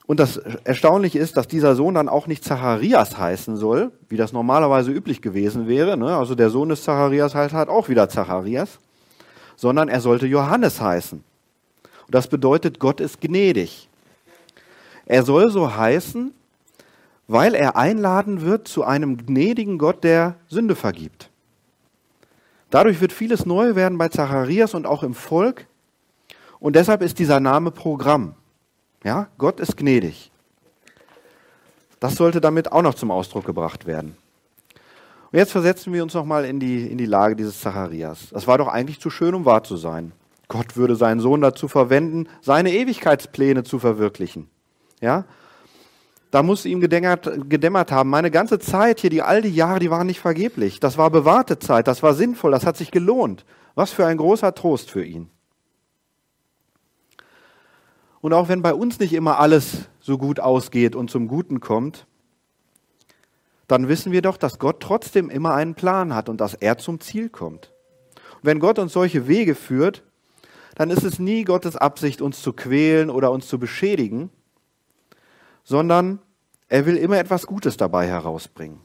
Und 0.08 0.20
das 0.20 0.38
Erstaunliche 0.64 1.18
ist, 1.18 1.36
dass 1.36 1.48
dieser 1.48 1.74
Sohn 1.74 1.92
dann 1.92 2.08
auch 2.08 2.26
nicht 2.26 2.42
Zacharias 2.42 3.18
heißen 3.18 3.58
soll, 3.58 3.92
wie 4.08 4.16
das 4.16 4.32
normalerweise 4.32 4.90
üblich 4.90 5.20
gewesen 5.20 5.68
wäre. 5.68 5.98
Ne? 5.98 6.16
Also 6.16 6.34
der 6.34 6.48
Sohn 6.48 6.70
des 6.70 6.82
Zacharias 6.82 7.34
heißt 7.34 7.52
halt 7.52 7.68
auch 7.68 7.90
wieder 7.90 8.08
Zacharias, 8.08 8.78
sondern 9.54 9.90
er 9.90 10.00
sollte 10.00 10.26
Johannes 10.26 10.80
heißen. 10.80 11.18
Und 11.18 12.14
das 12.14 12.26
bedeutet, 12.26 12.80
Gott 12.80 13.00
ist 13.00 13.20
gnädig. 13.20 13.90
Er 15.04 15.24
soll 15.24 15.50
so 15.50 15.76
heißen, 15.76 16.32
weil 17.26 17.54
er 17.54 17.76
einladen 17.76 18.40
wird 18.40 18.66
zu 18.66 18.84
einem 18.84 19.18
gnädigen 19.18 19.76
Gott, 19.76 20.04
der 20.04 20.36
Sünde 20.48 20.74
vergibt. 20.74 21.28
Dadurch 22.70 23.02
wird 23.02 23.12
vieles 23.12 23.44
neu 23.44 23.74
werden 23.74 23.98
bei 23.98 24.08
Zacharias 24.08 24.72
und 24.72 24.86
auch 24.86 25.02
im 25.02 25.12
Volk. 25.12 25.66
Und 26.60 26.76
deshalb 26.76 27.02
ist 27.02 27.18
dieser 27.18 27.40
Name 27.40 27.70
Programm. 27.70 28.36
Ja, 29.04 29.28
Gott 29.38 29.60
ist 29.60 29.76
gnädig. 29.76 30.30
Das 32.00 32.14
sollte 32.16 32.40
damit 32.40 32.72
auch 32.72 32.82
noch 32.82 32.94
zum 32.94 33.10
Ausdruck 33.10 33.44
gebracht 33.44 33.86
werden. 33.86 34.16
Und 35.30 35.38
jetzt 35.38 35.52
versetzen 35.52 35.92
wir 35.92 36.02
uns 36.02 36.14
nochmal 36.14 36.44
in 36.44 36.58
die, 36.58 36.86
in 36.86 36.96
die 36.96 37.06
Lage 37.06 37.36
dieses 37.36 37.60
Zacharias. 37.60 38.30
Das 38.30 38.46
war 38.46 38.58
doch 38.58 38.68
eigentlich 38.68 39.00
zu 39.00 39.10
schön, 39.10 39.34
um 39.34 39.44
wahr 39.44 39.62
zu 39.62 39.76
sein. 39.76 40.12
Gott 40.48 40.76
würde 40.76 40.96
seinen 40.96 41.20
Sohn 41.20 41.42
dazu 41.42 41.68
verwenden, 41.68 42.28
seine 42.40 42.72
Ewigkeitspläne 42.72 43.64
zu 43.64 43.78
verwirklichen. 43.78 44.48
Ja? 45.00 45.26
Da 46.30 46.42
muss 46.42 46.64
ihm 46.64 46.80
gedämmert, 46.80 47.30
gedämmert 47.48 47.92
haben, 47.92 48.08
meine 48.08 48.30
ganze 48.30 48.58
Zeit 48.58 49.00
hier, 49.00 49.10
die 49.10 49.22
all 49.22 49.42
die 49.42 49.54
Jahre, 49.54 49.78
die 49.78 49.90
waren 49.90 50.06
nicht 50.06 50.20
vergeblich. 50.20 50.80
Das 50.80 50.96
war 50.96 51.10
bewahrte 51.10 51.58
Zeit, 51.58 51.88
das 51.88 52.02
war 52.02 52.14
sinnvoll, 52.14 52.50
das 52.50 52.64
hat 52.64 52.76
sich 52.76 52.90
gelohnt. 52.90 53.44
Was 53.74 53.92
für 53.92 54.06
ein 54.06 54.16
großer 54.16 54.54
Trost 54.54 54.90
für 54.90 55.04
ihn. 55.04 55.30
Und 58.28 58.34
auch 58.34 58.50
wenn 58.50 58.60
bei 58.60 58.74
uns 58.74 58.98
nicht 59.00 59.14
immer 59.14 59.38
alles 59.38 59.88
so 60.00 60.18
gut 60.18 60.38
ausgeht 60.38 60.94
und 60.94 61.08
zum 61.10 61.28
Guten 61.28 61.60
kommt, 61.60 62.06
dann 63.68 63.88
wissen 63.88 64.12
wir 64.12 64.20
doch, 64.20 64.36
dass 64.36 64.58
Gott 64.58 64.80
trotzdem 64.80 65.30
immer 65.30 65.54
einen 65.54 65.74
Plan 65.74 66.14
hat 66.14 66.28
und 66.28 66.38
dass 66.38 66.52
er 66.52 66.76
zum 66.76 67.00
Ziel 67.00 67.30
kommt. 67.30 67.72
Und 68.34 68.42
wenn 68.42 68.60
Gott 68.60 68.78
uns 68.78 68.92
solche 68.92 69.28
Wege 69.28 69.54
führt, 69.54 70.02
dann 70.74 70.90
ist 70.90 71.04
es 71.04 71.18
nie 71.18 71.44
Gottes 71.44 71.74
Absicht, 71.74 72.20
uns 72.20 72.42
zu 72.42 72.52
quälen 72.52 73.08
oder 73.08 73.32
uns 73.32 73.48
zu 73.48 73.58
beschädigen, 73.58 74.28
sondern 75.64 76.18
er 76.68 76.84
will 76.84 76.98
immer 76.98 77.16
etwas 77.16 77.46
Gutes 77.46 77.78
dabei 77.78 78.08
herausbringen. 78.08 78.78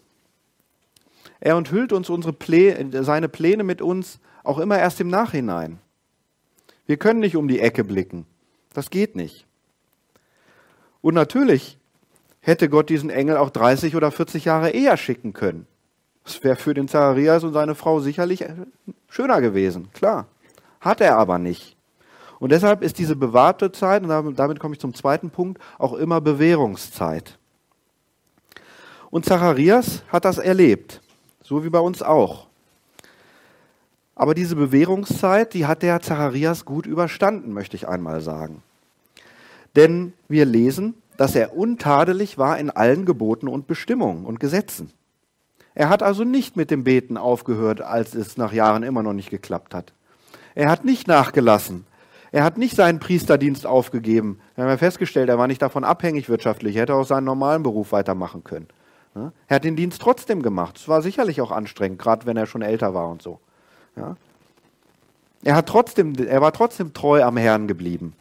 Er 1.42 1.58
enthüllt 1.58 1.92
uns 1.92 2.10
Pläne, 2.40 3.04
seine 3.04 3.28
Pläne 3.28 3.66
mit 3.66 3.82
uns 3.82 4.22
auch 4.46 4.60
immer 4.60 4.80
erst 4.80 5.02
im 5.02 5.10
Nachhinein. 5.10 5.80
Wir 6.86 6.96
können 6.96 7.20
nicht 7.20 7.36
um 7.36 7.50
die 7.50 7.60
Ecke 7.60 7.84
blicken. 7.84 8.26
Das 8.74 8.90
geht 8.90 9.16
nicht. 9.16 9.46
Und 11.02 11.14
natürlich 11.14 11.78
hätte 12.42 12.70
Gott 12.70 12.90
diesen 12.90 13.10
Engel 13.10 13.38
auch 13.38 13.50
30 13.50 13.96
oder 13.96 14.12
40 14.12 14.46
Jahre 14.46 14.72
eher 14.72 14.98
schicken 14.98 15.34
können. 15.34 15.68
Das 16.24 16.44
wäre 16.44 16.56
für 16.56 16.74
den 16.74 16.88
Zacharias 16.88 17.44
und 17.44 17.54
seine 17.54 17.76
Frau 17.76 18.00
sicherlich 18.00 18.46
schöner 19.10 19.42
gewesen, 19.42 19.90
klar. 19.94 20.28
Hat 20.80 21.02
er 21.02 21.18
aber 21.18 21.38
nicht. 21.38 21.78
Und 22.40 22.52
deshalb 22.52 22.82
ist 22.82 22.98
diese 22.98 23.16
bewahrte 23.16 23.72
Zeit, 23.72 24.04
und 24.04 24.36
damit 24.38 24.60
komme 24.60 24.74
ich 24.74 24.82
zum 24.82 24.94
zweiten 24.94 25.30
Punkt, 25.30 25.62
auch 25.78 25.94
immer 25.94 26.20
Bewährungszeit. 26.20 27.38
Und 29.10 29.26
Zacharias 29.26 30.04
hat 30.10 30.26
das 30.26 30.40
erlebt, 30.40 31.02
so 31.42 31.64
wie 31.64 31.70
bei 31.70 31.80
uns 31.80 32.02
auch. 32.02 32.48
Aber 34.16 34.36
diese 34.36 34.56
Bewährungszeit, 34.56 35.54
die 35.54 35.66
hat 35.66 35.82
der 35.82 36.02
Zacharias 36.02 36.66
gut 36.66 36.86
überstanden, 36.86 37.54
möchte 37.54 37.76
ich 37.76 37.88
einmal 37.88 38.22
sagen. 38.22 38.62
Denn 39.76 40.14
wir 40.28 40.46
lesen, 40.46 40.94
dass 41.18 41.36
er 41.36 41.56
untadelig 41.58 42.38
war 42.38 42.58
in 42.60 42.70
allen 42.70 43.06
Geboten 43.06 43.48
und 43.48 43.68
Bestimmungen 43.68 44.26
und 44.26 44.40
Gesetzen. 44.40 44.92
Er 45.76 45.90
hat 45.90 46.04
also 46.04 46.24
nicht 46.24 46.56
mit 46.56 46.70
dem 46.70 46.84
Beten 46.84 47.18
aufgehört, 47.18 47.82
als 47.82 48.14
es 48.14 48.38
nach 48.38 48.54
Jahren 48.54 48.84
immer 48.84 49.02
noch 49.02 49.14
nicht 49.14 49.32
geklappt 49.32 49.74
hat. 49.74 49.94
Er 50.54 50.70
hat 50.70 50.86
nicht 50.86 51.08
nachgelassen, 51.08 51.86
er 52.32 52.44
hat 52.44 52.58
nicht 52.58 52.76
seinen 52.76 53.00
Priesterdienst 53.00 53.66
aufgegeben. 53.68 54.40
Wir 54.56 54.64
haben 54.64 54.72
ja 54.72 54.78
festgestellt, 54.78 55.30
er 55.30 55.38
war 55.38 55.48
nicht 55.48 55.62
davon 55.62 55.84
abhängig 55.84 56.30
wirtschaftlich. 56.30 56.76
Er 56.76 56.84
hätte 56.84 56.96
auch 56.96 57.06
seinen 57.06 57.26
normalen 57.26 57.62
Beruf 57.62 57.92
weitermachen 57.92 58.44
können. 58.44 58.68
Er 59.14 59.56
hat 59.56 59.64
den 59.64 59.76
Dienst 59.76 60.02
trotzdem 60.02 60.42
gemacht. 60.42 60.78
Es 60.78 60.88
war 60.88 61.04
sicherlich 61.04 61.42
auch 61.42 61.52
anstrengend, 61.52 62.00
gerade 62.00 62.26
wenn 62.26 62.36
er 62.36 62.48
schon 62.48 62.64
älter 62.64 62.96
war 62.96 63.10
und 63.10 63.22
so. 63.22 63.40
Ja. 63.96 64.16
Er, 65.44 65.56
hat 65.56 65.68
trotzdem, 65.68 66.16
er 66.16 66.42
war 66.42 66.54
trotzdem 66.54 66.94
treu 66.94 67.24
am 67.24 67.38
Herrn 67.38 67.68
geblieben. 67.68 68.14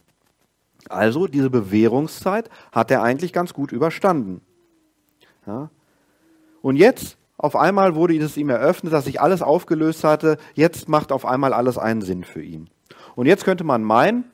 Also 0.89 1.27
diese 1.27 1.49
Bewährungszeit 1.49 2.49
hat 2.71 2.91
er 2.91 3.01
eigentlich 3.01 3.31
ganz 3.33 3.53
gut 3.53 3.71
überstanden. 3.71 4.41
Ja. 5.47 5.69
Und 6.61 6.75
jetzt, 6.75 7.17
auf 7.37 7.55
einmal 7.55 7.95
wurde 7.95 8.17
es 8.17 8.37
ihm 8.37 8.49
eröffnet, 8.49 8.93
dass 8.93 9.05
sich 9.05 9.21
alles 9.21 9.41
aufgelöst 9.41 10.03
hatte. 10.03 10.37
Jetzt 10.53 10.89
macht 10.89 11.11
auf 11.11 11.25
einmal 11.25 11.53
alles 11.53 11.77
einen 11.77 12.01
Sinn 12.01 12.23
für 12.23 12.41
ihn. 12.41 12.69
Und 13.15 13.25
jetzt 13.25 13.45
könnte 13.45 13.63
man 13.63 13.83
meinen, 13.83 14.25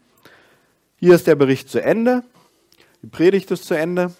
hier 0.97 1.15
ist 1.15 1.27
der 1.27 1.35
Bericht 1.35 1.69
zu 1.69 1.81
Ende, 1.81 2.23
die 3.01 3.07
Predigt 3.07 3.49
ist 3.51 3.65
zu 3.65 3.75
Ende, 3.75 4.11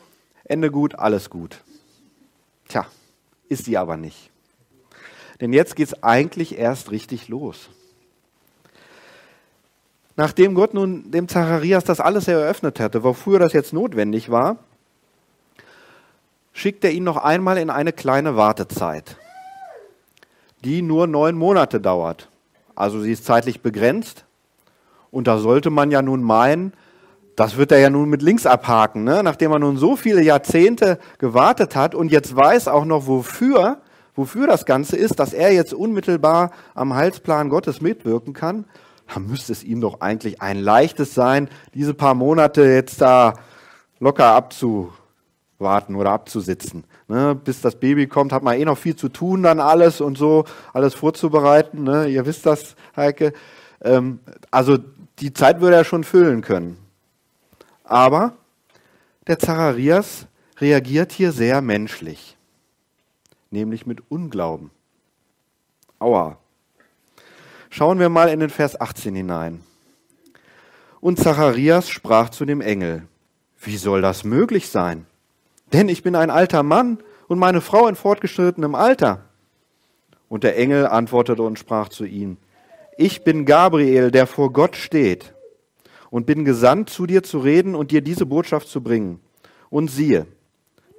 Ende 0.46 0.72
gut, 0.72 0.96
alles 0.96 1.30
gut. 1.30 1.62
Tja, 2.68 2.86
ist 3.48 3.66
sie 3.66 3.78
aber 3.78 3.98
nicht. 3.98 4.32
Denn 5.42 5.54
jetzt 5.54 5.76
geht 5.76 5.88
es 5.88 6.04
eigentlich 6.04 6.58
erst 6.58 6.92
richtig 6.92 7.28
los. 7.28 7.70
Nachdem 10.16 10.54
Gott 10.54 10.74
nun 10.74 11.12
dem 11.12 11.28
Zacharias 11.30 11.86
das 11.86 12.02
alles 12.02 12.28
eröffnet 12.28 12.80
hatte, 12.80 13.04
wofür 13.04 13.40
das 13.40 13.54
jetzt 13.54 13.72
notwendig 13.72 14.30
war, 14.30 14.58
schickt 16.52 16.84
er 16.84 16.92
ihn 16.92 17.06
noch 17.06 17.18
einmal 17.18 17.58
in 17.58 17.70
eine 17.70 17.94
kleine 17.94 18.36
Wartezeit, 18.36 19.16
die 20.66 20.82
nur 20.82 21.08
neun 21.08 21.36
Monate 21.36 21.80
dauert. 21.80 22.28
Also 22.76 23.00
sie 23.00 23.14
ist 23.14 23.26
zeitlich 23.26 23.62
begrenzt, 23.62 24.26
und 25.12 25.28
da 25.28 25.40
sollte 25.40 25.70
man 25.70 25.90
ja 25.90 26.02
nun 26.02 26.22
meinen, 26.22 26.74
Das 27.40 27.56
wird 27.56 27.72
er 27.72 27.80
ja 27.80 27.90
nun 27.90 28.10
mit 28.10 28.22
links 28.22 28.46
abhaken, 28.46 29.06
ne? 29.06 29.24
nachdem 29.24 29.54
er 29.54 29.60
nun 29.60 29.78
so 29.78 29.96
viele 29.96 30.22
Jahrzehnte 30.22 31.00
gewartet 31.20 31.74
hat 31.74 31.96
und 31.96 32.12
jetzt 32.12 32.36
weiß 32.36 32.68
auch 32.68 32.84
noch, 32.84 33.08
wofür, 33.08 33.78
wofür 34.20 34.48
das 34.48 34.66
Ganze 34.66 34.98
ist, 34.98 35.20
dass 35.22 35.32
er 35.32 35.54
jetzt 35.54 35.74
unmittelbar 35.74 36.52
am 36.76 36.94
Heilsplan 36.94 37.48
Gottes 37.48 37.80
mitwirken 37.80 38.34
kann. 38.34 38.66
Dann 39.14 39.28
müsste 39.28 39.54
es 39.54 39.64
ihm 39.64 39.80
doch 39.80 40.02
eigentlich 40.02 40.42
ein 40.42 40.60
leichtes 40.60 41.14
sein, 41.14 41.50
diese 41.74 41.94
paar 41.94 42.16
Monate 42.16 42.64
jetzt 42.64 43.00
da 43.00 43.36
locker 44.00 44.26
abzuwarten 44.26 45.96
oder 45.96 46.12
abzusitzen. 46.12 46.84
Ne? 47.08 47.34
Bis 47.34 47.62
das 47.62 47.78
Baby 47.78 48.08
kommt, 48.08 48.34
hat 48.34 48.44
man 48.44 48.60
eh 48.60 48.66
noch 48.66 48.78
viel 48.78 48.98
zu 48.98 49.08
tun, 49.08 49.42
dann 49.42 49.62
alles 49.62 50.02
und 50.02 50.18
so, 50.18 50.44
alles 50.74 50.94
vorzubereiten. 50.96 51.84
Ne? 51.84 52.10
Ihr 52.10 52.26
wisst 52.26 52.46
das, 52.46 52.76
Heike. 52.98 53.32
Ähm, 53.82 54.20
also 54.52 54.78
die 55.20 55.32
Zeit 55.32 55.62
würde 55.62 55.78
er 55.78 55.86
schon 55.86 56.04
füllen 56.04 56.42
können. 56.42 56.78
Aber 57.86 58.34
der 59.28 59.40
Zacharias 59.40 60.28
reagiert 60.60 61.14
hier 61.14 61.32
sehr 61.32 61.62
menschlich, 61.62 62.38
nämlich 63.52 63.86
mit 63.86 64.10
Unglauben. 64.10 64.72
Aua. 66.00 66.38
Schauen 67.70 68.00
wir 68.00 68.10
mal 68.10 68.30
in 68.30 68.40
den 68.40 68.50
Vers 68.50 68.80
18 68.80 69.16
hinein. 69.16 69.62
Und 71.02 71.20
Zacharias 71.20 71.90
sprach 71.90 72.30
zu 72.30 72.46
dem 72.46 72.62
Engel, 72.62 73.08
wie 73.62 73.78
soll 73.78 74.02
das 74.02 74.24
möglich 74.24 74.70
sein? 74.70 75.06
Denn 75.72 75.88
ich 75.88 76.04
bin 76.04 76.16
ein 76.16 76.30
alter 76.30 76.64
Mann 76.64 77.00
und 77.28 77.40
meine 77.40 77.62
Frau 77.62 77.88
in 77.88 77.96
fortgeschrittenem 77.96 78.76
Alter. 78.76 79.26
Und 80.28 80.44
der 80.44 80.58
Engel 80.58 80.88
antwortete 80.88 81.42
und 81.44 81.60
sprach 81.60 81.90
zu 81.90 82.06
ihm, 82.06 82.38
ich 82.98 83.24
bin 83.24 83.46
Gabriel, 83.46 84.12
der 84.12 84.28
vor 84.28 84.52
Gott 84.52 84.76
steht 84.76 85.34
und 86.10 86.26
bin 86.26 86.44
gesandt, 86.44 86.90
zu 86.90 87.06
dir 87.06 87.24
zu 87.24 87.40
reden 87.40 87.76
und 87.76 87.92
dir 87.92 88.02
diese 88.02 88.26
Botschaft 88.26 88.68
zu 88.68 88.82
bringen. 88.82 89.22
Und 89.70 89.90
siehe, 89.90 90.26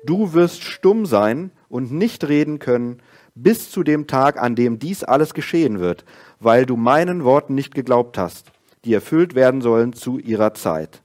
du 0.05 0.33
wirst 0.33 0.63
stumm 0.63 1.07
sein 1.07 1.51
und 1.69 1.93
nicht 1.93 2.29
reden 2.29 2.59
können 2.59 3.03
bis 3.35 3.71
zu 3.71 3.83
dem 3.83 4.07
Tag, 4.07 4.41
an 4.41 4.55
dem 4.55 4.79
dies 4.79 5.05
alles 5.05 5.35
geschehen 5.35 5.81
wird, 5.81 6.05
weil 6.39 6.67
du 6.67 6.77
meinen 6.77 7.25
Worten 7.25 7.55
nicht 7.55 7.75
geglaubt 7.75 8.19
hast, 8.19 8.51
die 8.85 8.95
erfüllt 8.95 9.35
werden 9.35 9.61
sollen 9.61 9.93
zu 9.93 10.19
ihrer 10.19 10.55
Zeit. 10.55 11.03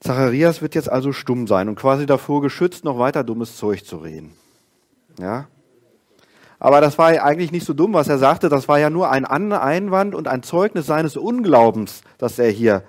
Zacharias 0.00 0.62
wird 0.62 0.74
jetzt 0.74 0.90
also 0.90 1.12
stumm 1.12 1.46
sein 1.46 1.68
und 1.68 1.74
quasi 1.76 2.06
davor 2.06 2.40
geschützt, 2.40 2.84
noch 2.84 2.98
weiter 2.98 3.24
dummes 3.24 3.56
Zeug 3.56 3.84
zu 3.84 3.96
reden. 3.96 4.34
Ja? 5.18 5.48
Aber 6.58 6.80
das 6.80 6.96
war 6.96 7.08
eigentlich 7.08 7.52
nicht 7.52 7.66
so 7.66 7.74
dumm, 7.74 7.92
was 7.92 8.08
er 8.08 8.18
sagte. 8.18 8.48
Das 8.48 8.68
war 8.68 8.78
ja 8.78 8.88
nur 8.88 9.10
ein 9.10 9.24
Einwand 9.24 10.14
und 10.14 10.28
ein 10.28 10.42
Zeugnis 10.42 10.86
seines 10.86 11.16
Unglaubens, 11.16 12.02
das 12.18 12.38
er 12.38 12.50
hier 12.50 12.84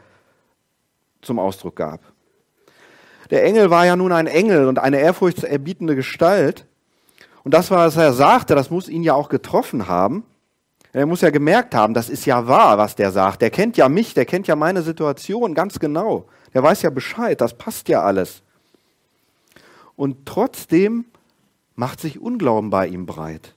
zum 1.22 1.40
Ausdruck 1.40 1.76
gab. 1.76 2.00
Der 3.30 3.44
Engel 3.44 3.70
war 3.70 3.86
ja 3.86 3.96
nun 3.96 4.12
ein 4.12 4.28
Engel 4.28 4.68
und 4.68 4.80
eine 4.80 5.00
ehrfurchtserbietende 5.00 5.96
Gestalt. 5.96 6.66
Und 7.44 7.54
das, 7.54 7.72
was 7.72 7.96
er 7.98 8.14
sagte, 8.14 8.56
das 8.56 8.70
muss 8.70 8.90
ihn 8.90 9.04
ja 9.04 9.14
auch 9.14 9.30
getroffen 9.30 9.88
haben. 9.88 10.24
Er 10.94 11.06
muss 11.06 11.22
ja 11.22 11.30
gemerkt 11.30 11.76
haben, 11.76 11.94
das 11.94 12.10
ist 12.10 12.26
ja 12.26 12.48
wahr, 12.48 12.78
was 12.78 12.96
der 12.96 13.12
sagt. 13.12 13.42
Der 13.42 13.50
kennt 13.50 13.78
ja 13.78 13.90
mich, 13.90 14.14
der 14.14 14.26
kennt 14.26 14.48
ja 14.48 14.56
meine 14.56 14.82
Situation 14.82 15.54
ganz 15.54 15.80
genau. 15.80 16.28
Der 16.54 16.64
weiß 16.64 16.82
ja 16.82 16.90
Bescheid, 16.90 17.40
das 17.40 17.54
passt 17.54 17.90
ja 17.90 18.02
alles. 18.02 18.42
Und 19.96 20.26
trotzdem 20.26 21.06
macht 21.76 22.00
sich 22.00 22.20
Unglauben 22.20 22.70
bei 22.70 22.88
ihm 22.88 23.06
breit. 23.06 23.54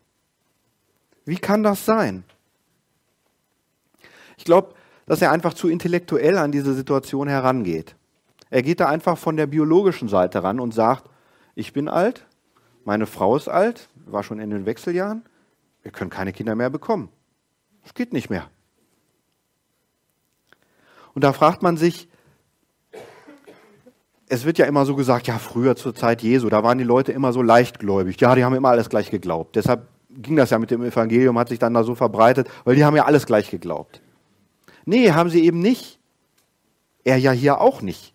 Wie 1.24 1.38
kann 1.38 1.62
das 1.62 1.84
sein? 1.84 2.24
Ich 4.36 4.44
glaube, 4.44 4.74
dass 5.06 5.22
er 5.22 5.32
einfach 5.32 5.54
zu 5.54 5.68
intellektuell 5.68 6.38
an 6.38 6.52
diese 6.52 6.74
Situation 6.74 7.28
herangeht. 7.28 7.94
Er 8.50 8.62
geht 8.62 8.80
da 8.80 8.88
einfach 8.88 9.16
von 9.16 9.36
der 9.36 9.46
biologischen 9.46 10.08
Seite 10.08 10.42
ran 10.42 10.60
und 10.60 10.74
sagt, 10.74 11.08
ich 11.54 11.72
bin 11.72 11.88
alt, 11.88 12.26
meine 12.84 13.06
Frau 13.06 13.36
ist 13.36 13.48
alt, 13.48 13.88
war 14.06 14.22
schon 14.22 14.40
in 14.40 14.50
den 14.50 14.66
Wechseljahren, 14.66 15.22
wir 15.82 15.92
können 15.92 16.10
keine 16.10 16.32
Kinder 16.32 16.54
mehr 16.54 16.70
bekommen. 16.70 17.08
Es 17.84 17.94
geht 17.94 18.12
nicht 18.12 18.28
mehr. 18.28 18.50
Und 21.14 21.24
da 21.24 21.32
fragt 21.32 21.62
man 21.62 21.76
sich, 21.76 22.08
es 24.28 24.44
wird 24.44 24.58
ja 24.58 24.66
immer 24.66 24.84
so 24.84 24.94
gesagt, 24.94 25.26
ja, 25.26 25.38
früher 25.38 25.74
zur 25.74 25.94
Zeit 25.94 26.22
Jesu, 26.22 26.48
da 26.48 26.62
waren 26.62 26.78
die 26.78 26.84
Leute 26.84 27.10
immer 27.12 27.32
so 27.32 27.42
leichtgläubig. 27.42 28.20
Ja, 28.20 28.34
die 28.34 28.44
haben 28.44 28.54
immer 28.54 28.68
alles 28.68 28.88
gleich 28.88 29.10
geglaubt. 29.10 29.56
Deshalb 29.56 29.88
ging 30.08 30.36
das 30.36 30.50
ja 30.50 30.58
mit 30.58 30.70
dem 30.70 30.82
Evangelium, 30.82 31.38
hat 31.38 31.48
sich 31.48 31.58
dann 31.58 31.74
da 31.74 31.82
so 31.82 31.94
verbreitet, 31.94 32.48
weil 32.64 32.76
die 32.76 32.84
haben 32.84 32.96
ja 32.96 33.06
alles 33.06 33.26
gleich 33.26 33.50
geglaubt. 33.50 34.00
Nee, 34.84 35.10
haben 35.12 35.30
sie 35.30 35.44
eben 35.44 35.60
nicht. 35.60 35.98
Er 37.02 37.16
ja 37.16 37.32
hier 37.32 37.60
auch 37.60 37.82
nicht. 37.82 38.14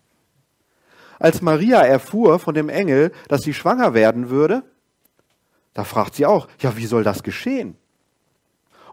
Als 1.18 1.42
Maria 1.42 1.80
erfuhr 1.80 2.38
von 2.38 2.54
dem 2.54 2.68
Engel, 2.68 3.12
dass 3.28 3.42
sie 3.42 3.54
schwanger 3.54 3.94
werden 3.94 4.30
würde, 4.30 4.62
da 5.74 5.84
fragt 5.84 6.14
sie 6.14 6.26
auch, 6.26 6.48
ja, 6.60 6.76
wie 6.76 6.86
soll 6.86 7.04
das 7.04 7.22
geschehen? 7.22 7.76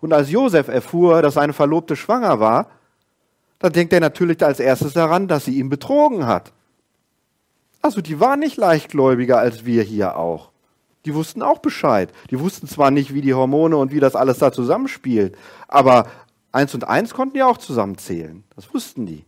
Und 0.02 0.12
als 0.12 0.30
Josef 0.30 0.68
erfuhr, 0.68 1.22
dass 1.22 1.36
seine 1.36 1.54
Verlobte 1.54 1.96
schwanger 1.96 2.40
war, 2.40 2.70
dann 3.60 3.72
denkt 3.72 3.94
er 3.94 4.02
natürlich 4.02 4.44
als 4.44 4.60
erstes 4.60 4.92
daran, 4.92 5.30
dass 5.30 5.46
sie 5.46 5.58
ihn 5.58 5.70
betrogen 5.70 6.28
hat. 6.28 6.52
Also 7.82 8.02
die 8.02 8.20
war 8.20 8.36
nicht 8.36 8.58
leichtgläubiger 8.58 9.38
als 9.38 9.66
wir 9.66 9.84
hier 9.84 10.18
auch. 10.18 10.52
Die 11.06 11.16
wussten 11.16 11.42
auch 11.42 11.60
Bescheid. 11.60 12.12
Die 12.30 12.40
wussten 12.40 12.68
zwar 12.68 12.92
nicht, 12.92 13.14
wie 13.14 13.22
die 13.22 13.34
Hormone 13.34 13.78
und 13.78 13.92
wie 13.92 14.00
das 14.00 14.16
alles 14.16 14.40
da 14.40 14.52
zusammenspielt, 14.52 15.38
aber 15.68 16.08
eins 16.52 16.74
und 16.74 16.88
eins 16.88 17.14
konnten 17.14 17.36
die 17.36 17.44
auch 17.44 17.58
zusammenzählen. 17.58 18.44
Das 18.56 18.74
wussten 18.74 19.06
die. 19.06 19.26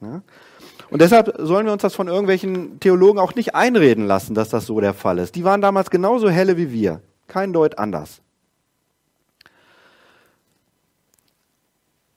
Ja? 0.00 0.22
Und 0.94 1.00
deshalb 1.00 1.34
sollen 1.40 1.66
wir 1.66 1.72
uns 1.72 1.82
das 1.82 1.96
von 1.96 2.06
irgendwelchen 2.06 2.78
Theologen 2.78 3.18
auch 3.18 3.34
nicht 3.34 3.56
einreden 3.56 4.06
lassen, 4.06 4.32
dass 4.36 4.50
das 4.50 4.66
so 4.66 4.80
der 4.80 4.94
Fall 4.94 5.18
ist. 5.18 5.34
Die 5.34 5.42
waren 5.42 5.60
damals 5.60 5.90
genauso 5.90 6.30
helle 6.30 6.56
wie 6.56 6.70
wir. 6.70 7.00
Kein 7.26 7.52
Deut 7.52 7.80
anders. 7.80 8.20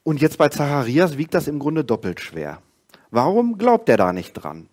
Und 0.04 0.22
jetzt 0.22 0.38
bei 0.38 0.50
Zacharias 0.50 1.18
wiegt 1.18 1.34
das 1.34 1.48
im 1.48 1.58
Grunde 1.58 1.84
doppelt 1.84 2.20
schwer. 2.20 2.62
Warum 3.10 3.58
glaubt 3.58 3.90
er 3.90 3.98
da 3.98 4.14
nicht 4.14 4.34
dran? 4.34 4.70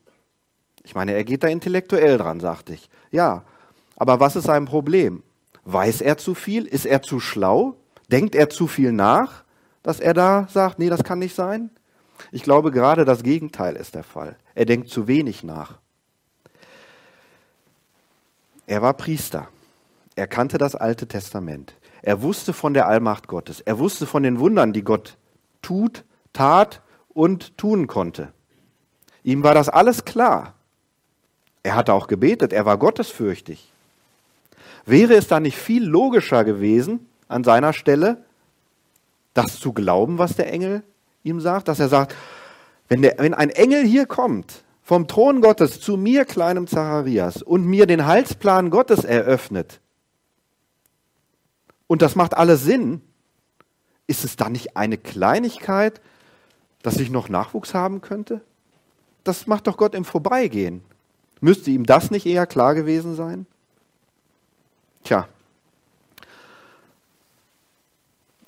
Ich 0.82 0.94
meine, 0.94 1.14
er 1.14 1.24
geht 1.24 1.42
da 1.42 1.48
intellektuell 1.48 2.18
dran, 2.18 2.40
sagte 2.40 2.74
ich. 2.74 2.90
Ja, 3.10 3.44
aber 3.96 4.20
was 4.20 4.36
ist 4.36 4.44
sein 4.44 4.66
Problem? 4.66 5.22
Weiß 5.64 6.02
er 6.02 6.18
zu 6.18 6.34
viel? 6.34 6.66
Ist 6.66 6.84
er 6.84 7.00
zu 7.00 7.20
schlau? 7.20 7.76
Denkt 8.12 8.34
er 8.34 8.50
zu 8.50 8.66
viel 8.66 8.92
nach, 8.92 9.44
dass 9.82 9.98
er 9.98 10.12
da 10.12 10.46
sagt, 10.50 10.78
nee, 10.78 10.90
das 10.90 11.04
kann 11.04 11.20
nicht 11.20 11.34
sein? 11.34 11.70
Ich 12.32 12.42
glaube, 12.42 12.70
gerade 12.70 13.04
das 13.04 13.22
Gegenteil 13.22 13.76
ist 13.76 13.94
der 13.94 14.04
Fall. 14.04 14.36
Er 14.54 14.66
denkt 14.66 14.88
zu 14.88 15.06
wenig 15.06 15.42
nach. 15.42 15.78
Er 18.66 18.82
war 18.82 18.94
Priester. 18.94 19.48
Er 20.16 20.26
kannte 20.26 20.58
das 20.58 20.74
Alte 20.74 21.06
Testament. 21.06 21.74
Er 22.02 22.22
wusste 22.22 22.52
von 22.52 22.74
der 22.74 22.86
Allmacht 22.86 23.28
Gottes. 23.28 23.60
Er 23.60 23.78
wusste 23.78 24.06
von 24.06 24.22
den 24.22 24.38
Wundern, 24.38 24.72
die 24.72 24.82
Gott 24.82 25.16
tut, 25.62 26.04
tat 26.32 26.80
und 27.08 27.56
tun 27.56 27.86
konnte. 27.86 28.32
Ihm 29.22 29.42
war 29.42 29.54
das 29.54 29.68
alles 29.68 30.04
klar. 30.04 30.54
Er 31.62 31.74
hatte 31.74 31.94
auch 31.94 32.06
gebetet, 32.06 32.52
er 32.52 32.66
war 32.66 32.76
gottesfürchtig. 32.76 33.72
Wäre 34.84 35.14
es 35.14 35.28
da 35.28 35.40
nicht 35.40 35.56
viel 35.56 35.82
logischer 35.82 36.44
gewesen, 36.44 37.08
an 37.26 37.42
seiner 37.42 37.72
Stelle, 37.72 38.22
das 39.32 39.58
zu 39.58 39.72
glauben, 39.72 40.18
was 40.18 40.36
der 40.36 40.52
Engel 40.52 40.82
ihm 41.24 41.40
sagt? 41.40 41.66
Dass 41.66 41.80
er 41.80 41.88
sagt, 41.88 42.14
wenn, 42.88 43.02
der, 43.02 43.16
wenn 43.18 43.34
ein 43.34 43.50
Engel 43.50 43.84
hier 43.84 44.06
kommt, 44.06 44.62
vom 44.82 45.08
Thron 45.08 45.40
Gottes 45.40 45.80
zu 45.80 45.96
mir, 45.96 46.24
kleinem 46.24 46.66
Zacharias, 46.68 47.42
und 47.42 47.64
mir 47.64 47.86
den 47.86 48.06
Heilsplan 48.06 48.70
Gottes 48.70 49.04
eröffnet, 49.04 49.80
und 51.86 52.02
das 52.02 52.14
macht 52.14 52.34
alles 52.34 52.62
Sinn, 52.62 53.02
ist 54.06 54.24
es 54.24 54.36
dann 54.36 54.52
nicht 54.52 54.76
eine 54.76 54.98
Kleinigkeit, 54.98 56.00
dass 56.82 56.98
ich 56.98 57.10
noch 57.10 57.28
Nachwuchs 57.28 57.74
haben 57.74 58.00
könnte? 58.00 58.42
Das 59.24 59.46
macht 59.46 59.66
doch 59.66 59.78
Gott 59.78 59.94
im 59.94 60.04
Vorbeigehen. 60.04 60.82
Müsste 61.40 61.70
ihm 61.70 61.84
das 61.84 62.10
nicht 62.10 62.26
eher 62.26 62.46
klar 62.46 62.74
gewesen 62.74 63.14
sein? 63.14 63.46
Tja. 65.02 65.28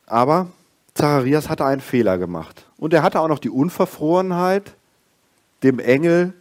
Aber 0.07 0.49
Zacharias 0.97 1.49
hatte 1.51 1.65
einen 1.67 1.83
Fehler 1.83 2.17
gemacht. 2.17 2.65
Und 2.79 2.95
er 2.95 3.03
hatte 3.03 3.21
auch 3.21 3.29
noch 3.29 3.39
die 3.39 3.51
Unverfrorenheit, 3.51 4.75
dem 5.63 5.79
Engel 5.79 6.33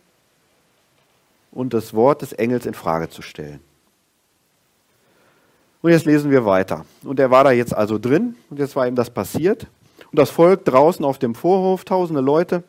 und 1.52 1.74
das 1.74 1.94
Wort 1.94 2.22
des 2.22 2.34
Engels 2.34 2.66
in 2.66 2.74
Frage 2.74 3.10
zu 3.10 3.22
stellen. 3.22 3.60
Und 5.82 5.92
jetzt 5.92 6.06
lesen 6.06 6.32
wir 6.32 6.46
weiter. 6.46 6.86
Und 7.04 7.20
er 7.20 7.32
war 7.32 7.44
da 7.44 7.52
jetzt 7.52 7.76
also 7.76 8.00
drin 8.00 8.36
und 8.50 8.60
jetzt 8.60 8.76
war 8.76 8.88
ihm 8.88 8.96
das 8.96 9.10
passiert. 9.10 9.68
Und 10.12 10.20
das 10.20 10.30
Volk 10.30 10.64
draußen 10.66 11.04
auf 11.04 11.20
dem 11.20 11.36
Vorhof, 11.36 11.84
tausende 11.84 12.22
Leute, 12.22 12.64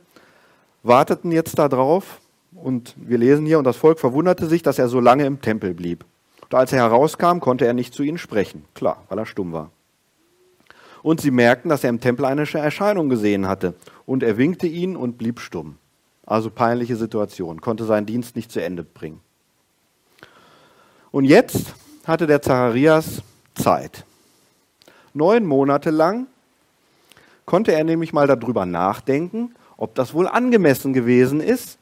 warteten 0.82 1.30
jetzt 1.30 1.58
da 1.58 1.68
drauf. 1.68 2.20
Und 2.52 2.94
wir 2.96 3.18
lesen 3.18 3.46
hier, 3.46 3.58
und 3.58 3.64
das 3.64 3.76
Volk 3.76 4.00
verwunderte 4.00 4.46
sich, 4.46 4.62
dass 4.62 4.78
er 4.78 4.88
so 4.88 4.98
lange 4.98 5.24
im 5.24 5.40
Tempel 5.40 5.72
blieb. 5.72 6.04
Und 6.42 6.54
als 6.54 6.72
er 6.72 6.80
herauskam, 6.80 7.38
konnte 7.38 7.64
er 7.64 7.74
nicht 7.74 7.94
zu 7.94 8.02
ihnen 8.02 8.18
sprechen. 8.18 8.64
Klar, 8.74 9.02
weil 9.08 9.18
er 9.18 9.26
stumm 9.26 9.52
war. 9.52 9.70
Und 11.02 11.20
sie 11.20 11.30
merkten, 11.30 11.68
dass 11.68 11.84
er 11.84 11.90
im 11.90 12.00
Tempel 12.00 12.24
eine 12.24 12.50
Erscheinung 12.52 13.08
gesehen 13.08 13.46
hatte. 13.46 13.74
Und 14.06 14.22
er 14.22 14.36
winkte 14.36 14.66
ihnen 14.66 14.96
und 14.96 15.18
blieb 15.18 15.40
stumm. 15.40 15.76
Also 16.24 16.50
peinliche 16.50 16.96
Situation, 16.96 17.60
konnte 17.60 17.84
seinen 17.84 18.06
Dienst 18.06 18.34
nicht 18.34 18.50
zu 18.50 18.62
Ende 18.62 18.82
bringen. 18.82 19.20
Und 21.12 21.24
jetzt 21.24 21.74
hatte 22.06 22.26
der 22.26 22.42
Zacharias 22.42 23.22
Zeit. 23.54 24.04
Neun 25.14 25.46
Monate 25.46 25.90
lang 25.90 26.26
konnte 27.46 27.72
er 27.72 27.84
nämlich 27.84 28.12
mal 28.12 28.26
darüber 28.26 28.66
nachdenken, 28.66 29.54
ob 29.76 29.94
das 29.94 30.12
wohl 30.14 30.26
angemessen 30.26 30.92
gewesen 30.92 31.40
ist, 31.40 31.78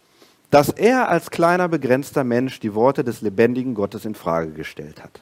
dass 0.51 0.69
er 0.69 1.09
als 1.09 1.31
kleiner 1.31 1.69
begrenzter 1.69 2.23
Mensch 2.23 2.61
die 2.61 2.75
Worte 2.75 3.03
des 3.03 3.23
lebendigen 3.23 3.75
Gottes 3.75 4.05
in 4.05 4.15
Frage 4.15 4.53
gestellt 4.53 5.03
hat. 5.03 5.21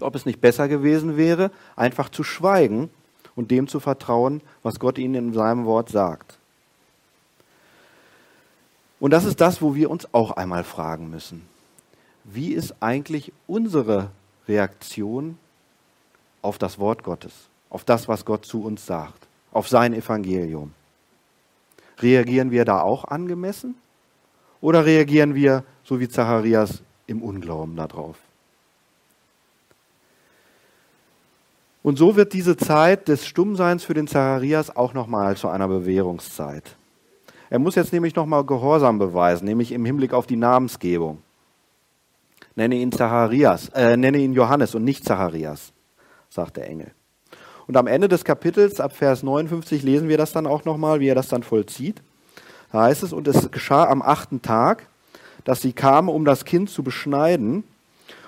Ob 0.00 0.14
es 0.14 0.26
nicht 0.26 0.40
besser 0.40 0.68
gewesen 0.68 1.16
wäre, 1.16 1.50
einfach 1.76 2.08
zu 2.08 2.24
schweigen 2.24 2.90
und 3.36 3.50
dem 3.50 3.68
zu 3.68 3.80
vertrauen, 3.80 4.40
was 4.62 4.78
Gott 4.78 4.98
ihnen 4.98 5.14
in 5.14 5.32
seinem 5.32 5.64
Wort 5.64 5.88
sagt. 5.88 6.38
Und 9.00 9.10
das 9.10 9.24
ist 9.24 9.40
das, 9.40 9.60
wo 9.60 9.74
wir 9.74 9.90
uns 9.90 10.12
auch 10.14 10.32
einmal 10.32 10.64
fragen 10.64 11.10
müssen. 11.10 11.46
Wie 12.24 12.52
ist 12.52 12.74
eigentlich 12.80 13.32
unsere 13.46 14.10
Reaktion 14.48 15.36
auf 16.42 16.58
das 16.58 16.78
Wort 16.78 17.02
Gottes, 17.02 17.32
auf 17.70 17.84
das, 17.84 18.08
was 18.08 18.24
Gott 18.24 18.46
zu 18.46 18.64
uns 18.64 18.86
sagt, 18.86 19.26
auf 19.52 19.68
sein 19.68 19.92
Evangelium? 19.92 20.72
Reagieren 21.98 22.50
wir 22.50 22.64
da 22.64 22.80
auch 22.80 23.04
angemessen? 23.04 23.76
Oder 24.60 24.86
reagieren 24.86 25.34
wir, 25.34 25.64
so 25.84 26.00
wie 26.00 26.08
Zacharias, 26.08 26.82
im 27.06 27.22
Unglauben 27.22 27.76
darauf? 27.76 28.16
Und 31.84 31.98
so 31.98 32.16
wird 32.16 32.32
diese 32.32 32.56
Zeit 32.56 33.08
des 33.08 33.26
Stummseins 33.26 33.84
für 33.84 33.92
den 33.92 34.06
Zacharias 34.06 34.74
auch 34.74 34.94
nochmal 34.94 35.36
zu 35.36 35.48
einer 35.48 35.68
Bewährungszeit. 35.68 36.76
Er 37.50 37.58
muss 37.58 37.74
jetzt 37.74 37.92
nämlich 37.92 38.16
nochmal 38.16 38.42
Gehorsam 38.42 38.98
beweisen, 38.98 39.44
nämlich 39.44 39.70
im 39.70 39.84
Hinblick 39.84 40.14
auf 40.14 40.26
die 40.26 40.36
Namensgebung. 40.36 41.18
Nenne 42.56 42.76
ihn 42.76 42.90
Zacharias, 42.90 43.68
äh, 43.74 43.98
nenne 43.98 44.16
ihn 44.16 44.32
Johannes 44.32 44.74
und 44.74 44.82
nicht 44.82 45.04
Zacharias, 45.04 45.74
sagt 46.30 46.56
der 46.56 46.70
Engel. 46.70 46.90
Und 47.66 47.76
am 47.76 47.86
Ende 47.86 48.08
des 48.08 48.24
Kapitels, 48.24 48.80
ab 48.80 48.96
Vers 48.96 49.22
59, 49.22 49.82
lesen 49.82 50.08
wir 50.08 50.16
das 50.16 50.32
dann 50.32 50.46
auch 50.46 50.64
nochmal, 50.64 51.00
wie 51.00 51.08
er 51.08 51.14
das 51.14 51.28
dann 51.28 51.42
vollzieht. 51.42 52.00
Da 52.72 52.84
heißt 52.84 53.02
es, 53.02 53.12
und 53.12 53.28
es 53.28 53.50
geschah 53.50 53.90
am 53.90 54.00
achten 54.00 54.40
Tag, 54.40 54.86
dass 55.44 55.60
sie 55.60 55.74
kamen, 55.74 56.08
um 56.08 56.24
das 56.24 56.46
Kind 56.46 56.70
zu 56.70 56.82
beschneiden, 56.82 57.62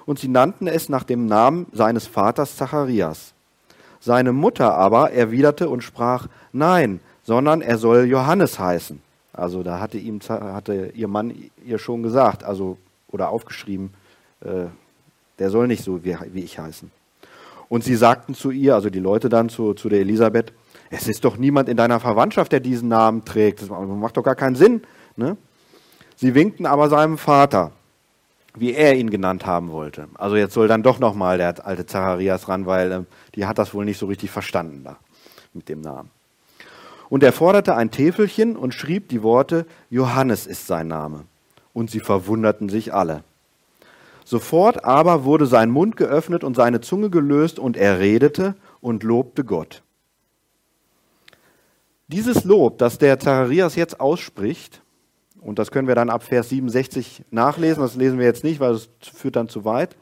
und 0.04 0.18
sie 0.18 0.28
nannten 0.28 0.66
es 0.66 0.90
nach 0.90 1.04
dem 1.04 1.24
Namen 1.24 1.68
seines 1.72 2.06
Vaters 2.06 2.56
Zacharias. 2.56 3.32
Seine 4.06 4.32
Mutter 4.32 4.76
aber 4.76 5.10
erwiderte 5.10 5.68
und 5.68 5.82
sprach, 5.82 6.28
nein, 6.52 7.00
sondern 7.24 7.60
er 7.60 7.76
soll 7.76 8.04
Johannes 8.04 8.56
heißen. 8.56 9.02
Also 9.32 9.64
da 9.64 9.80
hatte, 9.80 9.98
ihm, 9.98 10.20
hatte 10.28 10.92
ihr 10.94 11.08
Mann 11.08 11.34
ihr 11.64 11.80
schon 11.80 12.04
gesagt, 12.04 12.44
also 12.44 12.78
oder 13.08 13.30
aufgeschrieben, 13.30 13.92
äh, 14.42 14.66
der 15.40 15.50
soll 15.50 15.66
nicht 15.66 15.82
so 15.82 16.04
wie, 16.04 16.16
wie 16.32 16.44
ich 16.44 16.56
heißen. 16.56 16.92
Und 17.68 17.82
sie 17.82 17.96
sagten 17.96 18.34
zu 18.34 18.52
ihr, 18.52 18.76
also 18.76 18.90
die 18.90 19.00
Leute 19.00 19.28
dann 19.28 19.48
zu, 19.48 19.74
zu 19.74 19.88
der 19.88 19.98
Elisabeth, 20.02 20.52
es 20.88 21.08
ist 21.08 21.24
doch 21.24 21.36
niemand 21.36 21.68
in 21.68 21.76
deiner 21.76 21.98
Verwandtschaft, 21.98 22.52
der 22.52 22.60
diesen 22.60 22.88
Namen 22.88 23.24
trägt. 23.24 23.60
Das 23.60 23.70
macht 23.70 24.16
doch 24.16 24.22
gar 24.22 24.36
keinen 24.36 24.54
Sinn. 24.54 24.82
Ne? 25.16 25.36
Sie 26.14 26.36
winkten 26.36 26.64
aber 26.64 26.88
seinem 26.90 27.18
Vater, 27.18 27.72
wie 28.56 28.74
er 28.74 28.96
ihn 28.96 29.10
genannt 29.10 29.46
haben 29.46 29.70
wollte. 29.70 30.08
Also 30.14 30.36
jetzt 30.36 30.54
soll 30.54 30.68
dann 30.68 30.82
doch 30.82 30.98
nochmal 30.98 31.38
der 31.38 31.64
alte 31.66 31.86
Zacharias 31.86 32.48
ran, 32.48 32.66
weil 32.66 32.92
äh, 32.92 33.02
die 33.34 33.46
hat 33.46 33.58
das 33.58 33.74
wohl 33.74 33.84
nicht 33.84 33.98
so 33.98 34.06
richtig 34.06 34.30
verstanden 34.30 34.82
da 34.84 34.96
mit 35.52 35.68
dem 35.68 35.80
Namen. 35.80 36.10
Und 37.08 37.22
er 37.22 37.32
forderte 37.32 37.76
ein 37.76 37.90
Täfelchen 37.90 38.56
und 38.56 38.74
schrieb 38.74 39.08
die 39.08 39.22
Worte, 39.22 39.66
Johannes 39.90 40.46
ist 40.46 40.66
sein 40.66 40.88
Name. 40.88 41.24
Und 41.72 41.90
sie 41.90 42.00
verwunderten 42.00 42.68
sich 42.68 42.92
alle. 42.92 43.22
Sofort 44.24 44.84
aber 44.84 45.24
wurde 45.24 45.46
sein 45.46 45.70
Mund 45.70 45.96
geöffnet 45.96 46.42
und 46.42 46.56
seine 46.56 46.80
Zunge 46.80 47.10
gelöst 47.10 47.58
und 47.58 47.76
er 47.76 48.00
redete 48.00 48.56
und 48.80 49.04
lobte 49.04 49.44
Gott. 49.44 49.82
Dieses 52.08 52.44
Lob, 52.44 52.78
das 52.78 52.98
der 52.98 53.18
Zacharias 53.20 53.76
jetzt 53.76 54.00
ausspricht, 54.00 54.80
und 55.40 55.58
das 55.58 55.70
können 55.70 55.88
wir 55.88 55.94
dann 55.94 56.10
ab 56.10 56.22
Vers 56.22 56.48
67 56.48 57.24
nachlesen, 57.30 57.82
das 57.82 57.94
lesen 57.94 58.18
wir 58.18 58.26
jetzt 58.26 58.44
nicht, 58.44 58.60
weil 58.60 58.72
es 58.72 58.88
führt 59.00 59.36
dann 59.36 59.48
zu 59.48 59.64
weit. 59.64 59.96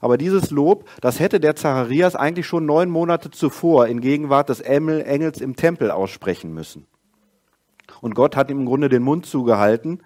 Aber 0.00 0.18
dieses 0.18 0.50
Lob, 0.50 0.88
das 1.00 1.20
hätte 1.20 1.38
der 1.38 1.54
Zacharias 1.54 2.16
eigentlich 2.16 2.46
schon 2.46 2.66
neun 2.66 2.90
Monate 2.90 3.30
zuvor 3.30 3.86
in 3.86 4.00
Gegenwart 4.00 4.48
des 4.48 4.60
Engels 4.60 5.40
im 5.40 5.54
Tempel 5.54 5.92
aussprechen 5.92 6.52
müssen. 6.52 6.86
Und 8.00 8.14
Gott 8.14 8.34
hat 8.34 8.50
ihm 8.50 8.60
im 8.60 8.66
Grunde 8.66 8.88
den 8.88 9.04
Mund 9.04 9.26
zugehalten, 9.26 10.02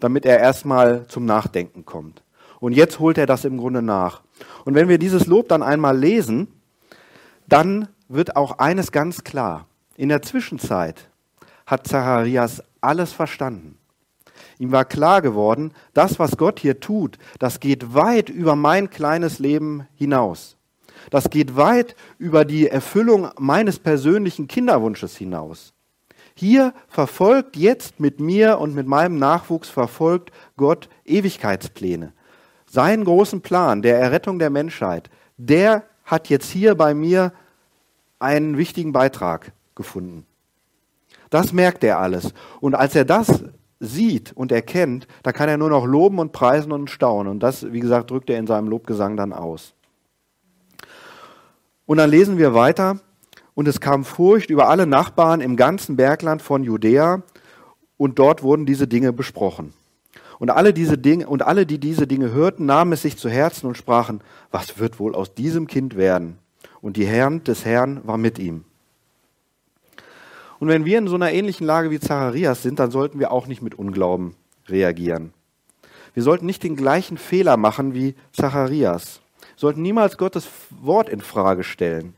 damit 0.00 0.26
er 0.26 0.40
erstmal 0.40 1.06
zum 1.06 1.24
Nachdenken 1.24 1.84
kommt. 1.84 2.24
Und 2.58 2.72
jetzt 2.72 2.98
holt 2.98 3.18
er 3.18 3.26
das 3.26 3.44
im 3.44 3.56
Grunde 3.56 3.82
nach. 3.82 4.22
Und 4.64 4.74
wenn 4.74 4.88
wir 4.88 4.98
dieses 4.98 5.26
Lob 5.26 5.48
dann 5.48 5.62
einmal 5.62 5.96
lesen, 5.96 6.48
dann 7.46 7.88
wird 8.08 8.36
auch 8.36 8.58
eines 8.58 8.90
ganz 8.90 9.24
klar. 9.24 9.66
In 9.96 10.08
der 10.08 10.22
Zwischenzeit 10.22 11.08
hat 11.66 11.86
Zacharias 11.86 12.62
alles 12.80 13.12
verstanden. 13.12 13.75
Ihm 14.58 14.72
war 14.72 14.84
klar 14.84 15.22
geworden, 15.22 15.72
das, 15.94 16.18
was 16.18 16.36
Gott 16.36 16.60
hier 16.60 16.80
tut, 16.80 17.18
das 17.38 17.60
geht 17.60 17.94
weit 17.94 18.28
über 18.28 18.56
mein 18.56 18.90
kleines 18.90 19.38
Leben 19.38 19.86
hinaus. 19.94 20.56
Das 21.10 21.30
geht 21.30 21.56
weit 21.56 21.94
über 22.18 22.44
die 22.44 22.68
Erfüllung 22.68 23.30
meines 23.38 23.78
persönlichen 23.78 24.48
Kinderwunsches 24.48 25.16
hinaus. 25.16 25.72
Hier 26.34 26.74
verfolgt 26.88 27.56
jetzt 27.56 28.00
mit 28.00 28.20
mir 28.20 28.58
und 28.58 28.74
mit 28.74 28.86
meinem 28.86 29.18
Nachwuchs 29.18 29.68
verfolgt 29.68 30.32
Gott 30.56 30.88
Ewigkeitspläne 31.04 32.12
seinen 32.76 33.04
großen 33.04 33.40
Plan 33.40 33.82
der 33.82 33.98
Errettung 33.98 34.38
der 34.38 34.50
Menschheit, 34.50 35.10
der 35.36 35.84
hat 36.04 36.28
jetzt 36.28 36.50
hier 36.50 36.74
bei 36.74 36.94
mir 36.94 37.32
einen 38.18 38.58
wichtigen 38.58 38.92
Beitrag 38.92 39.52
gefunden. 39.74 40.26
Das 41.30 41.52
merkt 41.52 41.84
er 41.84 41.98
alles. 41.98 42.32
Und 42.60 42.74
als 42.74 42.94
er 42.94 43.04
das 43.04 43.44
sieht 43.80 44.32
und 44.32 44.52
erkennt, 44.52 45.06
da 45.22 45.32
kann 45.32 45.48
er 45.48 45.58
nur 45.58 45.68
noch 45.68 45.86
loben 45.86 46.18
und 46.18 46.32
preisen 46.32 46.72
und 46.72 46.90
staunen. 46.90 47.30
Und 47.30 47.40
das, 47.40 47.72
wie 47.72 47.80
gesagt, 47.80 48.10
drückt 48.10 48.30
er 48.30 48.38
in 48.38 48.46
seinem 48.46 48.68
Lobgesang 48.68 49.16
dann 49.16 49.32
aus. 49.32 49.74
Und 51.84 51.98
dann 51.98 52.10
lesen 52.10 52.38
wir 52.38 52.54
weiter. 52.54 52.98
Und 53.54 53.68
es 53.68 53.80
kam 53.80 54.04
Furcht 54.04 54.50
über 54.50 54.68
alle 54.68 54.86
Nachbarn 54.86 55.40
im 55.40 55.56
ganzen 55.56 55.96
Bergland 55.96 56.42
von 56.42 56.62
Judäa. 56.62 57.22
Und 57.96 58.18
dort 58.18 58.42
wurden 58.42 58.66
diese 58.66 58.86
Dinge 58.86 59.12
besprochen. 59.12 59.72
Und 60.38 60.50
alle 60.50 60.74
diese 60.74 60.98
Dinge, 60.98 61.26
und 61.26 61.42
alle, 61.42 61.64
die 61.64 61.78
diese 61.78 62.06
Dinge 62.06 62.32
hörten, 62.32 62.66
nahmen 62.66 62.92
es 62.92 63.02
sich 63.02 63.16
zu 63.16 63.30
Herzen 63.30 63.66
und 63.66 63.76
sprachen, 63.76 64.20
was 64.50 64.78
wird 64.78 65.00
wohl 65.00 65.14
aus 65.14 65.34
diesem 65.34 65.66
Kind 65.66 65.96
werden? 65.96 66.38
Und 66.82 66.98
die 66.98 67.06
Herren 67.06 67.42
des 67.44 67.64
Herrn 67.64 68.00
war 68.04 68.18
mit 68.18 68.38
ihm. 68.38 68.64
Und 70.58 70.68
wenn 70.68 70.84
wir 70.84 70.98
in 70.98 71.08
so 71.08 71.14
einer 71.14 71.32
ähnlichen 71.32 71.66
Lage 71.66 71.90
wie 71.90 72.00
Zacharias 72.00 72.62
sind, 72.62 72.78
dann 72.78 72.90
sollten 72.90 73.18
wir 73.18 73.30
auch 73.30 73.46
nicht 73.46 73.62
mit 73.62 73.74
Unglauben 73.74 74.34
reagieren. 74.68 75.32
Wir 76.14 76.22
sollten 76.22 76.46
nicht 76.46 76.62
den 76.62 76.76
gleichen 76.76 77.18
Fehler 77.18 77.56
machen 77.56 77.92
wie 77.94 78.14
Zacharias. 78.32 79.20
Wir 79.40 79.60
sollten 79.60 79.82
niemals 79.82 80.16
Gottes 80.16 80.48
Wort 80.70 81.08
in 81.08 81.20
Frage 81.20 81.62
stellen. 81.62 82.14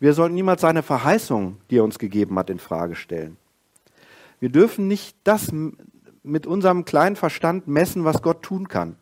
Wir 0.00 0.12
sollten 0.12 0.34
niemals 0.34 0.60
seine 0.60 0.82
Verheißung, 0.82 1.56
die 1.70 1.78
er 1.78 1.84
uns 1.84 1.98
gegeben 1.98 2.38
hat, 2.38 2.50
in 2.50 2.58
Frage 2.58 2.94
stellen. 2.94 3.38
Wir 4.38 4.50
dürfen 4.50 4.86
nicht 4.86 5.16
das 5.24 5.50
mit 6.22 6.46
unserem 6.46 6.84
kleinen 6.84 7.16
Verstand 7.16 7.68
messen, 7.68 8.04
was 8.04 8.20
Gott 8.20 8.42
tun 8.42 8.68
kann. 8.68 8.96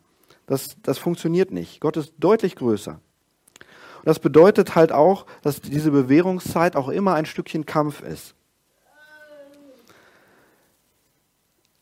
Das, 0.45 0.77
das 0.83 0.97
funktioniert 0.97 1.51
nicht. 1.51 1.81
Gott 1.81 1.97
ist 1.97 2.13
deutlich 2.17 2.55
größer. 2.55 2.91
Und 2.91 4.05
das 4.05 4.19
bedeutet 4.19 4.75
halt 4.75 4.91
auch, 4.91 5.25
dass 5.41 5.59
diese 5.59 5.91
Bewährungszeit 5.91 6.75
auch 6.75 6.87
immer 6.87 7.15
ein 7.15 7.25
Stückchen 7.25 7.65
Kampf 7.65 8.01
ist. 8.01 8.34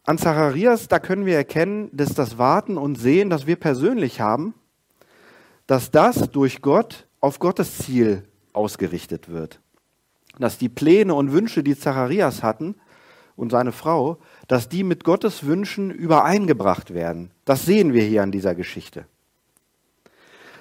An 0.06 0.18
Zacharias, 0.18 0.90
da 0.90 1.00
können 1.00 1.26
wir 1.26 1.38
erkennen, 1.38 1.90
dass 1.94 2.14
das 2.14 2.38
Warten 2.38 2.78
und 2.78 2.96
Sehen, 2.98 3.30
das 3.30 3.48
wir 3.48 3.56
persönlich 3.56 4.20
haben, 4.20 4.54
dass 5.66 5.92
das 5.92 6.30
durch 6.30 6.62
Gott 6.62 7.08
auf 7.22 7.40
Gottes 7.40 7.78
Ziel 7.78 8.24
ausgerichtet 8.52 9.30
wird. 9.30 9.62
Dass 10.38 10.58
die 10.58 10.68
Pläne 10.68 11.14
und 11.14 11.32
Wünsche, 11.32 11.64
die 11.64 11.78
Zacharias 11.78 12.44
hatten 12.44 12.76
und 13.38 13.52
seine 13.52 13.72
Frau, 13.72 14.18
dass 14.50 14.68
die 14.68 14.84
mit 14.84 15.06
Gottes 15.06 15.46
Wünschen 15.46 15.90
übereingebracht 15.90 16.94
werden. 16.94 17.32
Das 17.46 17.66
sehen 17.66 17.94
wir 17.94 18.04
hier 18.04 18.24
an 18.24 18.32
dieser 18.32 18.56
Geschichte. 18.56 19.06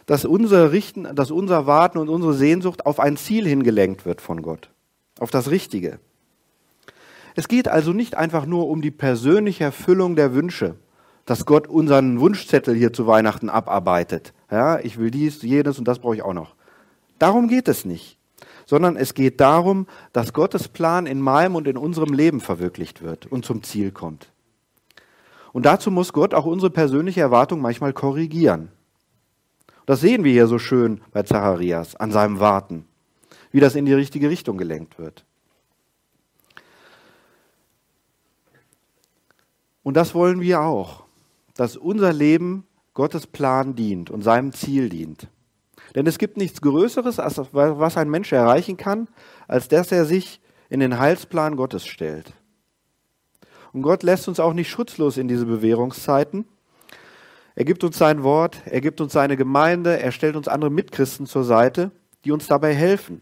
Dass 0.06 0.24
unser 0.24 0.70
Richten, 0.70 1.16
dass 1.16 1.32
unser 1.32 1.66
Warten 1.66 1.98
und 1.98 2.08
unsere 2.08 2.34
Sehnsucht 2.34 2.86
auf 2.86 3.00
ein 3.00 3.16
Ziel 3.16 3.46
hingelenkt 3.46 4.06
wird 4.06 4.20
von 4.20 4.42
Gott, 4.42 4.70
auf 5.18 5.30
das 5.30 5.50
Richtige. 5.50 5.98
Es 7.34 7.48
geht 7.48 7.68
also 7.68 7.92
nicht 7.92 8.16
einfach 8.16 8.46
nur 8.46 8.68
um 8.68 8.82
die 8.82 8.90
persönliche 8.90 9.64
Erfüllung 9.64 10.16
der 10.16 10.34
Wünsche, 10.34 10.76
dass 11.24 11.46
Gott 11.46 11.66
unseren 11.66 12.20
Wunschzettel 12.20 12.74
hier 12.74 12.92
zu 12.92 13.06
Weihnachten 13.06 13.48
abarbeitet. 13.48 14.34
Ja, 14.50 14.78
ich 14.80 14.98
will 14.98 15.10
dies, 15.10 15.42
jenes 15.42 15.78
und 15.78 15.88
das 15.88 16.00
brauche 16.00 16.16
ich 16.16 16.22
auch 16.22 16.34
noch. 16.34 16.54
Darum 17.18 17.48
geht 17.48 17.68
es 17.68 17.84
nicht, 17.84 18.18
sondern 18.66 18.96
es 18.96 19.14
geht 19.14 19.40
darum, 19.40 19.86
dass 20.12 20.32
Gottes 20.32 20.68
Plan 20.68 21.06
in 21.06 21.20
meinem 21.20 21.54
und 21.54 21.68
in 21.68 21.76
unserem 21.76 22.12
Leben 22.12 22.40
verwirklicht 22.40 23.02
wird 23.02 23.26
und 23.26 23.44
zum 23.44 23.62
Ziel 23.62 23.92
kommt. 23.92 24.32
Und 25.52 25.66
dazu 25.66 25.90
muss 25.90 26.12
Gott 26.12 26.34
auch 26.34 26.46
unsere 26.46 26.70
persönliche 26.70 27.20
Erwartung 27.20 27.60
manchmal 27.60 27.92
korrigieren. 27.92 28.70
Das 29.86 30.00
sehen 30.00 30.24
wir 30.24 30.32
hier 30.32 30.46
so 30.46 30.58
schön 30.58 31.00
bei 31.12 31.22
Zacharias 31.22 31.96
an 31.96 32.10
seinem 32.10 32.40
Warten, 32.40 32.86
wie 33.50 33.60
das 33.60 33.74
in 33.74 33.84
die 33.84 33.92
richtige 33.92 34.30
Richtung 34.30 34.56
gelenkt 34.56 34.98
wird. 34.98 35.24
Und 39.82 39.94
das 39.94 40.14
wollen 40.14 40.40
wir 40.40 40.62
auch, 40.62 41.04
dass 41.54 41.76
unser 41.76 42.12
Leben 42.12 42.66
Gottes 42.94 43.26
Plan 43.26 43.74
dient 43.74 44.10
und 44.10 44.22
seinem 44.22 44.52
Ziel 44.52 44.88
dient. 44.88 45.28
Denn 45.94 46.06
es 46.06 46.18
gibt 46.18 46.36
nichts 46.36 46.60
Größeres, 46.60 47.18
als 47.18 47.38
was 47.52 47.96
ein 47.96 48.10
Mensch 48.10 48.32
erreichen 48.32 48.76
kann, 48.76 49.08
als 49.48 49.68
dass 49.68 49.92
er 49.92 50.04
sich 50.04 50.40
in 50.70 50.80
den 50.80 50.98
Heilsplan 50.98 51.56
Gottes 51.56 51.86
stellt. 51.86 52.32
Und 53.72 53.82
Gott 53.82 54.02
lässt 54.02 54.28
uns 54.28 54.40
auch 54.40 54.52
nicht 54.52 54.70
schutzlos 54.70 55.16
in 55.16 55.28
diese 55.28 55.46
Bewährungszeiten. 55.46 56.46
Er 57.54 57.64
gibt 57.64 57.84
uns 57.84 57.98
sein 57.98 58.22
Wort, 58.22 58.62
er 58.64 58.80
gibt 58.80 59.00
uns 59.00 59.12
seine 59.12 59.36
Gemeinde, 59.36 59.98
er 60.00 60.12
stellt 60.12 60.36
uns 60.36 60.48
andere 60.48 60.70
Mitchristen 60.70 61.26
zur 61.26 61.44
Seite, 61.44 61.90
die 62.24 62.32
uns 62.32 62.46
dabei 62.46 62.74
helfen. 62.74 63.20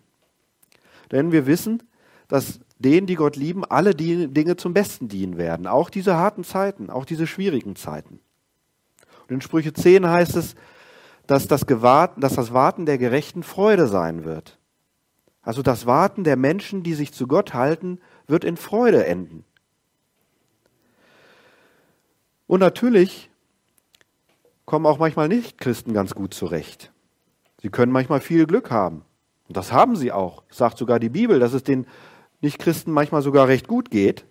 Denn 1.10 1.32
wir 1.32 1.46
wissen, 1.46 1.82
dass 2.28 2.60
denen, 2.80 3.06
die 3.06 3.14
Gott 3.14 3.36
lieben, 3.36 3.64
alle 3.64 3.94
Dinge 3.94 4.56
zum 4.56 4.74
Besten 4.74 5.08
dienen 5.08 5.36
werden. 5.36 5.66
Auch 5.66 5.90
diese 5.90 6.16
harten 6.16 6.44
Zeiten, 6.44 6.90
auch 6.90 7.04
diese 7.04 7.26
schwierigen 7.26 7.76
Zeiten. 7.76 8.20
Und 9.28 9.34
in 9.34 9.40
Sprüche 9.42 9.72
10 9.72 10.08
heißt 10.08 10.34
es, 10.36 10.56
dass 11.26 11.46
das, 11.46 11.66
Gewarten, 11.66 12.20
dass 12.20 12.34
das 12.34 12.52
Warten 12.52 12.86
der 12.86 12.98
Gerechten 12.98 13.42
Freude 13.42 13.86
sein 13.86 14.24
wird. 14.24 14.58
Also 15.42 15.62
das 15.62 15.86
Warten 15.86 16.24
der 16.24 16.36
Menschen, 16.36 16.82
die 16.82 16.94
sich 16.94 17.12
zu 17.12 17.26
Gott 17.26 17.54
halten, 17.54 18.00
wird 18.26 18.44
in 18.44 18.56
Freude 18.56 19.06
enden. 19.06 19.44
Und 22.46 22.60
natürlich 22.60 23.30
kommen 24.64 24.86
auch 24.86 24.98
manchmal 24.98 25.28
Nicht-Christen 25.28 25.92
ganz 25.92 26.14
gut 26.14 26.32
zurecht. 26.34 26.92
Sie 27.60 27.68
können 27.68 27.92
manchmal 27.92 28.20
viel 28.20 28.46
Glück 28.46 28.70
haben. 28.70 29.04
Und 29.48 29.56
das 29.56 29.72
haben 29.72 29.96
sie 29.96 30.12
auch. 30.12 30.44
sagt 30.48 30.78
sogar 30.78 30.98
die 30.98 31.08
Bibel, 31.10 31.38
dass 31.38 31.52
es 31.52 31.62
den 31.62 31.86
Nicht-Christen 32.40 32.92
manchmal 32.92 33.22
sogar 33.22 33.48
recht 33.48 33.68
gut 33.68 33.90
geht. 33.90 34.24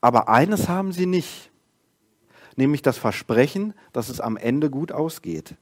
Aber 0.00 0.28
eines 0.28 0.68
haben 0.68 0.92
sie 0.92 1.06
nicht, 1.06 1.50
nämlich 2.56 2.82
das 2.82 2.96
Versprechen, 2.96 3.74
dass 3.92 4.08
es 4.08 4.20
am 4.20 4.36
Ende 4.36 4.70
gut 4.70 4.92
ausgeht. 4.92 5.56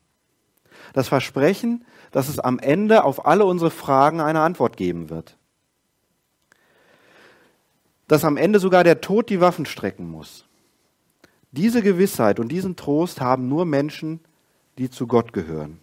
Das 0.93 1.09
Versprechen, 1.09 1.85
dass 2.12 2.29
es 2.29 2.39
am 2.39 2.59
Ende 2.59 3.05
auf 3.05 3.26
alle 3.26 3.45
unsere 3.45 3.70
Fragen 3.70 4.20
eine 4.20 4.41
Antwort 4.41 4.76
geben 4.76 5.11
wird. 5.11 5.37
Dass 8.07 8.24
am 8.24 8.37
Ende 8.37 8.59
sogar 8.61 8.85
der 8.85 9.01
Tod 9.01 9.29
die 9.29 9.41
Waffen 9.41 9.66
strecken 9.66 10.09
muss. 10.09 10.47
Diese 11.51 11.83
Gewissheit 11.83 12.39
und 12.41 12.49
diesen 12.49 12.76
Trost 12.76 13.20
haben 13.20 13.49
nur 13.49 13.64
Menschen, 13.64 14.20
die 14.79 14.91
zu 14.91 15.07
Gott 15.07 15.33
gehören. 15.33 15.81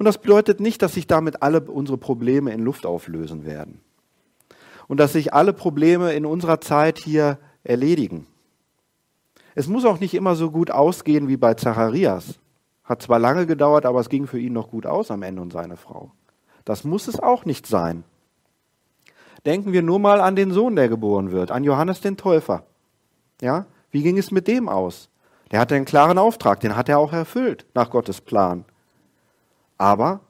Und 0.00 0.06
das 0.06 0.16
bedeutet 0.16 0.60
nicht, 0.60 0.80
dass 0.80 0.94
sich 0.94 1.06
damit 1.06 1.42
alle 1.42 1.60
unsere 1.60 1.98
Probleme 1.98 2.54
in 2.54 2.60
Luft 2.64 2.86
auflösen 2.86 3.44
werden. 3.44 3.82
Und 4.88 4.98
dass 4.98 5.12
sich 5.12 5.34
alle 5.34 5.52
Probleme 5.52 6.14
in 6.14 6.24
unserer 6.24 6.58
Zeit 6.62 6.98
hier 6.98 7.36
erledigen. 7.64 8.26
Es 9.54 9.68
muss 9.68 9.84
auch 9.84 10.00
nicht 10.00 10.14
immer 10.14 10.36
so 10.36 10.50
gut 10.50 10.70
ausgehen 10.70 11.28
wie 11.28 11.36
bei 11.36 11.52
Zacharias. 11.52 12.38
Hat 12.82 13.02
zwar 13.02 13.18
lange 13.18 13.44
gedauert, 13.44 13.84
aber 13.84 14.00
es 14.00 14.08
ging 14.08 14.26
für 14.26 14.38
ihn 14.38 14.54
noch 14.54 14.70
gut 14.70 14.86
aus 14.86 15.10
am 15.10 15.22
Ende 15.22 15.42
und 15.42 15.52
seine 15.52 15.76
Frau. 15.76 16.12
Das 16.64 16.82
muss 16.82 17.06
es 17.06 17.20
auch 17.20 17.44
nicht 17.44 17.66
sein. 17.66 18.02
Denken 19.44 19.74
wir 19.74 19.82
nur 19.82 19.98
mal 19.98 20.22
an 20.22 20.34
den 20.34 20.50
Sohn, 20.50 20.76
der 20.76 20.88
geboren 20.88 21.30
wird, 21.30 21.50
an 21.50 21.62
Johannes 21.62 22.00
den 22.00 22.16
Täufer. 22.16 22.64
Ja, 23.42 23.66
wie 23.90 24.02
ging 24.02 24.16
es 24.16 24.30
mit 24.30 24.48
dem 24.48 24.66
aus? 24.66 25.10
Der 25.50 25.60
hatte 25.60 25.74
einen 25.74 25.84
klaren 25.84 26.16
Auftrag, 26.16 26.60
den 26.60 26.74
hat 26.74 26.88
er 26.88 26.98
auch 26.98 27.12
erfüllt 27.12 27.66
nach 27.74 27.90
Gottes 27.90 28.22
Plan. 28.22 28.64
Aber 29.80 30.20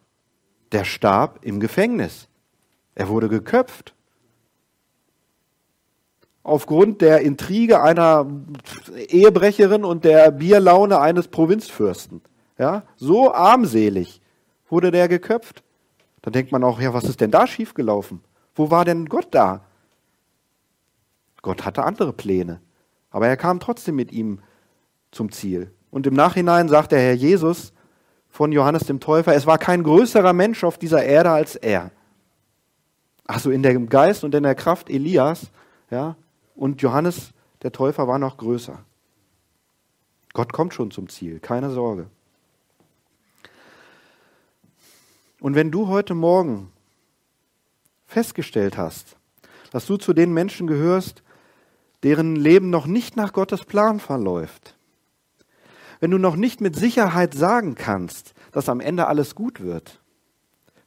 der 0.70 0.84
starb 0.84 1.40
im 1.42 1.58
Gefängnis. 1.58 2.28
Er 2.94 3.08
wurde 3.08 3.28
geköpft. 3.28 3.96
Aufgrund 6.44 7.00
der 7.00 7.22
Intrige 7.22 7.82
einer 7.82 8.30
Ehebrecherin 9.08 9.84
und 9.84 10.04
der 10.04 10.30
Bierlaune 10.30 11.00
eines 11.00 11.26
Provinzfürsten. 11.26 12.22
Ja, 12.58 12.84
so 12.94 13.34
armselig 13.34 14.20
wurde 14.68 14.92
der 14.92 15.08
geköpft. 15.08 15.64
Da 16.22 16.30
denkt 16.30 16.52
man 16.52 16.62
auch, 16.62 16.80
ja, 16.80 16.94
was 16.94 17.02
ist 17.02 17.20
denn 17.20 17.32
da 17.32 17.48
schiefgelaufen? 17.48 18.22
Wo 18.54 18.70
war 18.70 18.84
denn 18.84 19.06
Gott 19.06 19.28
da? 19.32 19.64
Gott 21.42 21.64
hatte 21.64 21.82
andere 21.82 22.12
Pläne. 22.12 22.60
Aber 23.10 23.26
er 23.26 23.36
kam 23.36 23.58
trotzdem 23.58 23.96
mit 23.96 24.12
ihm 24.12 24.42
zum 25.10 25.32
Ziel. 25.32 25.72
Und 25.90 26.06
im 26.06 26.14
Nachhinein 26.14 26.68
sagt 26.68 26.92
der 26.92 27.00
Herr 27.00 27.14
Jesus 27.14 27.72
von 28.30 28.52
Johannes 28.52 28.84
dem 28.84 29.00
Täufer, 29.00 29.34
es 29.34 29.46
war 29.46 29.58
kein 29.58 29.82
größerer 29.82 30.32
Mensch 30.32 30.64
auf 30.64 30.78
dieser 30.78 31.04
Erde 31.04 31.30
als 31.30 31.56
er. 31.56 31.90
Also 33.26 33.50
in 33.50 33.62
dem 33.62 33.88
Geist 33.88 34.24
und 34.24 34.34
in 34.34 34.42
der 34.42 34.54
Kraft 34.54 34.88
Elias, 34.90 35.50
ja, 35.90 36.16
und 36.54 36.82
Johannes 36.82 37.32
der 37.62 37.72
Täufer 37.72 38.08
war 38.08 38.18
noch 38.18 38.36
größer. 38.36 38.78
Gott 40.32 40.52
kommt 40.52 40.74
schon 40.74 40.90
zum 40.90 41.08
Ziel, 41.08 41.40
keine 41.40 41.70
Sorge. 41.70 42.06
Und 45.40 45.54
wenn 45.54 45.70
du 45.70 45.88
heute 45.88 46.14
Morgen 46.14 46.70
festgestellt 48.06 48.76
hast, 48.76 49.16
dass 49.72 49.86
du 49.86 49.96
zu 49.96 50.12
den 50.12 50.32
Menschen 50.32 50.66
gehörst, 50.66 51.22
deren 52.02 52.36
Leben 52.36 52.70
noch 52.70 52.86
nicht 52.86 53.16
nach 53.16 53.32
Gottes 53.32 53.64
Plan 53.64 54.00
verläuft, 54.00 54.76
wenn 56.00 56.10
du 56.10 56.18
noch 56.18 56.36
nicht 56.36 56.60
mit 56.60 56.74
Sicherheit 56.74 57.34
sagen 57.34 57.74
kannst, 57.74 58.34
dass 58.52 58.68
am 58.68 58.80
Ende 58.80 59.06
alles 59.06 59.34
gut 59.34 59.60
wird, 59.60 60.00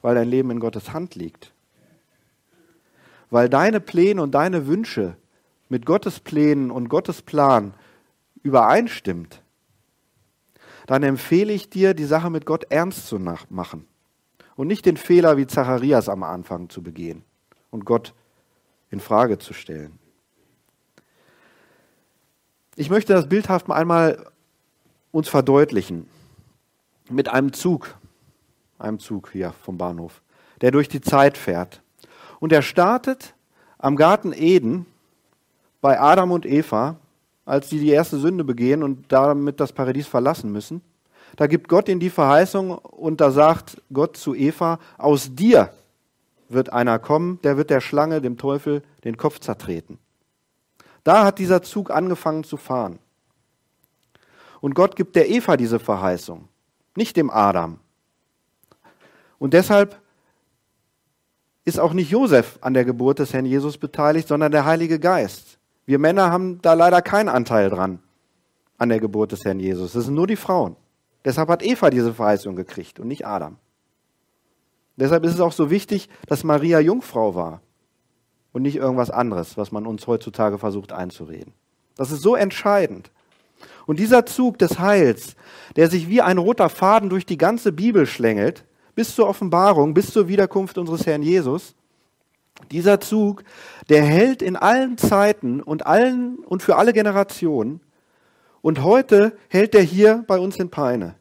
weil 0.02 0.16
dein 0.16 0.28
Leben 0.28 0.52
in 0.52 0.60
Gottes 0.60 0.92
Hand 0.92 1.16
liegt, 1.16 1.54
weil 3.30 3.48
deine 3.48 3.80
Pläne 3.80 4.22
und 4.22 4.32
deine 4.32 4.68
Wünsche 4.68 5.16
mit 5.70 5.86
Gottes 5.86 6.20
Plänen 6.20 6.72
und 6.72 6.90
Gottes 6.90 7.22
Plan 7.22 7.74
übereinstimmt, 8.42 9.42
dann 10.88 11.04
empfehle 11.04 11.54
ich 11.54 11.70
dir, 11.70 11.94
die 11.94 12.04
Sache 12.04 12.30
mit 12.30 12.46
Gott 12.46 12.66
ernst 12.70 13.08
zu 13.08 13.18
machen 13.18 13.88
und 14.56 14.68
nicht 14.68 14.86
den 14.86 14.98
Fehler 14.98 15.38
wie 15.38 15.48
Zacharias 15.48 16.10
am 16.10 16.24
Anfang 16.24 16.70
zu 16.70 16.84
begehen 16.84 17.24
und 17.70 17.86
Gott 17.86 18.14
in 18.90 19.00
Frage 19.00 19.40
zu 19.40 19.54
stellen. 19.54 19.98
Ich 22.76 22.90
möchte 22.90 23.14
das 23.14 23.30
bildhaft 23.30 23.68
mal 23.68 23.76
einmal 23.76 24.33
uns 25.14 25.30
verdeutlichen. 25.30 26.10
Mit 27.10 27.30
einem 27.30 27.54
Zug, 27.54 27.96
einem 28.80 29.00
Zug 29.00 29.30
hier 29.32 29.54
vom 29.62 29.78
Bahnhof, 29.78 30.22
der 30.60 30.72
durch 30.72 30.90
die 30.90 31.02
Zeit 31.02 31.38
fährt. 31.38 31.82
Und 32.40 32.52
er 32.52 32.64
startet 32.64 33.36
am 33.78 33.96
Garten 33.96 34.34
Eden 34.34 34.86
bei 35.82 36.00
Adam 36.00 36.32
und 36.32 36.46
Eva, 36.46 36.98
als 37.46 37.70
sie 37.70 37.80
die 37.80 37.90
erste 37.90 38.18
Sünde 38.18 38.44
begehen 38.44 38.82
und 38.84 39.12
damit 39.12 39.60
das 39.60 39.72
Paradies 39.72 40.08
verlassen 40.08 40.52
müssen. 40.52 40.82
Da 41.36 41.48
gibt 41.48 41.70
Gott 41.70 41.90
ihnen 41.90 42.00
die 42.00 42.10
Verheißung 42.10 42.72
und 42.72 43.22
da 43.22 43.32
sagt 43.32 43.82
Gott 43.92 44.18
zu 44.18 44.34
Eva, 44.34 44.80
aus 44.98 45.36
dir 45.36 45.74
wird 46.50 46.74
einer 46.74 46.98
kommen, 46.98 47.40
der 47.44 47.58
wird 47.58 47.70
der 47.70 47.82
Schlange, 47.82 48.20
dem 48.20 48.38
Teufel, 48.38 48.82
den 49.04 49.18
Kopf 49.18 49.40
zertreten. 49.40 50.00
Da 51.04 51.26
hat 51.26 51.38
dieser 51.38 51.62
Zug 51.62 51.92
angefangen 51.92 52.44
zu 52.44 52.58
fahren. 52.58 52.98
Und 54.64 54.76
Gott 54.76 54.96
gibt 54.96 55.18
der 55.18 55.30
Eva 55.30 55.58
diese 55.58 55.78
Verheißung, 55.78 56.48
nicht 56.96 57.18
dem 57.18 57.30
Adam. 57.30 57.82
Und 59.38 59.54
deshalb 59.54 60.02
ist 61.66 61.82
auch 61.82 61.92
nicht 61.92 62.10
Josef 62.10 62.60
an 62.62 62.74
der 62.74 62.86
Geburt 62.86 63.20
des 63.20 63.34
Herrn 63.34 63.46
Jesus 63.46 63.78
beteiligt, 63.78 64.30
sondern 64.30 64.54
der 64.54 64.64
Heilige 64.64 65.00
Geist. 65.00 65.60
Wir 65.86 66.00
Männer 66.00 66.32
haben 66.32 66.62
da 66.62 66.76
leider 66.76 67.02
keinen 67.02 67.28
Anteil 67.28 67.70
dran 67.70 68.00
an 68.78 68.88
der 68.88 69.02
Geburt 69.02 69.34
des 69.34 69.44
Herrn 69.44 69.60
Jesus. 69.60 69.92
Das 69.92 70.06
sind 70.06 70.14
nur 70.14 70.28
die 70.28 70.38
Frauen. 70.38 70.78
Deshalb 71.26 71.50
hat 71.50 71.62
Eva 71.62 71.90
diese 71.90 72.14
Verheißung 72.14 72.56
gekriegt 72.56 73.02
und 73.02 73.10
nicht 73.10 73.28
Adam. 73.28 73.58
Deshalb 74.96 75.26
ist 75.26 75.34
es 75.34 75.42
auch 75.42 75.52
so 75.52 75.72
wichtig, 75.72 76.08
dass 76.28 76.46
Maria 76.46 76.80
Jungfrau 76.80 77.36
war 77.36 77.60
und 78.54 78.62
nicht 78.62 78.78
irgendwas 78.78 79.10
anderes, 79.10 79.58
was 79.58 79.74
man 79.74 79.86
uns 79.86 80.08
heutzutage 80.08 80.58
versucht 80.58 80.94
einzureden. 80.94 81.52
Das 81.98 82.12
ist 82.12 82.22
so 82.22 82.38
entscheidend. 82.38 83.12
Und 83.86 84.00
dieser 84.00 84.26
Zug 84.26 84.58
des 84.60 84.80
Heils, 84.80 85.36
der 85.76 85.90
sich 85.90 86.08
wie 86.08 86.22
ein 86.22 86.38
roter 86.38 86.70
Faden 86.70 87.10
durch 87.10 87.26
die 87.26 87.38
ganze 87.38 87.72
Bibel 87.72 88.06
schlängelt, 88.06 88.66
bis 88.96 89.16
zur 89.16 89.28
Offenbarung, 89.28 89.94
bis 89.94 90.12
zur 90.12 90.28
Wiederkunft 90.28 90.78
unseres 90.78 91.06
Herrn 91.06 91.24
Jesus, 91.24 91.76
dieser 92.72 93.00
Zug, 93.00 93.44
der 93.90 94.04
hält 94.04 94.42
in 94.42 94.56
allen 94.56 94.98
Zeiten 94.98 95.62
und 95.62 95.86
allen 95.86 96.38
und 96.40 96.64
für 96.64 96.76
alle 96.78 96.94
Generationen. 96.94 97.82
Und 98.62 98.84
heute 98.84 99.36
hält 99.50 99.76
er 99.76 99.82
hier 99.82 100.24
bei 100.28 100.38
uns 100.38 100.58
in 100.58 100.70
Peine. 100.70 101.16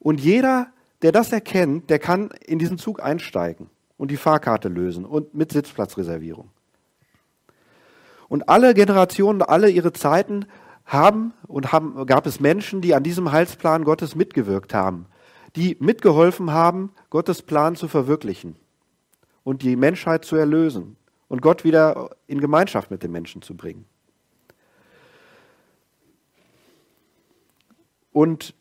Und 0.00 0.20
jeder, 0.20 0.68
der 1.02 1.12
das 1.12 1.32
erkennt, 1.32 1.90
der 1.90 1.98
kann 1.98 2.30
in 2.44 2.58
diesen 2.58 2.78
Zug 2.78 3.02
einsteigen 3.02 3.70
und 3.98 4.10
die 4.10 4.16
Fahrkarte 4.16 4.68
lösen 4.68 5.04
und 5.04 5.34
mit 5.34 5.52
Sitzplatzreservierung. 5.52 6.50
Und 8.28 8.48
alle 8.48 8.74
Generationen, 8.74 9.42
alle 9.42 9.70
ihre 9.70 9.92
Zeiten 9.92 10.46
haben 10.86 11.34
und 11.46 11.72
haben, 11.72 12.06
gab 12.06 12.26
es 12.26 12.40
Menschen, 12.40 12.80
die 12.80 12.94
an 12.94 13.02
diesem 13.02 13.32
Heilsplan 13.32 13.84
Gottes 13.84 14.14
mitgewirkt 14.14 14.72
haben, 14.72 15.06
die 15.56 15.76
mitgeholfen 15.80 16.52
haben, 16.52 16.92
Gottes 17.10 17.42
Plan 17.42 17.74
zu 17.76 17.88
verwirklichen 17.88 18.56
und 19.42 19.62
die 19.62 19.76
Menschheit 19.76 20.24
zu 20.24 20.36
erlösen 20.36 20.96
und 21.28 21.42
Gott 21.42 21.64
wieder 21.64 22.10
in 22.26 22.40
Gemeinschaft 22.40 22.90
mit 22.90 23.02
den 23.02 23.10
Menschen 23.10 23.42
zu 23.42 23.56
bringen. 23.56 23.84
Und 28.12 28.54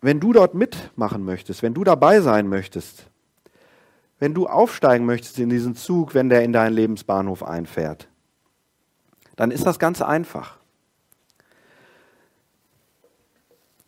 wenn 0.00 0.20
du 0.20 0.32
dort 0.32 0.54
mitmachen 0.54 1.24
möchtest, 1.24 1.62
wenn 1.62 1.74
du 1.74 1.84
dabei 1.84 2.20
sein 2.20 2.48
möchtest, 2.48 3.10
wenn 4.18 4.32
du 4.32 4.46
aufsteigen 4.46 5.04
möchtest 5.04 5.38
in 5.38 5.50
diesen 5.50 5.74
Zug, 5.74 6.14
wenn 6.14 6.28
der 6.28 6.44
in 6.44 6.52
deinen 6.52 6.72
Lebensbahnhof 6.72 7.42
einfährt, 7.42 8.08
dann 9.34 9.50
ist 9.50 9.66
das 9.66 9.78
ganz 9.78 10.00
einfach. 10.00 10.58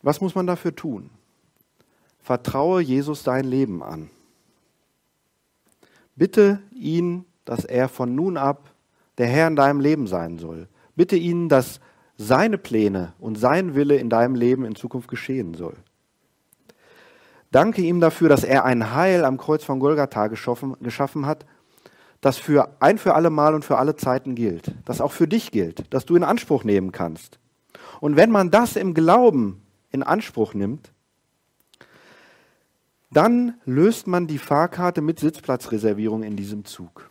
Was 0.08 0.22
muss 0.22 0.34
man 0.34 0.46
dafür 0.46 0.74
tun? 0.74 1.10
Vertraue 2.18 2.80
Jesus 2.80 3.24
dein 3.24 3.44
Leben 3.44 3.82
an. 3.82 4.08
Bitte 6.16 6.60
ihn, 6.72 7.26
dass 7.44 7.66
er 7.66 7.90
von 7.90 8.14
nun 8.14 8.38
ab 8.38 8.70
der 9.18 9.26
Herr 9.26 9.48
in 9.48 9.54
deinem 9.54 9.80
Leben 9.80 10.06
sein 10.06 10.38
soll. 10.38 10.66
Bitte 10.96 11.16
ihn, 11.16 11.50
dass 11.50 11.80
seine 12.16 12.56
Pläne 12.56 13.12
und 13.18 13.36
sein 13.36 13.74
Wille 13.74 13.96
in 13.96 14.08
deinem 14.08 14.34
Leben 14.34 14.64
in 14.64 14.76
Zukunft 14.76 15.10
geschehen 15.10 15.52
soll. 15.52 15.76
Danke 17.50 17.82
ihm 17.82 18.00
dafür, 18.00 18.30
dass 18.30 18.44
er 18.44 18.64
ein 18.64 18.94
Heil 18.94 19.26
am 19.26 19.36
Kreuz 19.36 19.62
von 19.62 19.78
Golgatha 19.78 20.28
geschaffen, 20.28 20.74
geschaffen 20.80 21.26
hat, 21.26 21.44
das 22.22 22.38
für 22.38 22.70
ein 22.80 22.96
für 22.96 23.14
alle 23.14 23.28
Mal 23.28 23.54
und 23.54 23.62
für 23.62 23.76
alle 23.76 23.94
Zeiten 23.94 24.34
gilt, 24.34 24.72
das 24.86 25.02
auch 25.02 25.12
für 25.12 25.28
dich 25.28 25.50
gilt, 25.50 25.92
das 25.92 26.06
du 26.06 26.16
in 26.16 26.24
Anspruch 26.24 26.64
nehmen 26.64 26.92
kannst. 26.92 27.38
Und 28.00 28.16
wenn 28.16 28.30
man 28.30 28.50
das 28.50 28.74
im 28.74 28.94
Glauben 28.94 29.60
in 29.90 30.02
Anspruch 30.02 30.54
nimmt, 30.54 30.92
dann 33.10 33.58
löst 33.64 34.06
man 34.06 34.26
die 34.26 34.38
Fahrkarte 34.38 35.00
mit 35.00 35.18
Sitzplatzreservierung 35.18 36.22
in 36.22 36.36
diesem 36.36 36.64
Zug. 36.64 37.10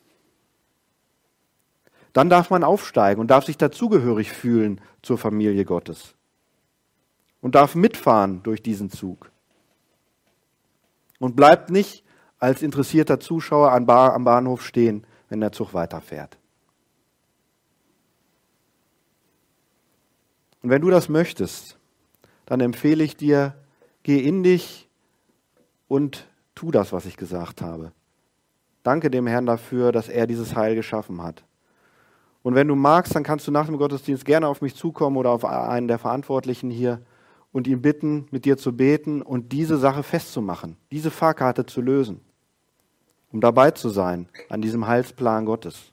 Dann 2.14 2.30
darf 2.30 2.50
man 2.50 2.64
aufsteigen 2.64 3.20
und 3.20 3.30
darf 3.30 3.46
sich 3.46 3.58
dazugehörig 3.58 4.32
fühlen 4.32 4.82
zur 5.02 5.18
Familie 5.18 5.66
Gottes 5.66 6.16
und 7.42 7.56
darf 7.56 7.76
mitfahren 7.76 8.44
durch 8.44 8.62
diesen 8.62 8.90
Zug 8.90 9.32
und 11.20 11.36
bleibt 11.36 11.70
nicht 11.70 12.04
als 12.40 12.62
interessierter 12.62 13.20
Zuschauer 13.20 13.72
am 13.72 13.86
Bahnhof 13.86 14.64
stehen, 14.64 15.06
wenn 15.30 15.42
der 15.42 15.52
Zug 15.52 15.74
weiterfährt. 15.74 16.38
Und 20.62 20.70
wenn 20.70 20.82
du 20.82 20.90
das 20.90 21.10
möchtest, 21.10 21.78
dann 22.48 22.62
empfehle 22.62 23.04
ich 23.04 23.16
dir, 23.16 23.54
geh 24.04 24.20
in 24.20 24.42
dich 24.42 24.90
und 25.88 26.26
tu 26.56 26.72
das, 26.72 26.92
was 26.92 27.06
ich 27.06 27.18
gesagt 27.18 27.62
habe. 27.62 27.92
Danke 28.84 29.12
dem 29.12 29.28
Herrn 29.28 29.46
dafür, 29.46 29.92
dass 29.92 30.08
er 30.08 30.28
dieses 30.28 30.56
Heil 30.56 30.74
geschaffen 30.74 31.22
hat. 31.22 31.44
Und 32.42 32.56
wenn 32.56 32.70
du 32.70 32.76
magst, 32.76 33.14
dann 33.14 33.24
kannst 33.24 33.46
du 33.48 33.52
nach 33.52 33.66
dem 33.66 33.78
Gottesdienst 33.78 34.24
gerne 34.24 34.48
auf 34.48 34.62
mich 34.62 34.76
zukommen 34.76 35.18
oder 35.18 35.32
auf 35.32 35.44
einen 35.44 35.90
der 35.90 36.00
Verantwortlichen 36.00 36.70
hier 36.70 37.02
und 37.52 37.68
ihn 37.68 37.82
bitten, 37.82 38.28
mit 38.32 38.46
dir 38.46 38.58
zu 38.58 38.76
beten 38.76 39.22
und 39.22 39.52
diese 39.52 39.78
Sache 39.78 40.02
festzumachen, 40.02 40.78
diese 40.90 41.12
Fahrkarte 41.12 41.66
zu 41.66 41.82
lösen, 41.82 42.22
um 43.34 43.42
dabei 43.42 43.72
zu 43.72 43.90
sein 43.90 44.30
an 44.48 44.62
diesem 44.62 44.88
Heilsplan 44.88 45.46
Gottes. 45.46 45.92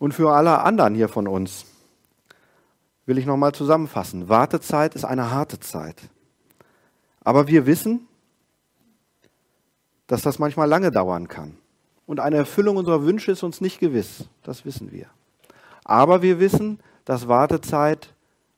Und 0.00 0.12
für 0.12 0.32
alle 0.32 0.62
anderen 0.62 0.96
hier 0.96 1.08
von 1.08 1.28
uns 1.28 1.66
will 3.06 3.18
ich 3.18 3.26
nochmal 3.26 3.52
zusammenfassen. 3.52 4.28
Wartezeit 4.28 4.94
ist 4.94 5.04
eine 5.04 5.30
harte 5.30 5.58
Zeit. 5.60 5.96
Aber 7.22 7.48
wir 7.48 7.66
wissen, 7.66 8.06
dass 10.06 10.22
das 10.22 10.38
manchmal 10.38 10.68
lange 10.68 10.90
dauern 10.90 11.28
kann. 11.28 11.56
Und 12.06 12.20
eine 12.20 12.36
Erfüllung 12.36 12.76
unserer 12.76 13.04
Wünsche 13.04 13.32
ist 13.32 13.42
uns 13.42 13.60
nicht 13.60 13.80
gewiss. 13.80 14.28
Das 14.42 14.64
wissen 14.64 14.92
wir. 14.92 15.06
Aber 15.84 16.22
wir 16.22 16.38
wissen, 16.38 16.80
dass 17.04 17.28
Wartezeit 17.28 18.12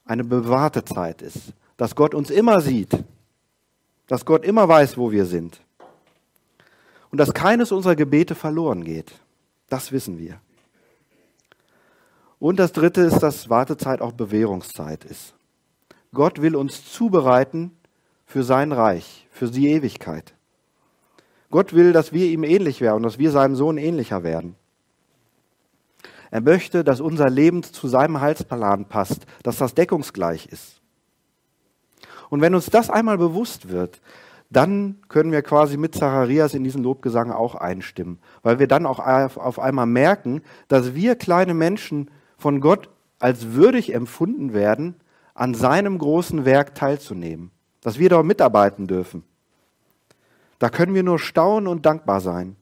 eine 0.04 0.24
bewahrte 0.24 0.84
Zeit 0.84 1.22
ist, 1.22 1.52
dass 1.76 1.94
Gott 1.94 2.14
uns 2.14 2.30
immer 2.30 2.60
sieht, 2.60 3.04
dass 4.06 4.24
Gott 4.24 4.44
immer 4.44 4.66
weiß, 4.68 4.96
wo 4.96 5.12
wir 5.12 5.26
sind 5.26 5.60
und 7.10 7.18
dass 7.18 7.32
keines 7.32 7.72
unserer 7.72 7.96
Gebete 7.96 8.34
verloren 8.34 8.84
geht. 8.84 9.12
Das 9.68 9.92
wissen 9.92 10.18
wir. 10.18 10.40
Und 12.38 12.58
das 12.58 12.72
Dritte 12.72 13.00
ist, 13.02 13.20
dass 13.20 13.50
Wartezeit 13.50 14.00
auch 14.00 14.12
Bewährungszeit 14.12 15.04
ist. 15.04 15.34
Gott 16.14 16.40
will 16.40 16.56
uns 16.56 16.90
zubereiten 16.90 17.72
für 18.26 18.42
sein 18.42 18.72
Reich, 18.72 19.26
für 19.30 19.50
die 19.50 19.68
Ewigkeit. 19.68 20.34
Gott 21.50 21.72
will, 21.72 21.92
dass 21.92 22.12
wir 22.12 22.26
ihm 22.26 22.44
ähnlich 22.44 22.80
werden, 22.80 23.02
dass 23.02 23.18
wir 23.18 23.30
seinem 23.30 23.56
Sohn 23.56 23.78
ähnlicher 23.78 24.22
werden. 24.22 24.54
Er 26.30 26.42
möchte, 26.42 26.84
dass 26.84 27.00
unser 27.00 27.30
Leben 27.30 27.62
zu 27.62 27.88
seinem 27.88 28.20
Heilsplan 28.20 28.84
passt, 28.84 29.26
dass 29.42 29.56
das 29.56 29.74
deckungsgleich 29.74 30.46
ist. 30.46 30.80
Und 32.28 32.42
wenn 32.42 32.54
uns 32.54 32.66
das 32.66 32.90
einmal 32.90 33.16
bewusst 33.16 33.70
wird, 33.70 34.02
dann 34.50 34.96
können 35.08 35.32
wir 35.32 35.42
quasi 35.42 35.76
mit 35.76 35.94
Zacharias 35.94 36.54
in 36.54 36.64
diesen 36.64 36.82
Lobgesang 36.82 37.30
auch 37.32 37.54
einstimmen, 37.54 38.18
weil 38.42 38.58
wir 38.58 38.66
dann 38.66 38.86
auch 38.86 38.98
auf 38.98 39.58
einmal 39.58 39.86
merken, 39.86 40.42
dass 40.68 40.94
wir 40.94 41.16
kleine 41.16 41.54
Menschen 41.54 42.10
von 42.38 42.60
Gott 42.60 42.88
als 43.18 43.52
würdig 43.52 43.92
empfunden 43.92 44.54
werden, 44.54 44.94
an 45.34 45.54
seinem 45.54 45.98
großen 45.98 46.44
Werk 46.44 46.74
teilzunehmen, 46.74 47.50
dass 47.80 47.98
wir 47.98 48.08
dort 48.08 48.26
mitarbeiten 48.26 48.86
dürfen. 48.86 49.24
Da 50.58 50.70
können 50.70 50.94
wir 50.94 51.02
nur 51.02 51.18
staunen 51.18 51.68
und 51.68 51.86
dankbar 51.86 52.20
sein, 52.20 52.56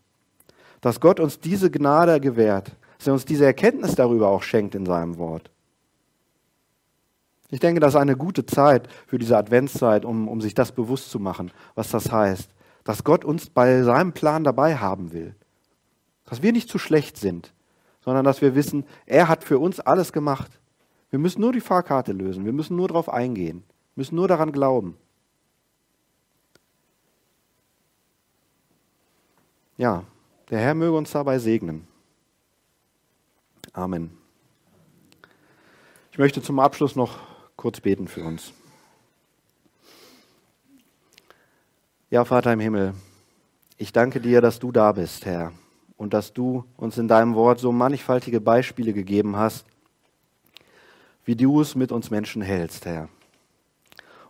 dass 0.81 1.01
Gott 1.01 1.21
uns 1.21 1.41
diese 1.41 1.71
Gnade 1.71 2.21
gewährt, 2.21 2.73
dass 2.99 3.07
er 3.07 3.13
uns 3.15 3.25
diese 3.25 3.45
Erkenntnis 3.45 3.95
darüber 3.95 4.29
auch 4.29 4.43
schenkt 4.43 4.75
in 4.75 4.85
seinem 4.85 5.19
Wort. 5.19 5.51
Ich 7.51 7.61
denke, 7.61 7.81
das 7.81 7.95
ist 7.95 8.01
eine 8.01 8.17
gute 8.17 8.45
Zeit 8.45 8.89
für 9.07 9.19
diese 9.19 9.37
Adventszeit, 9.37 10.05
um, 10.05 10.29
um 10.29 10.41
sich 10.41 10.55
das 10.55 10.73
bewusst 10.73 11.11
zu 11.11 11.21
machen, 11.21 11.53
was 11.75 11.91
das 11.91 12.11
heißt. 12.11 12.51
Dass 12.85 13.05
Gott 13.05 13.25
uns 13.25 13.51
bei 13.51 13.83
seinem 13.83 14.13
Plan 14.13 14.45
dabei 14.45 14.77
haben 14.77 15.13
will. 15.13 15.35
Dass 16.25 16.43
wir 16.43 16.53
nicht 16.53 16.69
zu 16.69 16.79
schlecht 16.79 17.17
sind, 17.17 17.53
sondern 18.07 18.25
dass 18.25 18.41
wir 18.41 18.55
wissen, 18.55 18.87
er 19.05 19.27
hat 19.27 19.43
für 19.43 19.59
uns 19.59 19.81
alles 19.81 20.13
gemacht. 20.13 20.61
Wir 21.11 21.19
müssen 21.19 21.41
nur 21.41 21.53
die 21.53 21.61
Fahrkarte 21.61 22.13
lösen, 22.13 22.45
wir 22.45 22.53
müssen 22.53 22.77
nur 22.77 22.87
darauf 22.87 23.09
eingehen, 23.09 23.65
müssen 23.97 24.15
nur 24.15 24.29
daran 24.29 24.53
glauben. 24.53 24.97
Ja, 29.77 30.05
der 30.51 30.61
Herr 30.61 30.75
möge 30.75 30.97
uns 30.97 31.11
dabei 31.11 31.41
segnen. 31.41 31.87
Amen. 33.73 34.17
Ich 36.13 36.19
möchte 36.19 36.41
zum 36.41 36.61
Abschluss 36.61 36.95
noch 36.95 37.19
kurz 37.57 37.81
beten 37.81 38.07
für 38.07 38.23
uns. 38.23 38.53
Ja, 42.09 42.25
Vater 42.25 42.53
im 42.53 42.61
Himmel, 42.61 42.95
ich 43.77 43.93
danke 43.93 44.21
dir, 44.21 44.41
dass 44.41 44.61
du 44.61 44.71
da 44.71 44.93
bist, 44.93 45.27
Herr, 45.27 45.53
und 45.97 46.15
dass 46.15 46.33
du 46.33 46.65
uns 46.77 46.99
in 46.99 47.09
deinem 47.09 47.35
Wort 47.35 47.59
so 47.59 47.73
mannigfaltige 47.73 48.41
Beispiele 48.41 48.93
gegeben 48.93 49.37
hast, 49.37 49.67
wie 51.25 51.37
du 51.37 51.61
es 51.61 51.75
mit 51.75 51.93
uns 51.93 52.11
Menschen 52.11 52.43
hältst, 52.43 52.87
Herr. 52.87 53.09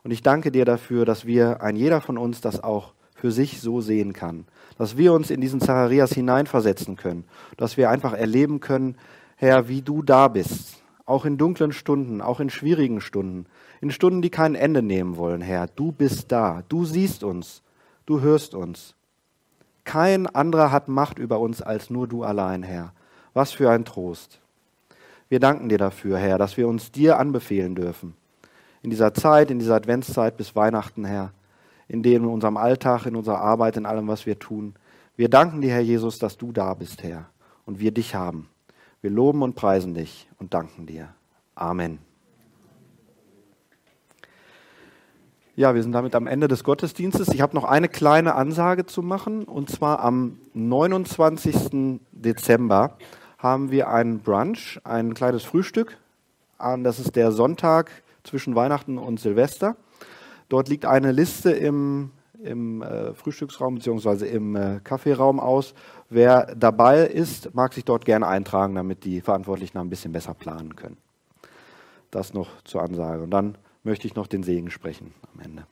Und 0.03 0.13
ich 0.13 0.23
danke 0.23 0.53
dir 0.53 0.65
dafür, 0.65 1.05
dass 1.05 1.27
wir, 1.27 1.63
ein 1.63 1.77
jeder 1.77 2.01
von 2.01 2.17
uns, 2.17 2.41
das 2.41 2.63
auch 2.63 2.93
für 3.15 3.33
sich 3.33 3.61
so 3.61 3.81
sehen 3.81 4.13
kann, 4.13 4.45
dass 4.79 4.97
wir 4.97 5.13
uns 5.13 5.31
in 5.31 5.41
diesen 5.41 5.61
Zacharias 5.61 6.13
hineinversetzen 6.13 6.97
können, 6.97 7.25
dass 7.57 7.77
wir 7.77 7.91
einfach 7.91 8.13
erleben 8.13 8.61
können, 8.61 8.97
Herr, 9.37 9.69
wie 9.69 9.83
du 9.83 10.03
da 10.03 10.29
bist, 10.29 10.83
auch 11.07 11.25
in 11.25 11.39
dunklen 11.39 11.73
Stunden, 11.73 12.21
auch 12.21 12.41
in 12.41 12.51
schwierigen 12.51 13.01
Stunden, 13.01 13.47
in 13.81 13.91
Stunden, 13.91 14.23
die 14.23 14.31
kein 14.31 14.55
Ende 14.55 14.83
nehmen 14.83 15.17
wollen, 15.17 15.41
Herr. 15.41 15.67
Du 15.67 15.93
bist 15.93 16.33
da, 16.33 16.63
du 16.69 16.85
siehst 16.85 17.25
uns, 17.25 17.63
du 18.07 18.21
hörst 18.21 18.55
uns. 18.55 18.95
Kein 19.87 20.27
anderer 20.27 20.73
hat 20.73 20.89
Macht 20.89 21.19
über 21.19 21.39
uns 21.39 21.63
als 21.63 21.91
nur 21.91 22.09
du 22.09 22.25
allein, 22.25 22.65
Herr. 22.65 22.93
Was 23.35 23.53
für 23.53 23.71
ein 23.71 23.85
Trost. 23.85 24.41
Wir 25.29 25.39
danken 25.39 25.69
dir 25.69 25.79
dafür, 25.79 26.19
Herr, 26.19 26.39
dass 26.39 26.57
wir 26.57 26.67
uns 26.67 26.91
dir 26.91 27.19
anbefehlen 27.19 27.77
dürfen. 27.77 28.15
In 28.83 28.91
dieser 28.91 29.15
Zeit, 29.15 29.51
in 29.51 29.61
dieser 29.61 29.77
Adventszeit 29.77 30.37
bis 30.37 30.57
Weihnachten, 30.57 31.05
Herr, 31.05 31.33
in 31.87 32.03
dem 32.03 32.25
in 32.25 32.31
unserem 32.31 32.57
Alltag, 32.57 33.07
in 33.07 33.15
unserer 33.15 33.41
Arbeit, 33.41 33.77
in 33.77 33.87
allem, 33.87 34.09
was 34.09 34.27
wir 34.27 34.39
tun. 34.41 34.75
Wir 35.17 35.29
danken 35.29 35.61
dir, 35.61 35.73
Herr 35.73 35.81
Jesus, 35.81 36.19
dass 36.19 36.37
du 36.37 36.51
da 36.51 36.75
bist, 36.75 37.05
Herr, 37.05 37.27
und 37.65 37.79
wir 37.79 37.93
dich 37.93 38.17
haben. 38.17 38.49
Wir 39.01 39.11
loben 39.11 39.43
und 39.43 39.55
preisen 39.55 39.95
dich 39.95 40.29
und 40.39 40.53
danken 40.53 40.87
dir. 40.87 41.15
Amen. 41.55 42.06
Ja, 45.59 45.75
wir 45.75 45.83
sind 45.83 45.93
damit 45.93 46.15
am 46.15 46.27
Ende 46.27 46.49
des 46.49 46.65
Gottesdienstes. 46.65 47.29
Ich 47.29 47.41
habe 47.41 47.57
noch 47.57 47.65
eine 47.65 47.89
kleine 47.89 48.35
Ansage 48.35 48.85
zu 48.85 49.01
machen. 49.01 49.45
Und 49.45 49.71
zwar 49.71 50.01
am 50.01 50.39
29. 50.53 51.99
Dezember 52.13 52.99
haben 53.39 53.71
wir 53.71 53.89
einen 53.89 54.19
Brunch, 54.19 54.79
ein 54.85 55.15
kleines 55.15 55.45
Frühstück. 55.45 55.97
Das 56.59 56.99
ist 56.99 57.17
der 57.17 57.33
Sonntag 57.33 57.91
zwischen 58.23 58.55
Weihnachten 58.55 58.99
und 58.99 59.19
Silvester. 59.19 59.77
Dort 60.51 60.69
liegt 60.69 60.85
eine 60.85 61.11
Liste 61.11 61.53
im, 61.53 62.11
im 62.43 62.83
äh, 62.83 63.15
Frühstücksraum 63.15 63.77
bzw. 63.77 64.29
im 64.29 64.57
äh, 64.57 64.81
Kaffeeraum 64.85 65.41
aus. 65.41 65.73
Wer 66.11 66.55
dabei 66.55 67.07
ist, 67.07 67.55
mag 67.55 67.73
sich 67.73 67.87
dort 67.87 68.05
gerne 68.05 68.27
eintragen, 68.27 68.75
damit 68.75 69.05
die 69.05 69.23
Verantwortlichen 69.23 69.79
ein 69.79 69.89
bisschen 69.89 70.13
besser 70.13 70.35
planen 70.35 70.77
können. 70.77 70.99
Das 72.11 72.35
noch 72.35 72.63
zur 72.65 72.83
Ansage. 72.83 73.23
Und 73.23 73.31
dann 73.31 73.57
möchte 73.87 74.07
ich 74.09 74.17
noch 74.17 74.27
den 74.27 74.43
Segen 74.43 74.71
sprechen 74.71 75.15
am 75.33 75.41
Ende. 75.41 75.67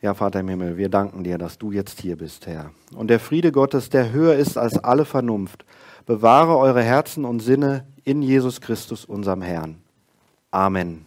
Ja, 0.00 0.14
Vater 0.14 0.40
im 0.40 0.48
Himmel, 0.48 0.76
wir 0.76 0.88
danken 0.88 1.24
dir, 1.24 1.38
dass 1.38 1.58
du 1.58 1.72
jetzt 1.72 2.00
hier 2.00 2.16
bist, 2.16 2.46
Herr. 2.46 2.70
Und 2.94 3.08
der 3.08 3.18
Friede 3.18 3.50
Gottes, 3.50 3.90
der 3.90 4.12
höher 4.12 4.36
ist 4.36 4.56
als 4.56 4.78
alle 4.78 5.04
Vernunft, 5.04 5.64
bewahre 6.06 6.56
eure 6.56 6.82
Herzen 6.82 7.24
und 7.24 7.40
Sinne 7.40 7.84
in 8.04 8.22
Jesus 8.22 8.60
Christus, 8.60 9.04
unserem 9.04 9.42
Herrn. 9.42 9.78
Amen. 10.52 11.05